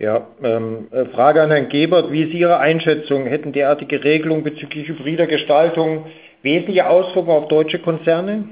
Ja, 0.00 0.26
ähm, 0.42 0.88
äh, 0.90 1.04
Frage 1.14 1.42
an 1.42 1.52
Herrn 1.52 1.68
Gebert. 1.68 2.10
Wie 2.10 2.24
ist 2.24 2.34
Ihre 2.34 2.58
Einschätzung? 2.58 3.26
Hätten 3.26 3.52
derartige 3.52 4.02
Regelungen 4.02 4.42
bezüglich 4.42 4.88
hybrider 4.88 5.28
Gestaltung 5.28 6.06
wesentliche 6.42 6.88
Auswirkungen 6.88 7.42
auf 7.42 7.48
deutsche 7.48 7.78
Konzerne? 7.78 8.48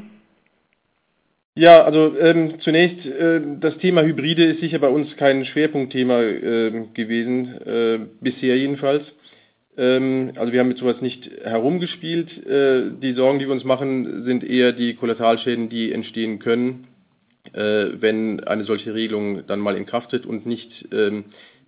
Ja, 1.55 1.83
also 1.83 2.17
ähm, 2.19 2.61
zunächst, 2.61 3.05
äh, 3.05 3.41
das 3.61 3.77
Thema 3.79 4.03
Hybride 4.03 4.45
ist 4.45 4.61
sicher 4.61 4.79
bei 4.79 4.89
uns 4.89 5.15
kein 5.17 5.45
Schwerpunktthema 5.45 6.23
äh, 6.23 6.87
gewesen, 6.95 7.49
äh, 7.67 7.99
bisher 8.21 8.57
jedenfalls. 8.57 9.05
Ähm, 9.77 10.33
also 10.37 10.53
wir 10.53 10.61
haben 10.61 10.69
mit 10.69 10.79
sowas 10.79 11.01
nicht 11.01 11.29
herumgespielt. 11.43 12.47
Äh, 12.47 12.93
die 13.03 13.15
Sorgen, 13.15 13.41
die 13.41 13.47
wir 13.47 13.53
uns 13.53 13.65
machen, 13.65 14.25
sind 14.25 14.45
eher 14.45 14.73
die 14.73 14.95
Kollateralschäden, 14.95 15.69
die 15.69 15.93
entstehen 15.93 16.39
können, 16.39 16.87
äh, 17.53 17.87
wenn 18.01 18.41
eine 18.45 18.65
solche 18.65 18.95
Regelung 18.95 19.47
dann 19.47 19.61
mal 19.61 19.77
in 19.77 19.87
Kraft 19.87 20.11
tritt 20.11 20.27
und 20.27 20.47
nicht 20.47 20.89
ähm, 20.93 21.25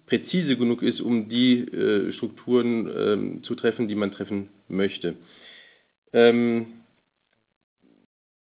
präzise 0.07 0.57
genug 0.57 0.83
ist, 0.83 1.01
um 1.01 1.29
die 1.29 1.61
äh, 1.61 2.12
Strukturen 2.12 2.91
ähm, 2.97 3.43
zu 3.43 3.55
treffen, 3.57 3.89
die 3.89 3.95
man 3.95 4.12
treffen 4.12 4.49
möchte. 4.68 5.16
Ähm, 6.13 6.67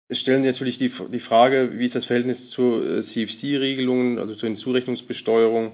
es 0.09 0.21
stellen 0.21 0.45
natürlich 0.45 0.79
die, 0.79 0.93
die 1.13 1.21
Frage, 1.21 1.73
wie 1.79 1.87
ist 1.87 1.95
das 1.95 2.07
Verhältnis 2.07 2.37
zu 2.51 2.83
äh, 2.83 3.05
CFC-Regelungen, 3.13 4.19
also 4.19 4.35
zu 4.35 4.47
den 4.47 4.59
Zurechnungsbesteuerungen. 4.59 5.73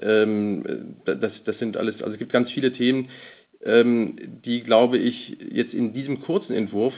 Ähm, 0.00 0.96
das, 1.04 1.32
das 1.44 1.58
sind 1.58 1.76
alles, 1.76 2.00
also 2.00 2.14
es 2.14 2.18
gibt 2.18 2.32
ganz 2.32 2.50
viele 2.52 2.72
Themen, 2.72 3.10
ähm, 3.62 4.40
die, 4.44 4.62
glaube 4.62 4.98
ich, 4.98 5.36
jetzt 5.50 5.74
in 5.74 5.92
diesem 5.92 6.22
kurzen 6.22 6.54
Entwurf 6.54 6.94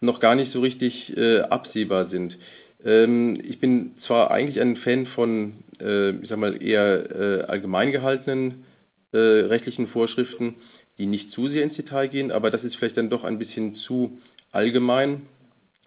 noch 0.00 0.20
gar 0.20 0.34
nicht 0.34 0.52
so 0.52 0.60
richtig 0.60 1.16
äh, 1.16 1.40
absehbar 1.40 2.08
sind. 2.10 2.38
Ähm, 2.84 3.40
ich 3.42 3.58
bin 3.58 3.96
zwar 4.06 4.30
eigentlich 4.30 4.60
ein 4.60 4.76
Fan 4.76 5.06
von, 5.08 5.64
äh, 5.80 6.10
ich 6.10 6.28
sag 6.28 6.38
mal, 6.38 6.62
eher 6.62 7.10
äh, 7.10 7.42
allgemein 7.44 7.92
gehaltenen 7.92 8.64
äh, 9.12 9.18
rechtlichen 9.18 9.88
Vorschriften, 9.88 10.56
die 10.98 11.06
nicht 11.06 11.32
zu 11.32 11.48
sehr 11.48 11.64
ins 11.64 11.76
Detail 11.76 12.08
gehen, 12.08 12.30
aber 12.30 12.50
das 12.50 12.62
ist 12.64 12.76
vielleicht 12.76 12.96
dann 12.96 13.10
doch 13.10 13.24
ein 13.24 13.38
bisschen 13.38 13.76
zu 13.76 14.18
allgemein 14.52 15.22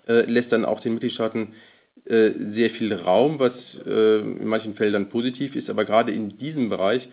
äh, 0.07 0.21
lässt 0.21 0.51
dann 0.51 0.65
auch 0.65 0.79
den 0.79 0.93
Mitgliedstaaten 0.93 1.53
äh, 2.05 2.31
sehr 2.53 2.69
viel 2.71 2.93
Raum, 2.93 3.39
was 3.39 3.51
äh, 3.85 4.19
in 4.19 4.47
manchen 4.47 4.75
Feldern 4.75 5.09
positiv 5.09 5.55
ist. 5.55 5.69
Aber 5.69 5.83
gerade 5.83 6.13
in 6.13 6.37
diesem 6.37 6.69
Bereich 6.69 7.07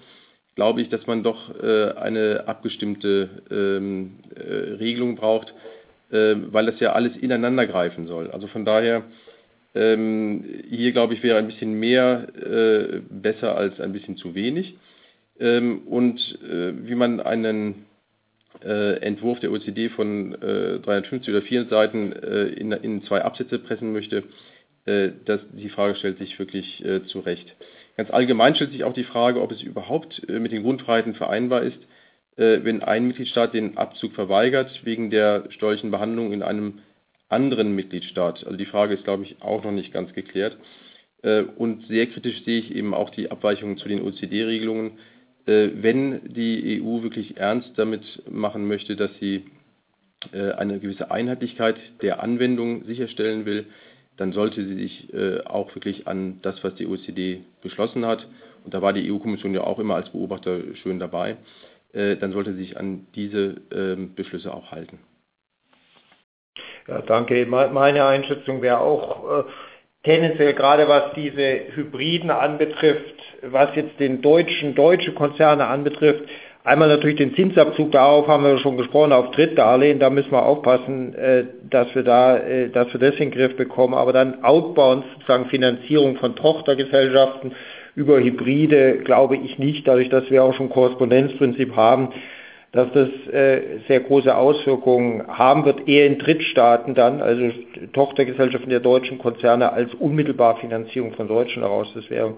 glaube 0.55 0.80
ich, 0.80 0.88
dass 0.88 1.05
man 1.09 1.24
doch 1.24 1.61
eine 1.61 2.45
abgestimmte 2.47 3.42
ähm, 3.51 4.20
Regelung 4.78 5.16
braucht, 5.16 5.53
weil 6.11 6.66
das 6.66 6.78
ja 6.78 6.92
alles 6.92 7.16
ineinander 7.16 7.66
greifen 7.66 8.07
soll. 8.07 8.30
Also 8.30 8.47
von 8.47 8.64
daher, 8.64 9.03
ähm, 9.74 10.45
hier 10.70 10.92
glaube 10.92 11.14
ich, 11.14 11.24
wäre 11.24 11.38
ein 11.38 11.49
bisschen 11.49 11.74
mehr 11.74 12.28
besser 13.11 13.57
als 13.57 13.80
ein 13.80 13.92
bisschen 13.92 14.16
zu 14.16 14.36
wenig. 14.36 14.76
Ähm, 15.41 15.82
und 15.87 16.39
wie 16.41 16.95
man 16.95 17.20
einen 17.20 17.87
äh, 18.62 19.01
Entwurf 19.01 19.41
der 19.41 19.51
OECD 19.51 19.89
von 19.91 20.35
äh, 20.35 20.78
350 20.80 21.35
oder 21.35 21.43
400 21.43 21.70
Seiten 21.70 22.12
äh, 22.12 22.45
in, 22.47 22.72
in, 22.72 23.03
zwei 23.05 23.22
Absätze 23.22 23.59
pressen 23.59 23.93
möchte, 23.93 24.24
äh, 24.87 25.11
das, 25.24 25.41
die 25.53 25.68
Frage 25.68 25.97
stellt 25.97 26.18
sich 26.18 26.39
wirklich 26.39 26.85
äh, 26.85 27.05
zu 27.07 27.20
Recht. 27.20 27.55
Ganz 27.97 28.11
allgemein 28.11 28.55
stellt 28.55 28.72
sich 28.72 28.85
auch 28.85 28.95
die 28.95 29.05
Frage, 29.05 29.41
ob 29.41 29.53
es 29.53 29.62
überhaupt 29.62 30.22
äh, 30.28 30.39
mit 30.39 30.53
den 30.53 30.62
Grundfreiheiten 30.62 31.14
vereinbar 31.14 31.62
ist, 31.62 31.78
wenn 32.37 32.82
ein 32.82 33.07
Mitgliedstaat 33.07 33.55
den 33.55 33.76
Abzug 33.76 34.12
verweigert 34.14 34.80
wegen 34.82 35.09
der 35.09 35.45
steuerlichen 35.51 35.93
Behandlung 35.93 36.32
in 36.32 36.43
einem 36.43 36.80
anderen 37.28 37.76
Mitgliedstaat. 37.76 38.45
Also 38.45 38.57
die 38.57 38.66
Frage 38.66 38.95
ist, 38.95 39.05
glaube 39.05 39.22
ich, 39.22 39.37
auch 39.41 39.62
noch 39.62 39.70
nicht 39.70 39.93
ganz 39.93 40.12
geklärt. 40.14 40.59
Und 41.22 41.87
sehr 41.87 42.09
kritisch 42.09 42.43
sehe 42.43 42.59
ich 42.59 42.74
eben 42.74 42.93
auch 42.93 43.11
die 43.11 43.30
Abweichungen 43.30 43.76
zu 43.76 43.87
den 43.89 44.03
OECD-Regelungen, 44.03 44.99
äh, 44.99 45.13
wenn 45.47 46.32
die 46.32 46.82
EU 46.82 47.03
wirklich 47.03 47.36
ernst 47.36 47.72
damit 47.76 48.22
machen 48.30 48.66
möchte, 48.66 48.97
dass 48.97 49.11
sie 49.20 49.45
äh, 50.32 50.53
eine 50.53 50.80
gewisse 50.80 51.11
Einheitlichkeit 51.11 51.76
der 52.03 52.22
Anwendung 52.22 52.84
sicherstellen 52.84 53.45
will, 53.45 53.66
dann 54.16 54.32
sollte 54.32 54.64
sie 54.64 54.74
sich 54.74 55.12
äh, 55.12 55.40
auch 55.45 55.74
wirklich 55.74 56.07
an 56.07 56.38
das, 56.42 56.62
was 56.64 56.74
die 56.76 56.86
OECD 56.86 57.40
beschlossen 57.62 58.07
hat, 58.07 58.26
und 58.64 58.72
da 58.72 58.80
war 58.80 58.95
die 58.95 59.12
EU-Kommission 59.12 59.53
ja 59.53 59.62
auch 59.62 59.78
immer 59.78 59.97
als 59.97 60.09
Beobachter 60.11 60.61
schön 60.82 60.99
dabei, 60.99 61.36
dann 61.92 62.32
sollte 62.32 62.55
sie 62.55 62.64
sich 62.64 62.76
an 62.76 63.07
diese 63.14 63.61
ähm, 63.70 64.14
Beschlüsse 64.16 64.53
auch 64.53 64.72
halten. 64.72 64.99
Ja, 66.88 67.03
danke. 67.03 67.47
Meine 67.47 68.05
Einschätzung 68.07 68.62
wäre 68.62 68.80
auch 68.80 69.45
tendenziell 70.05 70.55
gerade 70.55 70.88
was 70.88 71.12
diese 71.14 71.76
Hybriden 71.76 72.30
anbetrifft, 72.30 73.13
was 73.51 73.74
jetzt 73.74 73.99
den 74.01 74.22
deutschen, 74.22 74.74
deutsche 74.74 75.12
Konzerne 75.12 75.66
anbetrifft, 75.66 76.24
einmal 76.64 76.88
natürlich 76.88 77.16
den 77.16 77.34
Zinsabzug, 77.34 77.92
darauf 77.92 78.26
haben 78.26 78.45
wir 78.45 78.59
schon 78.59 78.76
gesprochen, 78.76 79.12
auf 79.12 79.30
Drittdarlehen, 79.32 79.99
da 79.99 80.11
müssen 80.11 80.32
wir 80.32 80.45
aufpassen, 80.45 81.14
äh, 81.14 81.45
dass 81.68 81.95
wir 81.95 82.03
da, 82.03 82.38
äh, 82.38 82.70
dass 82.70 82.92
wir 82.92 83.01
das 83.01 83.14
in 83.16 83.30
den 83.30 83.32
Griff 83.32 83.57
bekommen, 83.57 83.95
aber 83.95 84.12
dann 84.12 84.42
Outbound, 84.42 85.05
sozusagen 85.14 85.47
Finanzierung 85.47 86.16
von 86.16 86.36
Tochtergesellschaften 86.36 87.53
über 87.95 88.18
Hybride, 88.18 88.99
glaube 89.05 89.36
ich 89.36 89.59
nicht, 89.59 89.86
dadurch, 89.86 90.09
dass 90.09 90.30
wir 90.30 90.42
auch 90.42 90.55
schon 90.55 90.70
Korrespondenzprinzip 90.70 91.76
haben, 91.76 92.09
dass 92.72 92.90
das 92.92 93.09
äh, 93.32 93.78
sehr 93.86 94.01
große 94.01 94.34
Auswirkungen 94.34 95.24
haben 95.28 95.64
wird, 95.64 95.86
eher 95.86 96.07
in 96.07 96.18
Drittstaaten 96.18 96.97
dann, 96.97 97.22
also 97.22 97.51
Tochtergesellschaften 97.92 98.68
der 98.68 98.80
deutschen 98.80 99.18
Konzerne 99.18 99.72
als 99.72 99.95
unmittelbar 99.95 100.57
Finanzierung 100.57 101.12
von 101.12 101.28
Deutschen 101.28 101.62
heraus. 101.62 101.92
Das 101.95 102.11
wäre 102.11 102.36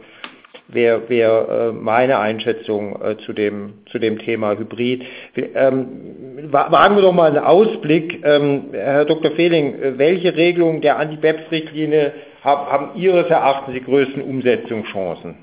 wäre 0.68 1.08
wär, 1.08 1.48
äh, 1.48 1.72
meine 1.72 2.18
Einschätzung 2.18 3.00
äh, 3.00 3.16
zu, 3.18 3.32
dem, 3.32 3.74
zu 3.90 3.98
dem 3.98 4.18
Thema 4.18 4.56
Hybrid. 4.58 5.04
Ähm, 5.36 6.48
wagen 6.50 6.96
wir 6.96 7.02
doch 7.02 7.12
mal 7.12 7.30
einen 7.30 7.44
Ausblick. 7.44 8.24
Ähm, 8.24 8.66
Herr 8.72 9.04
Dr. 9.04 9.30
Fehling, 9.32 9.74
äh, 9.80 9.98
welche 9.98 10.34
Regelungen 10.36 10.80
der 10.80 10.98
Anti-BEPS-Richtlinie 10.98 12.12
haben, 12.42 12.72
haben 12.72 13.00
Ihres 13.00 13.28
Erachtens 13.28 13.74
die 13.74 13.82
größten 13.82 14.22
Umsetzungschancen? 14.22 15.36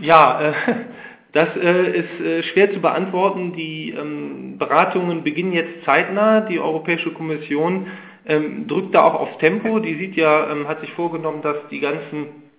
Ja, 0.00 0.40
äh, 0.40 0.52
das 1.32 1.48
äh, 1.56 1.98
ist 1.98 2.20
äh, 2.20 2.42
schwer 2.44 2.72
zu 2.72 2.80
beantworten. 2.80 3.52
Die 3.54 3.94
ähm, 3.96 4.56
Beratungen 4.58 5.22
beginnen 5.22 5.52
jetzt 5.52 5.84
zeitnah. 5.84 6.40
Die 6.40 6.58
Europäische 6.58 7.12
Kommission 7.12 7.86
ähm, 8.26 8.66
drückt 8.66 8.94
da 8.94 9.04
auch 9.04 9.14
aufs 9.14 9.38
Tempo. 9.38 9.78
Die 9.78 9.94
sieht 9.94 10.16
ja, 10.16 10.50
ähm, 10.50 10.66
hat 10.66 10.80
sich 10.80 10.90
vorgenommen, 10.92 11.42
dass 11.42 11.56
die 11.70 11.80
ganzen 11.80 12.49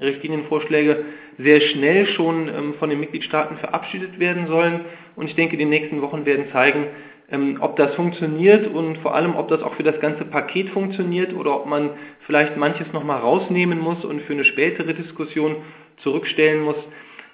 Richtlinienvorschläge 0.00 1.04
sehr 1.38 1.60
schnell 1.60 2.06
schon 2.06 2.48
ähm, 2.48 2.74
von 2.78 2.90
den 2.90 3.00
Mitgliedstaaten 3.00 3.56
verabschiedet 3.58 4.18
werden 4.18 4.46
sollen. 4.46 4.80
Und 5.16 5.28
ich 5.28 5.36
denke, 5.36 5.56
die 5.56 5.64
nächsten 5.64 6.02
Wochen 6.02 6.26
werden 6.26 6.46
zeigen, 6.52 6.86
ähm, 7.30 7.58
ob 7.60 7.76
das 7.76 7.94
funktioniert 7.94 8.66
und 8.66 8.98
vor 8.98 9.14
allem, 9.14 9.36
ob 9.36 9.48
das 9.48 9.62
auch 9.62 9.74
für 9.74 9.82
das 9.82 9.98
ganze 10.00 10.24
Paket 10.24 10.70
funktioniert 10.70 11.32
oder 11.32 11.56
ob 11.56 11.66
man 11.66 11.90
vielleicht 12.26 12.56
manches 12.56 12.92
nochmal 12.92 13.20
rausnehmen 13.20 13.78
muss 13.78 14.04
und 14.04 14.22
für 14.22 14.34
eine 14.34 14.44
spätere 14.44 14.94
Diskussion 14.94 15.56
zurückstellen 16.02 16.62
muss. 16.62 16.76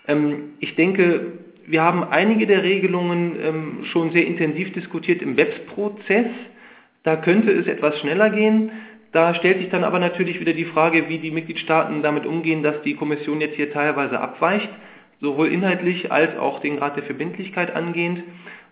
Ähm, 0.06 0.54
ich 0.60 0.76
denke, 0.76 1.38
wir 1.66 1.82
haben 1.82 2.02
einige 2.04 2.46
der 2.46 2.64
Regelungen 2.64 3.84
schon 3.92 4.10
sehr 4.10 4.26
intensiv 4.26 4.72
diskutiert 4.72 5.22
im 5.22 5.36
BEPS-Prozess. 5.36 6.26
Da 7.04 7.14
könnte 7.14 7.52
es 7.52 7.68
etwas 7.68 7.96
schneller 8.00 8.28
gehen. 8.30 8.72
Da 9.12 9.34
stellt 9.34 9.58
sich 9.58 9.70
dann 9.70 9.84
aber 9.84 9.98
natürlich 9.98 10.38
wieder 10.38 10.52
die 10.52 10.66
Frage, 10.66 11.08
wie 11.08 11.18
die 11.18 11.32
Mitgliedstaaten 11.32 12.02
damit 12.02 12.26
umgehen, 12.26 12.62
dass 12.62 12.80
die 12.82 12.94
Kommission 12.94 13.40
jetzt 13.40 13.56
hier 13.56 13.72
teilweise 13.72 14.20
abweicht, 14.20 14.68
sowohl 15.20 15.48
inhaltlich 15.48 16.12
als 16.12 16.36
auch 16.38 16.60
den 16.60 16.76
Grad 16.76 16.96
der 16.96 17.02
Verbindlichkeit 17.02 17.74
angehend. 17.74 18.22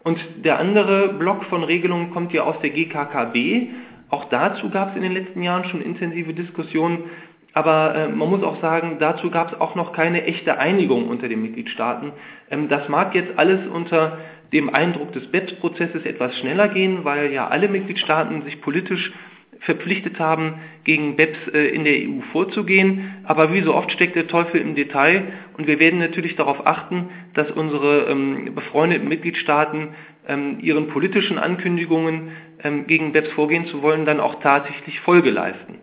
Und 0.04 0.18
der 0.44 0.58
andere 0.60 1.08
Block 1.14 1.44
von 1.44 1.64
Regelungen 1.64 2.10
kommt 2.10 2.32
ja 2.32 2.44
aus 2.44 2.58
der 2.60 2.70
GKKB. 2.70 3.68
Auch 4.10 4.26
dazu 4.26 4.70
gab 4.70 4.90
es 4.90 4.96
in 4.96 5.02
den 5.02 5.12
letzten 5.12 5.42
Jahren 5.42 5.64
schon 5.64 5.82
intensive 5.82 6.32
Diskussionen. 6.32 7.10
Aber 7.52 7.94
äh, 7.94 8.08
man 8.08 8.30
muss 8.30 8.44
auch 8.44 8.60
sagen, 8.60 8.98
dazu 9.00 9.30
gab 9.30 9.52
es 9.52 9.60
auch 9.60 9.74
noch 9.74 9.92
keine 9.92 10.24
echte 10.24 10.58
Einigung 10.58 11.08
unter 11.08 11.28
den 11.28 11.42
Mitgliedstaaten. 11.42 12.12
Ähm, 12.50 12.68
das 12.68 12.88
mag 12.88 13.14
jetzt 13.16 13.36
alles 13.36 13.66
unter 13.66 14.18
dem 14.52 14.72
Eindruck 14.72 15.12
des 15.12 15.26
BEPS-Prozesses 15.32 16.04
etwas 16.04 16.38
schneller 16.38 16.68
gehen, 16.68 17.04
weil 17.04 17.32
ja 17.32 17.48
alle 17.48 17.68
Mitgliedstaaten 17.68 18.42
sich 18.42 18.60
politisch 18.60 19.12
verpflichtet 19.60 20.18
haben, 20.18 20.60
gegen 20.84 21.16
BEPS 21.16 21.38
äh, 21.52 21.68
in 21.68 21.84
der 21.84 21.94
EU 21.94 22.20
vorzugehen. 22.32 23.16
Aber 23.24 23.52
wie 23.52 23.62
so 23.62 23.74
oft 23.74 23.90
steckt 23.92 24.16
der 24.16 24.28
Teufel 24.28 24.60
im 24.60 24.74
Detail 24.74 25.24
und 25.56 25.66
wir 25.66 25.78
werden 25.80 25.98
natürlich 25.98 26.36
darauf 26.36 26.66
achten, 26.66 27.08
dass 27.34 27.50
unsere 27.50 28.06
ähm, 28.08 28.54
befreundeten 28.54 29.08
Mitgliedstaaten 29.08 29.88
ähm, 30.28 30.58
ihren 30.60 30.88
politischen 30.88 31.38
Ankündigungen 31.38 32.32
ähm, 32.62 32.86
gegen 32.86 33.12
BEPS 33.12 33.32
vorgehen 33.32 33.66
zu 33.66 33.82
wollen, 33.82 34.06
dann 34.06 34.20
auch 34.20 34.40
tatsächlich 34.40 35.00
Folge 35.00 35.30
leisten. 35.30 35.78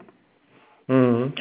Mhm. 0.87 1.33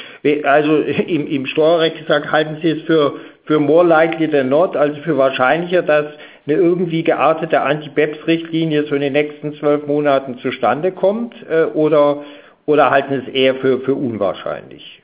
Also 0.45 0.79
im, 1.07 1.47
Steuerrecht 1.47 1.99
gesagt, 1.99 2.33
halten 2.33 2.59
Sie 2.63 2.71
es 2.71 2.83
für, 2.83 3.21
für 3.45 3.61
more 3.61 3.87
likely 3.87 4.29
than 4.29 4.49
not, 4.49 4.77
also 4.77 5.01
für 5.03 5.17
wahrscheinlicher, 5.19 5.83
dass 5.83 6.07
eine 6.47 6.57
irgendwie 6.57 7.03
geartete 7.03 7.61
Anti-BEPS-Richtlinie 7.63 8.87
so 8.87 8.95
in 8.95 9.01
den 9.01 9.15
nächsten 9.15 9.55
zwölf 9.55 9.87
Monaten 9.87 10.39
zustande 10.39 10.93
kommt 10.93 11.35
äh, 11.49 11.65
oder, 11.65 12.25
oder 12.67 12.91
halten 12.91 13.15
es 13.15 13.29
eher 13.33 13.55
für, 13.57 13.81
für 13.81 13.95
unwahrscheinlich? 13.95 15.03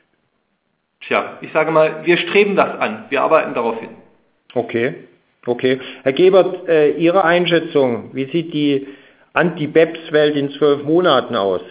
Tja, 1.01 1.39
ich 1.41 1.51
sage 1.53 1.71
mal, 1.71 2.05
wir 2.05 2.19
streben 2.19 2.57
das 2.57 2.79
an. 2.79 3.07
Wir 3.09 3.23
arbeiten 3.23 3.55
darauf 3.55 3.81
hin. 3.81 3.91
Okay, 4.55 4.95
okay. 5.47 5.81
Herr 6.03 6.13
Gebert, 6.13 6.69
äh, 6.69 6.91
Ihre 6.91 7.25
Einschätzung, 7.25 8.11
wie 8.13 8.27
sieht 8.27 8.53
die 8.53 8.87
Anti-BEPS-Welt 9.33 10.37
in 10.37 10.51
zwölf 10.51 10.83
Monaten 10.83 11.37
aus? 11.37 11.63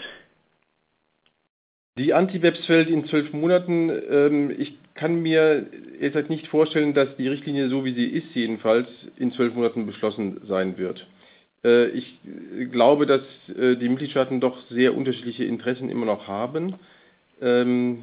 Die 1.97 2.13
Anti-BEPS-Feld 2.13 2.89
in 2.89 3.05
zwölf 3.05 3.33
Monaten, 3.33 3.91
ähm, 4.09 4.55
ich 4.57 4.77
kann 4.99 5.21
mir 5.21 5.67
jetzt 6.01 6.15
halt 6.15 6.29
nicht 6.29 6.47
vorstellen, 6.47 6.93
dass 6.93 7.15
die 7.15 7.29
Richtlinie, 7.29 7.69
so 7.69 7.85
wie 7.85 7.93
sie 7.93 8.05
ist 8.05 8.35
jedenfalls, 8.35 8.89
in 9.15 9.31
zwölf 9.31 9.55
Monaten 9.55 9.85
beschlossen 9.85 10.41
sein 10.45 10.77
wird. 10.77 11.07
Äh, 11.63 11.87
ich 11.87 12.19
glaube, 12.71 13.05
dass 13.05 13.21
äh, 13.57 13.77
die 13.77 13.87
Mitgliedstaaten 13.87 14.41
doch 14.41 14.59
sehr 14.69 14.93
unterschiedliche 14.95 15.45
Interessen 15.45 15.89
immer 15.89 16.05
noch 16.05 16.27
haben. 16.27 16.75
Ähm, 17.41 17.99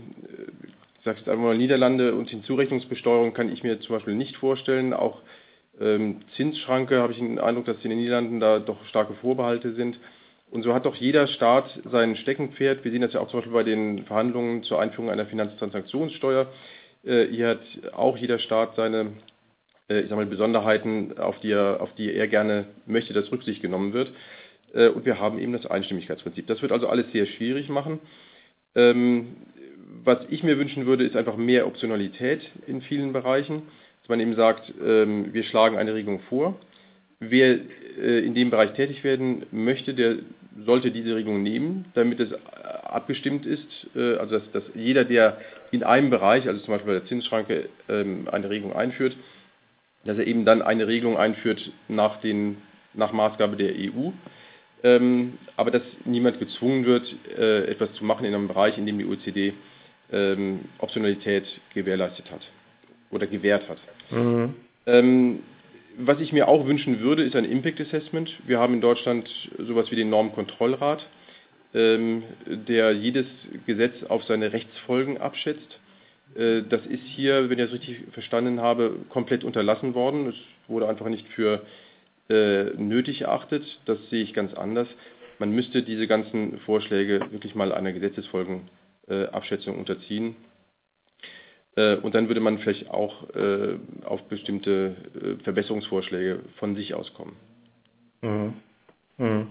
ich 0.99 1.05
sage 1.05 1.18
jetzt 1.18 1.28
einfach 1.28 1.44
mal 1.44 1.59
Niederlande 1.59 2.14
und 2.14 2.30
Hinzurechnungsbesteuerung 2.30 3.34
kann 3.34 3.53
ich 3.53 3.62
mir 3.62 3.78
zum 3.80 3.97
Beispiel 3.97 4.14
nicht 4.14 4.38
vorstellen. 4.38 4.94
Auch 4.94 5.20
ähm, 5.78 6.22
Zinsschranke 6.34 7.01
habe 7.01 7.12
ich 7.12 7.18
den 7.18 7.38
Eindruck, 7.38 7.66
dass 7.66 7.76
in 7.84 7.90
den 7.90 7.99
Niederlanden 7.99 8.40
da 8.40 8.59
doch 8.59 8.82
starke 8.86 9.12
Vorbehalte 9.20 9.74
sind. 9.74 9.99
Und 10.51 10.62
so 10.62 10.72
hat 10.72 10.86
doch 10.86 10.94
jeder 10.94 11.26
Staat 11.26 11.78
sein 11.90 12.16
Steckenpferd. 12.16 12.84
Wir 12.84 12.90
sehen 12.90 13.03
das 13.03 13.12
ja 13.12 13.20
auch 13.20 13.28
zum 13.28 13.40
Beispiel 13.40 13.53
bei 13.53 13.64
den 13.64 14.05
Verhandlungen 14.05 14.62
zur 14.62 14.80
Einführung 14.80 15.11
einer 15.11 15.26
Finanztransaktionssteuer. 15.26 16.47
Äh, 17.07 17.26
hier 17.28 17.48
hat 17.48 17.61
auch 17.94 18.16
jeder 18.16 18.38
Staat 18.38 18.76
seine 18.76 19.12
äh, 19.88 20.00
ich 20.00 20.09
sag 20.09 20.16
mal, 20.16 20.26
Besonderheiten, 20.26 21.18
auf 21.18 21.38
die, 21.40 21.52
er, 21.52 21.80
auf 21.80 21.94
die 21.94 22.12
er 22.12 22.28
gerne 22.28 22.66
möchte, 22.86 23.12
dass 23.12 23.30
Rücksicht 23.30 23.62
genommen 23.62 23.92
wird. 23.92 24.11
Äh, 24.74 24.88
und 24.88 25.04
wir 25.07 25.20
haben 25.20 25.38
eben 25.38 25.52
das 25.52 25.66
Einstimmigkeitsprinzip. 25.66 26.46
Das 26.46 26.62
wird 26.62 26.72
also 26.72 26.88
alles 26.88 27.11
sehr 27.12 27.26
schwierig 27.26 27.68
machen. 27.68 28.00
Ähm, 28.74 29.36
was 30.04 30.18
ich 30.28 30.42
mir 30.42 30.59
wünschen 30.59 30.86
würde, 30.86 31.04
ist 31.04 31.16
einfach 31.16 31.36
mehr 31.36 31.66
Optionalität 31.66 32.42
in 32.66 32.82
vielen 32.82 33.12
Bereichen, 33.12 33.62
dass 34.00 34.09
man 34.09 34.20
eben 34.20 34.34
sagt, 34.34 34.72
ähm, 34.84 35.32
wir 35.32 35.44
schlagen 35.44 35.78
eine 35.78 35.94
Regelung 35.94 36.20
vor. 36.28 36.59
Wer 37.18 37.61
in 37.96 38.34
dem 38.34 38.50
Bereich 38.50 38.74
tätig 38.74 39.02
werden 39.04 39.46
möchte, 39.50 39.94
der 39.94 40.16
sollte 40.64 40.90
diese 40.90 41.14
Regelung 41.14 41.42
nehmen, 41.42 41.86
damit 41.94 42.20
es 42.20 42.30
abgestimmt 42.84 43.44
ist, 43.46 43.66
also 43.94 44.38
dass, 44.38 44.50
dass 44.52 44.62
jeder, 44.74 45.04
der 45.04 45.38
in 45.70 45.82
einem 45.82 46.11
Bereich, 46.11 46.48
also 46.48 46.61
zum 46.61 46.72
Beispiel 46.72 46.94
bei 46.94 46.98
der 47.00 47.09
Zinsschranke, 47.09 47.68
ähm, 47.88 48.28
eine 48.30 48.48
Regelung 48.48 48.74
einführt, 48.74 49.16
dass 50.04 50.18
er 50.18 50.26
eben 50.26 50.44
dann 50.44 50.62
eine 50.62 50.86
Regelung 50.86 51.16
einführt 51.16 51.70
nach, 51.88 52.20
den, 52.20 52.59
nach 52.94 53.12
Maßgabe 53.12 53.57
der 53.57 53.72
EU, 53.72 54.11
ähm, 54.82 55.38
aber 55.57 55.70
dass 55.70 55.82
niemand 56.04 56.38
gezwungen 56.38 56.84
wird, 56.84 57.14
äh, 57.36 57.66
etwas 57.66 57.92
zu 57.94 58.04
machen 58.04 58.24
in 58.24 58.34
einem 58.34 58.48
Bereich, 58.48 58.78
in 58.78 58.86
dem 58.86 58.98
die 58.98 59.07
OECD 59.07 59.52
ähm, 60.12 60.61
Optionalität 60.78 61.44
gewährleistet 61.74 62.30
hat 62.30 62.42
oder 63.11 63.26
gewährt 63.26 63.68
hat. 63.68 63.78
Mhm. 64.11 64.54
Was 65.99 66.20
ich 66.20 66.30
mir 66.30 66.47
auch 66.47 66.66
wünschen 66.66 67.01
würde, 67.01 67.22
ist 67.22 67.34
ein 67.36 67.47
Impact 67.47 67.80
Assessment. 67.80 68.30
Wir 68.47 68.59
haben 68.59 68.74
in 68.74 68.80
Deutschland 68.82 69.30
sowas 69.57 69.90
wie 69.90 69.97
den 69.97 70.11
Normkontrollrat, 70.11 71.07
ähm, 71.72 72.22
der 72.44 72.92
jedes 72.92 73.24
Gesetz 73.64 74.03
auf 74.05 74.22
seine 74.24 74.53
Rechtsfolgen 74.53 75.16
abschätzt. 75.16 75.80
Äh, 76.34 76.64
das 76.68 76.84
ist 76.84 77.03
hier, 77.03 77.49
wenn 77.49 77.59
ich 77.59 77.64
das 77.64 77.72
richtig 77.72 78.01
verstanden 78.12 78.61
habe, 78.61 78.97
komplett 79.09 79.42
unterlassen 79.42 79.94
worden. 79.94 80.28
Es 80.28 80.68
wurde 80.68 80.86
einfach 80.86 81.09
nicht 81.09 81.26
für 81.28 81.62
äh, 82.28 82.64
nötig 82.76 83.22
erachtet. 83.22 83.64
Das 83.86 83.99
sehe 84.11 84.22
ich 84.22 84.34
ganz 84.34 84.53
anders. 84.53 84.88
Man 85.38 85.53
müsste 85.53 85.82
diese 85.82 86.07
ganzen 86.07 86.59
Vorschläge 86.59 87.20
wirklich 87.30 87.55
mal 87.55 87.72
einer 87.72 87.94
Gesetzesfolgenabschätzung 87.94 89.78
unterziehen. 89.78 90.36
Äh, 91.76 91.96
und 91.96 92.14
dann 92.14 92.28
würde 92.28 92.40
man 92.40 92.58
vielleicht 92.58 92.90
auch 92.90 93.24
auf 94.04 94.22
bestimmte 94.28 94.96
Verbesserungsvorschläge 95.44 96.40
von 96.58 96.74
sich 96.76 96.94
auskommen. 96.94 97.36
Mhm. 98.22 98.54
Mhm. 99.18 99.46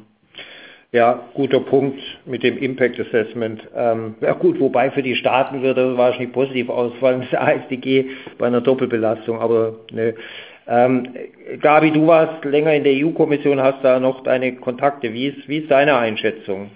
Ja, 0.91 1.27
guter 1.33 1.59
Punkt 1.59 1.99
mit 2.25 2.41
dem 2.43 2.57
Impact 2.57 2.97
Assessment. 2.99 3.61
Ähm, 3.75 4.15
ja 4.21 4.31
gut, 4.31 4.59
wobei 4.61 4.91
für 4.91 5.03
die 5.03 5.15
Staaten 5.15 5.61
würde 5.61 5.89
das 5.89 5.97
wahrscheinlich 5.97 6.31
positiv 6.31 6.69
ausfallen, 6.69 7.27
das 7.31 7.37
ASDG 7.37 8.05
bei 8.37 8.47
einer 8.47 8.61
Doppelbelastung, 8.61 9.39
aber 9.39 9.75
ne. 9.91 10.15
Ähm, 10.67 11.09
Gabi, 11.61 11.91
du 11.91 12.07
warst 12.07 12.43
länger 12.45 12.73
in 12.73 12.83
der 12.83 12.93
EU-Kommission, 12.93 13.61
hast 13.61 13.83
da 13.83 13.99
noch 13.99 14.23
deine 14.23 14.55
Kontakte. 14.55 15.13
Wie 15.13 15.27
ist, 15.27 15.47
wie 15.47 15.57
ist 15.57 15.69
deine 15.69 15.97
Einschätzung? 15.97 16.71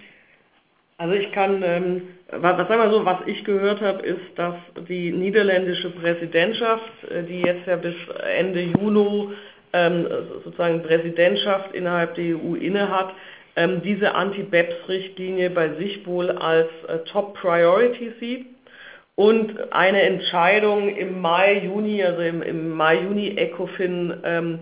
Also 0.97 1.13
ich 1.13 1.31
kann, 1.31 1.63
ähm, 1.65 2.01
was, 2.31 2.57
sagen 2.57 2.81
wir 2.81 2.91
so, 2.91 3.05
was 3.05 3.19
ich 3.25 3.43
gehört 3.43 3.81
habe, 3.81 4.05
ist, 4.05 4.21
dass 4.35 4.55
die 4.87 5.11
niederländische 5.11 5.89
Präsidentschaft, 5.89 6.91
äh, 7.09 7.23
die 7.23 7.41
jetzt 7.41 7.67
ja 7.67 7.75
bis 7.75 7.95
Ende 8.37 8.61
Juni 8.61 9.29
ähm, 9.73 10.07
sozusagen 10.43 10.83
Präsidentschaft 10.83 11.73
innerhalb 11.73 12.15
der 12.15 12.35
EU 12.35 12.55
innehat, 12.55 13.13
ähm, 13.55 13.81
diese 13.83 14.15
Anti-BEPS-Richtlinie 14.15 15.49
bei 15.49 15.73
sich 15.75 16.05
wohl 16.05 16.31
als 16.31 16.69
äh, 16.87 16.99
Top 17.11 17.35
Priority 17.35 18.13
sieht 18.19 18.45
und 19.15 19.73
eine 19.73 20.01
Entscheidung 20.01 20.95
im 20.95 21.21
Mai, 21.21 21.63
Juni, 21.65 22.03
also 22.03 22.21
im, 22.21 22.41
im 22.41 22.69
Mai, 22.69 23.01
Juni 23.01 23.35
ECOFIN 23.37 24.13
ähm, 24.23 24.59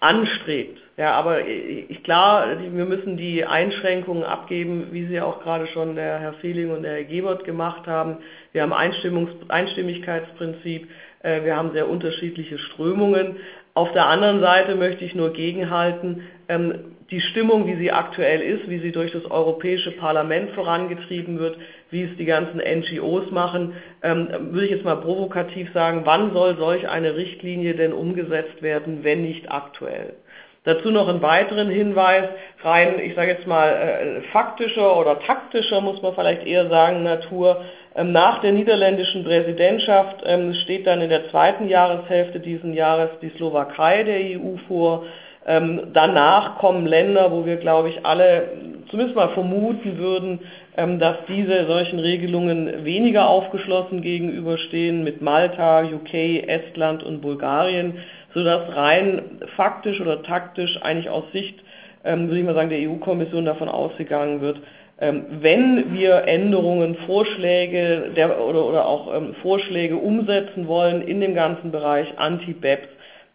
anstrebt. 0.00 0.78
Ja, 1.00 1.12
aber 1.12 1.46
ich, 1.46 2.02
klar, 2.04 2.58
wir 2.60 2.84
müssen 2.84 3.16
die 3.16 3.46
Einschränkungen 3.46 4.22
abgeben, 4.22 4.88
wie 4.90 5.06
sie 5.06 5.18
auch 5.22 5.42
gerade 5.42 5.66
schon 5.68 5.96
der 5.96 6.18
Herr 6.18 6.34
Feeling 6.34 6.72
und 6.72 6.82
der 6.82 6.92
Herr 6.92 7.04
Gebert 7.04 7.44
gemacht 7.44 7.86
haben. 7.86 8.18
Wir 8.52 8.60
haben 8.60 8.74
Einstimmungs 8.74 9.30
Einstimmigkeitsprinzip, 9.48 10.90
äh, 11.22 11.42
wir 11.42 11.56
haben 11.56 11.72
sehr 11.72 11.88
unterschiedliche 11.88 12.58
Strömungen. 12.58 13.36
Auf 13.72 13.90
der 13.92 14.08
anderen 14.08 14.40
Seite 14.40 14.74
möchte 14.74 15.06
ich 15.06 15.14
nur 15.14 15.32
gegenhalten, 15.32 16.24
ähm, 16.50 16.74
die 17.10 17.22
Stimmung, 17.22 17.66
wie 17.66 17.76
sie 17.76 17.92
aktuell 17.92 18.42
ist, 18.42 18.68
wie 18.68 18.80
sie 18.80 18.92
durch 18.92 19.12
das 19.12 19.24
Europäische 19.24 19.92
Parlament 19.92 20.50
vorangetrieben 20.50 21.38
wird, 21.38 21.56
wie 21.90 22.02
es 22.02 22.16
die 22.18 22.26
ganzen 22.26 22.60
NGOs 22.60 23.30
machen, 23.30 23.72
ähm, 24.02 24.28
würde 24.50 24.66
ich 24.66 24.72
jetzt 24.72 24.84
mal 24.84 25.00
provokativ 25.00 25.72
sagen, 25.72 26.02
wann 26.04 26.34
soll 26.34 26.58
solch 26.58 26.86
eine 26.90 27.16
Richtlinie 27.16 27.74
denn 27.74 27.94
umgesetzt 27.94 28.60
werden, 28.60 29.02
wenn 29.02 29.22
nicht 29.22 29.50
aktuell? 29.50 30.12
Dazu 30.64 30.90
noch 30.90 31.08
einen 31.08 31.22
weiteren 31.22 31.70
Hinweis, 31.70 32.24
rein, 32.62 33.00
ich 33.02 33.14
sage 33.14 33.30
jetzt 33.30 33.46
mal, 33.46 33.68
äh, 33.70 34.20
faktischer 34.30 34.98
oder 34.98 35.18
taktischer, 35.20 35.80
muss 35.80 36.02
man 36.02 36.14
vielleicht 36.14 36.46
eher 36.46 36.68
sagen, 36.68 37.02
Natur. 37.02 37.64
Ähm, 37.96 38.12
nach 38.12 38.42
der 38.42 38.52
niederländischen 38.52 39.24
Präsidentschaft 39.24 40.22
ähm, 40.26 40.52
steht 40.52 40.86
dann 40.86 41.00
in 41.00 41.08
der 41.08 41.30
zweiten 41.30 41.66
Jahreshälfte 41.66 42.40
diesen 42.40 42.74
Jahres 42.74 43.08
die 43.22 43.30
Slowakei 43.30 44.02
der 44.02 44.18
EU 44.38 44.58
vor. 44.68 45.04
Ähm, 45.46 45.92
danach 45.94 46.58
kommen 46.58 46.86
Länder, 46.86 47.32
wo 47.32 47.46
wir, 47.46 47.56
glaube 47.56 47.88
ich, 47.88 48.04
alle 48.04 48.48
zumindest 48.90 49.16
mal 49.16 49.30
vermuten 49.30 49.98
würden, 49.98 50.40
dass 50.76 51.16
diese 51.28 51.66
solchen 51.66 51.98
Regelungen 51.98 52.84
weniger 52.84 53.28
aufgeschlossen 53.28 54.02
gegenüberstehen 54.02 55.04
mit 55.04 55.20
Malta, 55.20 55.82
UK, 55.82 56.48
Estland 56.48 57.02
und 57.02 57.20
Bulgarien, 57.20 57.98
sodass 58.34 58.74
rein 58.74 59.40
faktisch 59.56 60.00
oder 60.00 60.22
taktisch 60.22 60.78
eigentlich 60.82 61.10
aus 61.10 61.24
Sicht, 61.32 61.58
ähm, 62.04 62.28
würde 62.28 62.40
ich 62.40 62.46
mal 62.46 62.54
sagen, 62.54 62.70
der 62.70 62.88
EU-Kommission 62.88 63.44
davon 63.44 63.68
ausgegangen 63.68 64.40
wird, 64.40 64.60
ähm, 65.00 65.24
wenn 65.40 65.94
wir 65.94 66.24
Änderungen, 66.26 66.94
Vorschläge 67.06 68.12
der, 68.16 68.38
oder, 68.40 68.66
oder 68.66 68.86
auch 68.86 69.14
ähm, 69.14 69.34
Vorschläge 69.42 69.96
umsetzen 69.96 70.68
wollen 70.68 71.02
in 71.02 71.20
dem 71.20 71.34
ganzen 71.34 71.72
Bereich 71.72 72.18
Anti-BEPS, 72.18 72.88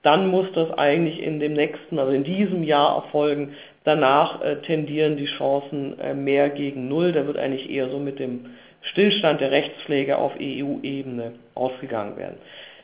dann 0.04 0.28
muss 0.28 0.46
das 0.54 0.72
eigentlich 0.78 1.22
in 1.22 1.40
dem 1.40 1.54
nächsten, 1.54 1.98
also 1.98 2.12
in 2.12 2.24
diesem 2.24 2.62
Jahr 2.64 2.96
erfolgen. 2.96 3.56
Danach 3.84 4.42
äh, 4.42 4.58
tendieren 4.58 5.18
die 5.18 5.26
Chancen 5.26 6.00
äh, 6.00 6.14
mehr 6.14 6.50
gegen 6.50 6.88
Null. 6.88 7.12
Da 7.12 7.26
wird 7.26 7.38
eigentlich 7.38 7.72
eher 7.72 7.90
so 7.90 7.98
mit 7.98 8.20
dem 8.20 8.46
Stillstand 8.82 9.42
der 9.42 9.50
Rechtspflege 9.50 10.20
auf 10.20 10.34
EU-Ebene 10.40 11.32
ausgegangen 11.56 12.18
werden. 12.18 12.38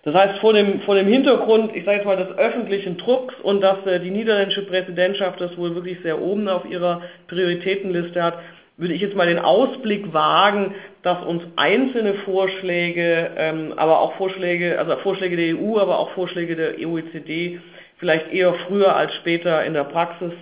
Das 0.04 0.16
heißt, 0.16 0.40
vor 0.40 0.54
dem, 0.54 0.82
vor 0.82 0.96
dem 0.96 1.08
Hintergrund, 1.08 1.76
ich 1.76 1.86
sage 1.86 1.98
jetzt 1.98 2.06
mal, 2.06 2.18
des 2.18 2.36
öffentlichen 2.38 2.98
Drucks 2.98 3.36
und 3.44 3.62
dass 3.62 3.86
äh, 3.86 4.00
die 4.00 4.10
niederländische 4.10 4.66
Präsidentschaft 4.66 5.40
das 5.40 5.56
wohl 5.58 5.76
wirklich 5.76 6.00
sehr 6.02 6.20
oben 6.20 6.48
auf 6.50 6.66
ihrer 6.66 7.02
Prioritätenliste 7.28 8.24
hat, 8.24 8.40
würde 8.78 8.96
ich 8.96 9.02
jetzt 9.02 9.16
mal 9.16 9.28
den 9.28 9.38
Ausblick 9.38 10.12
wagen, 10.12 10.74
dass 11.04 11.24
uns 11.24 11.44
einzelne 11.56 12.16
Vorschläge, 12.26 13.30
ähm, 13.38 13.74
aber 13.76 14.00
auch 14.00 14.14
Vorschläge, 14.16 14.80
also 14.80 14.96
Vorschläge 14.98 15.36
der 15.36 15.56
EU, 15.56 15.78
aber 15.78 16.00
auch 16.00 16.12
Vorschläge 16.12 16.56
der 16.56 16.88
OECD 16.88 17.60
vielleicht 18.02 18.34
eher 18.34 18.56
früher 18.68 18.96
als 18.96 19.14
später 19.16 19.64
in 19.64 19.74
der 19.74 19.84
Praxis 19.84 20.34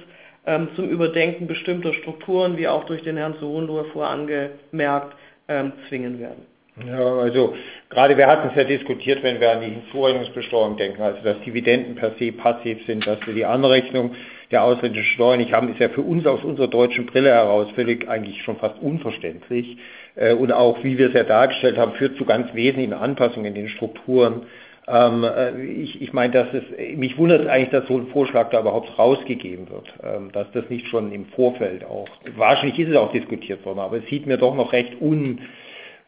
ähm, 0.45 0.69
zum 0.77 0.89
Überdenken 0.89 1.47
bestimmter 1.47 1.93
Strukturen, 1.93 2.57
wie 2.57 2.69
auch 2.69 2.85
durch 2.85 3.03
den 3.03 3.17
Herrn 3.17 3.35
Sohnlohr 3.41 3.85
vorangemerkt, 3.91 5.15
ähm, 5.49 5.73
zwingen 5.89 6.19
werden. 6.19 6.45
Ja, 6.87 7.17
also 7.17 7.55
gerade 7.89 8.17
wir 8.17 8.27
hatten 8.27 8.49
es 8.49 8.55
ja 8.55 8.63
diskutiert, 8.63 9.23
wenn 9.23 9.39
wir 9.39 9.51
an 9.51 9.61
die 9.61 9.71
Hinzurechnungsbesteuerung 9.71 10.77
denken, 10.77 11.01
also 11.01 11.21
dass 11.23 11.39
Dividenden 11.41 11.95
per 11.95 12.11
se 12.19 12.31
passiv 12.31 12.85
sind, 12.85 13.05
dass 13.05 13.25
wir 13.25 13.33
die 13.33 13.45
Anrechnung 13.45 14.11
der 14.51 14.63
ausländischen 14.63 15.13
Steuern 15.13 15.39
nicht 15.39 15.53
haben, 15.53 15.71
ist 15.71 15.79
ja 15.79 15.89
für 15.89 16.01
uns 16.01 16.25
aus 16.25 16.43
unserer 16.43 16.67
deutschen 16.67 17.05
Brille 17.05 17.29
heraus 17.29 17.67
völlig 17.75 18.07
eigentlich 18.07 18.41
schon 18.43 18.57
fast 18.57 18.79
unverständlich. 18.81 19.77
Äh, 20.15 20.33
und 20.33 20.51
auch, 20.51 20.83
wie 20.83 20.97
wir 20.97 21.07
es 21.07 21.13
ja 21.13 21.23
dargestellt 21.23 21.77
haben, 21.77 21.93
führt 21.93 22.17
zu 22.17 22.25
ganz 22.25 22.53
wesentlichen 22.53 22.93
Anpassungen 22.93 23.47
in 23.47 23.55
den 23.55 23.69
Strukturen. 23.69 24.43
Ähm, 24.87 25.23
äh, 25.23 25.61
ich, 25.61 26.01
ich 26.01 26.13
meine, 26.13 26.33
dass 26.33 26.47
es, 26.53 26.63
mich 26.97 27.17
wundert 27.17 27.47
eigentlich, 27.47 27.69
dass 27.69 27.87
so 27.87 27.97
ein 27.97 28.07
Vorschlag 28.07 28.49
da 28.49 28.61
überhaupt 28.61 28.97
rausgegeben 28.97 29.69
wird, 29.69 29.93
ähm, 30.03 30.31
dass 30.31 30.51
das 30.51 30.67
nicht 30.69 30.87
schon 30.87 31.11
im 31.11 31.25
Vorfeld 31.27 31.85
auch, 31.85 32.07
wahrscheinlich 32.35 32.79
ist 32.79 32.89
es 32.89 32.97
auch 32.97 33.11
diskutiert 33.11 33.63
worden, 33.65 33.79
aber 33.79 33.97
es 33.97 34.05
sieht 34.07 34.25
mir 34.25 34.37
doch 34.37 34.55
noch 34.55 34.73
recht 34.73 34.99
un, 34.99 35.41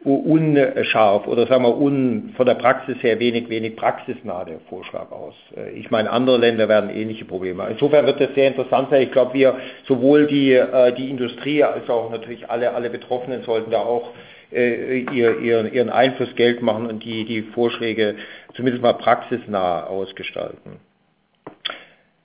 unscharf 0.04 1.28
oder 1.28 1.46
sagen 1.46 1.64
wir 1.64 1.78
un, 1.78 2.34
von 2.36 2.48
der 2.48 2.56
Praxis 2.56 2.98
her 3.04 3.20
wenig, 3.20 3.50
wenig 3.50 3.76
praxisnah 3.76 4.46
der 4.46 4.60
Vorschlag 4.68 5.12
aus. 5.12 5.36
Äh, 5.56 5.72
ich 5.72 5.92
meine, 5.92 6.10
andere 6.10 6.38
Länder 6.38 6.68
werden 6.68 6.90
ähnliche 6.90 7.26
Probleme. 7.26 7.68
Insofern 7.70 8.06
wird 8.08 8.20
das 8.20 8.34
sehr 8.34 8.48
interessant 8.48 8.90
sein. 8.90 9.04
Ich 9.04 9.12
glaube, 9.12 9.34
wir, 9.34 9.56
sowohl 9.88 10.26
die, 10.26 10.54
äh, 10.54 10.94
die 10.94 11.10
Industrie 11.10 11.64
als 11.64 11.88
auch 11.90 12.10
natürlich 12.10 12.50
alle, 12.50 12.74
alle 12.74 12.90
Betroffenen 12.90 13.44
sollten 13.44 13.70
da 13.70 13.80
auch 13.80 14.10
äh, 14.52 15.02
ihr, 15.14 15.40
ihren, 15.40 15.72
ihren 15.72 15.90
Einfluss 15.90 16.36
Geld 16.36 16.64
machen 16.64 16.88
und 16.88 17.04
die, 17.04 17.26
die 17.26 17.44
Vorschläge 17.44 18.16
zumindest 18.56 18.82
mal 18.82 18.94
praxisnah 18.94 19.86
ausgestalten. 19.86 20.80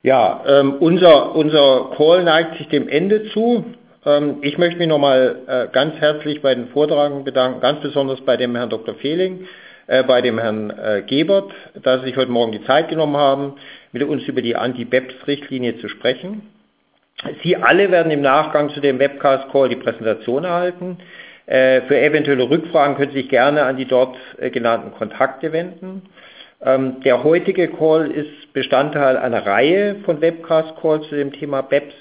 Ja, 0.02 0.44
ähm, 0.46 0.76
unser, 0.80 1.34
unser 1.34 1.90
Call 1.96 2.24
neigt 2.24 2.56
sich 2.56 2.68
dem 2.68 2.88
Ende 2.88 3.24
zu. 3.30 3.64
Ähm, 4.06 4.38
ich 4.40 4.56
möchte 4.56 4.78
mich 4.78 4.88
nochmal 4.88 5.36
äh, 5.46 5.66
ganz 5.72 5.96
herzlich 5.96 6.40
bei 6.40 6.54
den 6.54 6.68
Vortragenden 6.68 7.24
bedanken, 7.24 7.60
ganz 7.60 7.80
besonders 7.80 8.20
bei 8.22 8.36
dem 8.36 8.54
Herrn 8.54 8.70
Dr. 8.70 8.94
Fehling, 8.94 9.46
äh, 9.88 10.04
bei 10.04 10.22
dem 10.22 10.38
Herrn 10.38 10.70
äh, 10.70 11.02
Gebert, 11.02 11.52
dass 11.82 12.00
Sie 12.00 12.08
sich 12.08 12.16
heute 12.16 12.30
Morgen 12.30 12.52
die 12.52 12.64
Zeit 12.64 12.88
genommen 12.88 13.16
haben, 13.16 13.54
mit 13.92 14.02
uns 14.04 14.26
über 14.28 14.40
die 14.40 14.56
Anti-BEPS-Richtlinie 14.56 15.78
zu 15.78 15.88
sprechen. 15.88 16.42
Sie 17.42 17.56
alle 17.56 17.90
werden 17.90 18.12
im 18.12 18.20
Nachgang 18.20 18.70
zu 18.70 18.80
dem 18.80 18.98
Webcast-Call 18.98 19.70
die 19.70 19.76
Präsentation 19.76 20.44
erhalten. 20.44 20.98
Für 21.46 21.98
eventuelle 21.98 22.50
Rückfragen 22.50 22.96
können 22.96 23.12
Sie 23.12 23.20
sich 23.22 23.30
gerne 23.30 23.62
an 23.62 23.78
die 23.78 23.86
dort 23.86 24.18
genannten 24.52 24.92
Kontakte 24.92 25.50
wenden. 25.50 26.02
Ähm, 26.62 27.00
der 27.04 27.24
heutige 27.24 27.68
Call 27.68 28.10
ist 28.10 28.52
Bestandteil 28.52 29.16
einer 29.16 29.46
Reihe 29.46 29.96
von 30.04 30.20
Webcast-Calls 30.20 31.08
zu 31.08 31.14
dem 31.14 31.32
Thema 31.32 31.62
BEPS. 31.62 31.94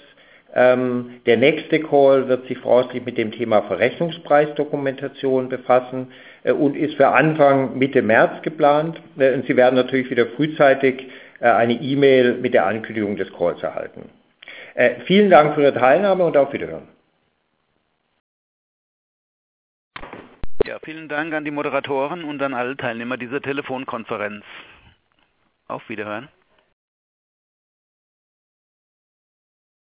Ähm, 0.55 1.21
der 1.25 1.35
nächste 1.35 1.81
Call 1.81 2.29
wird 2.29 2.47
sich 2.47 2.57
voraussichtlich 2.57 3.05
mit 3.05 3.17
dem 3.17 3.31
Thema 3.31 3.63
Verrechnungspreisdokumentation 3.63 5.49
befassen 5.49 6.13
äh, 6.43 6.53
und 6.53 6.77
ist 6.77 6.95
für 6.95 7.09
Anfang 7.09 7.77
Mitte 7.77 8.01
März 8.01 8.41
geplant. 8.41 9.01
Äh, 9.17 9.33
und 9.33 9.45
Sie 9.45 9.57
werden 9.57 9.75
natürlich 9.75 10.09
wieder 10.09 10.27
frühzeitig 10.27 11.09
äh, 11.41 11.49
eine 11.49 11.73
E-Mail 11.73 12.35
mit 12.35 12.53
der 12.53 12.65
Ankündigung 12.65 13.17
des 13.17 13.31
Calls 13.33 13.61
erhalten. 13.61 14.09
Äh, 14.75 15.01
vielen 15.05 15.29
Dank 15.29 15.55
für 15.55 15.61
Ihre 15.61 15.73
Teilnahme 15.73 16.23
und 16.23 16.37
auf 16.37 16.53
Wiederhören. 16.53 16.87
Ja, 20.65 20.79
vielen 20.83 21.09
Dank 21.09 21.33
an 21.33 21.43
die 21.43 21.51
Moderatoren 21.51 22.23
und 22.23 22.41
an 22.41 22.53
alle 22.53 22.77
Teilnehmer 22.77 23.17
dieser 23.17 23.41
Telefonkonferenz. 23.41 24.43
Auf 25.67 25.87
Wiederhören. 25.89 26.29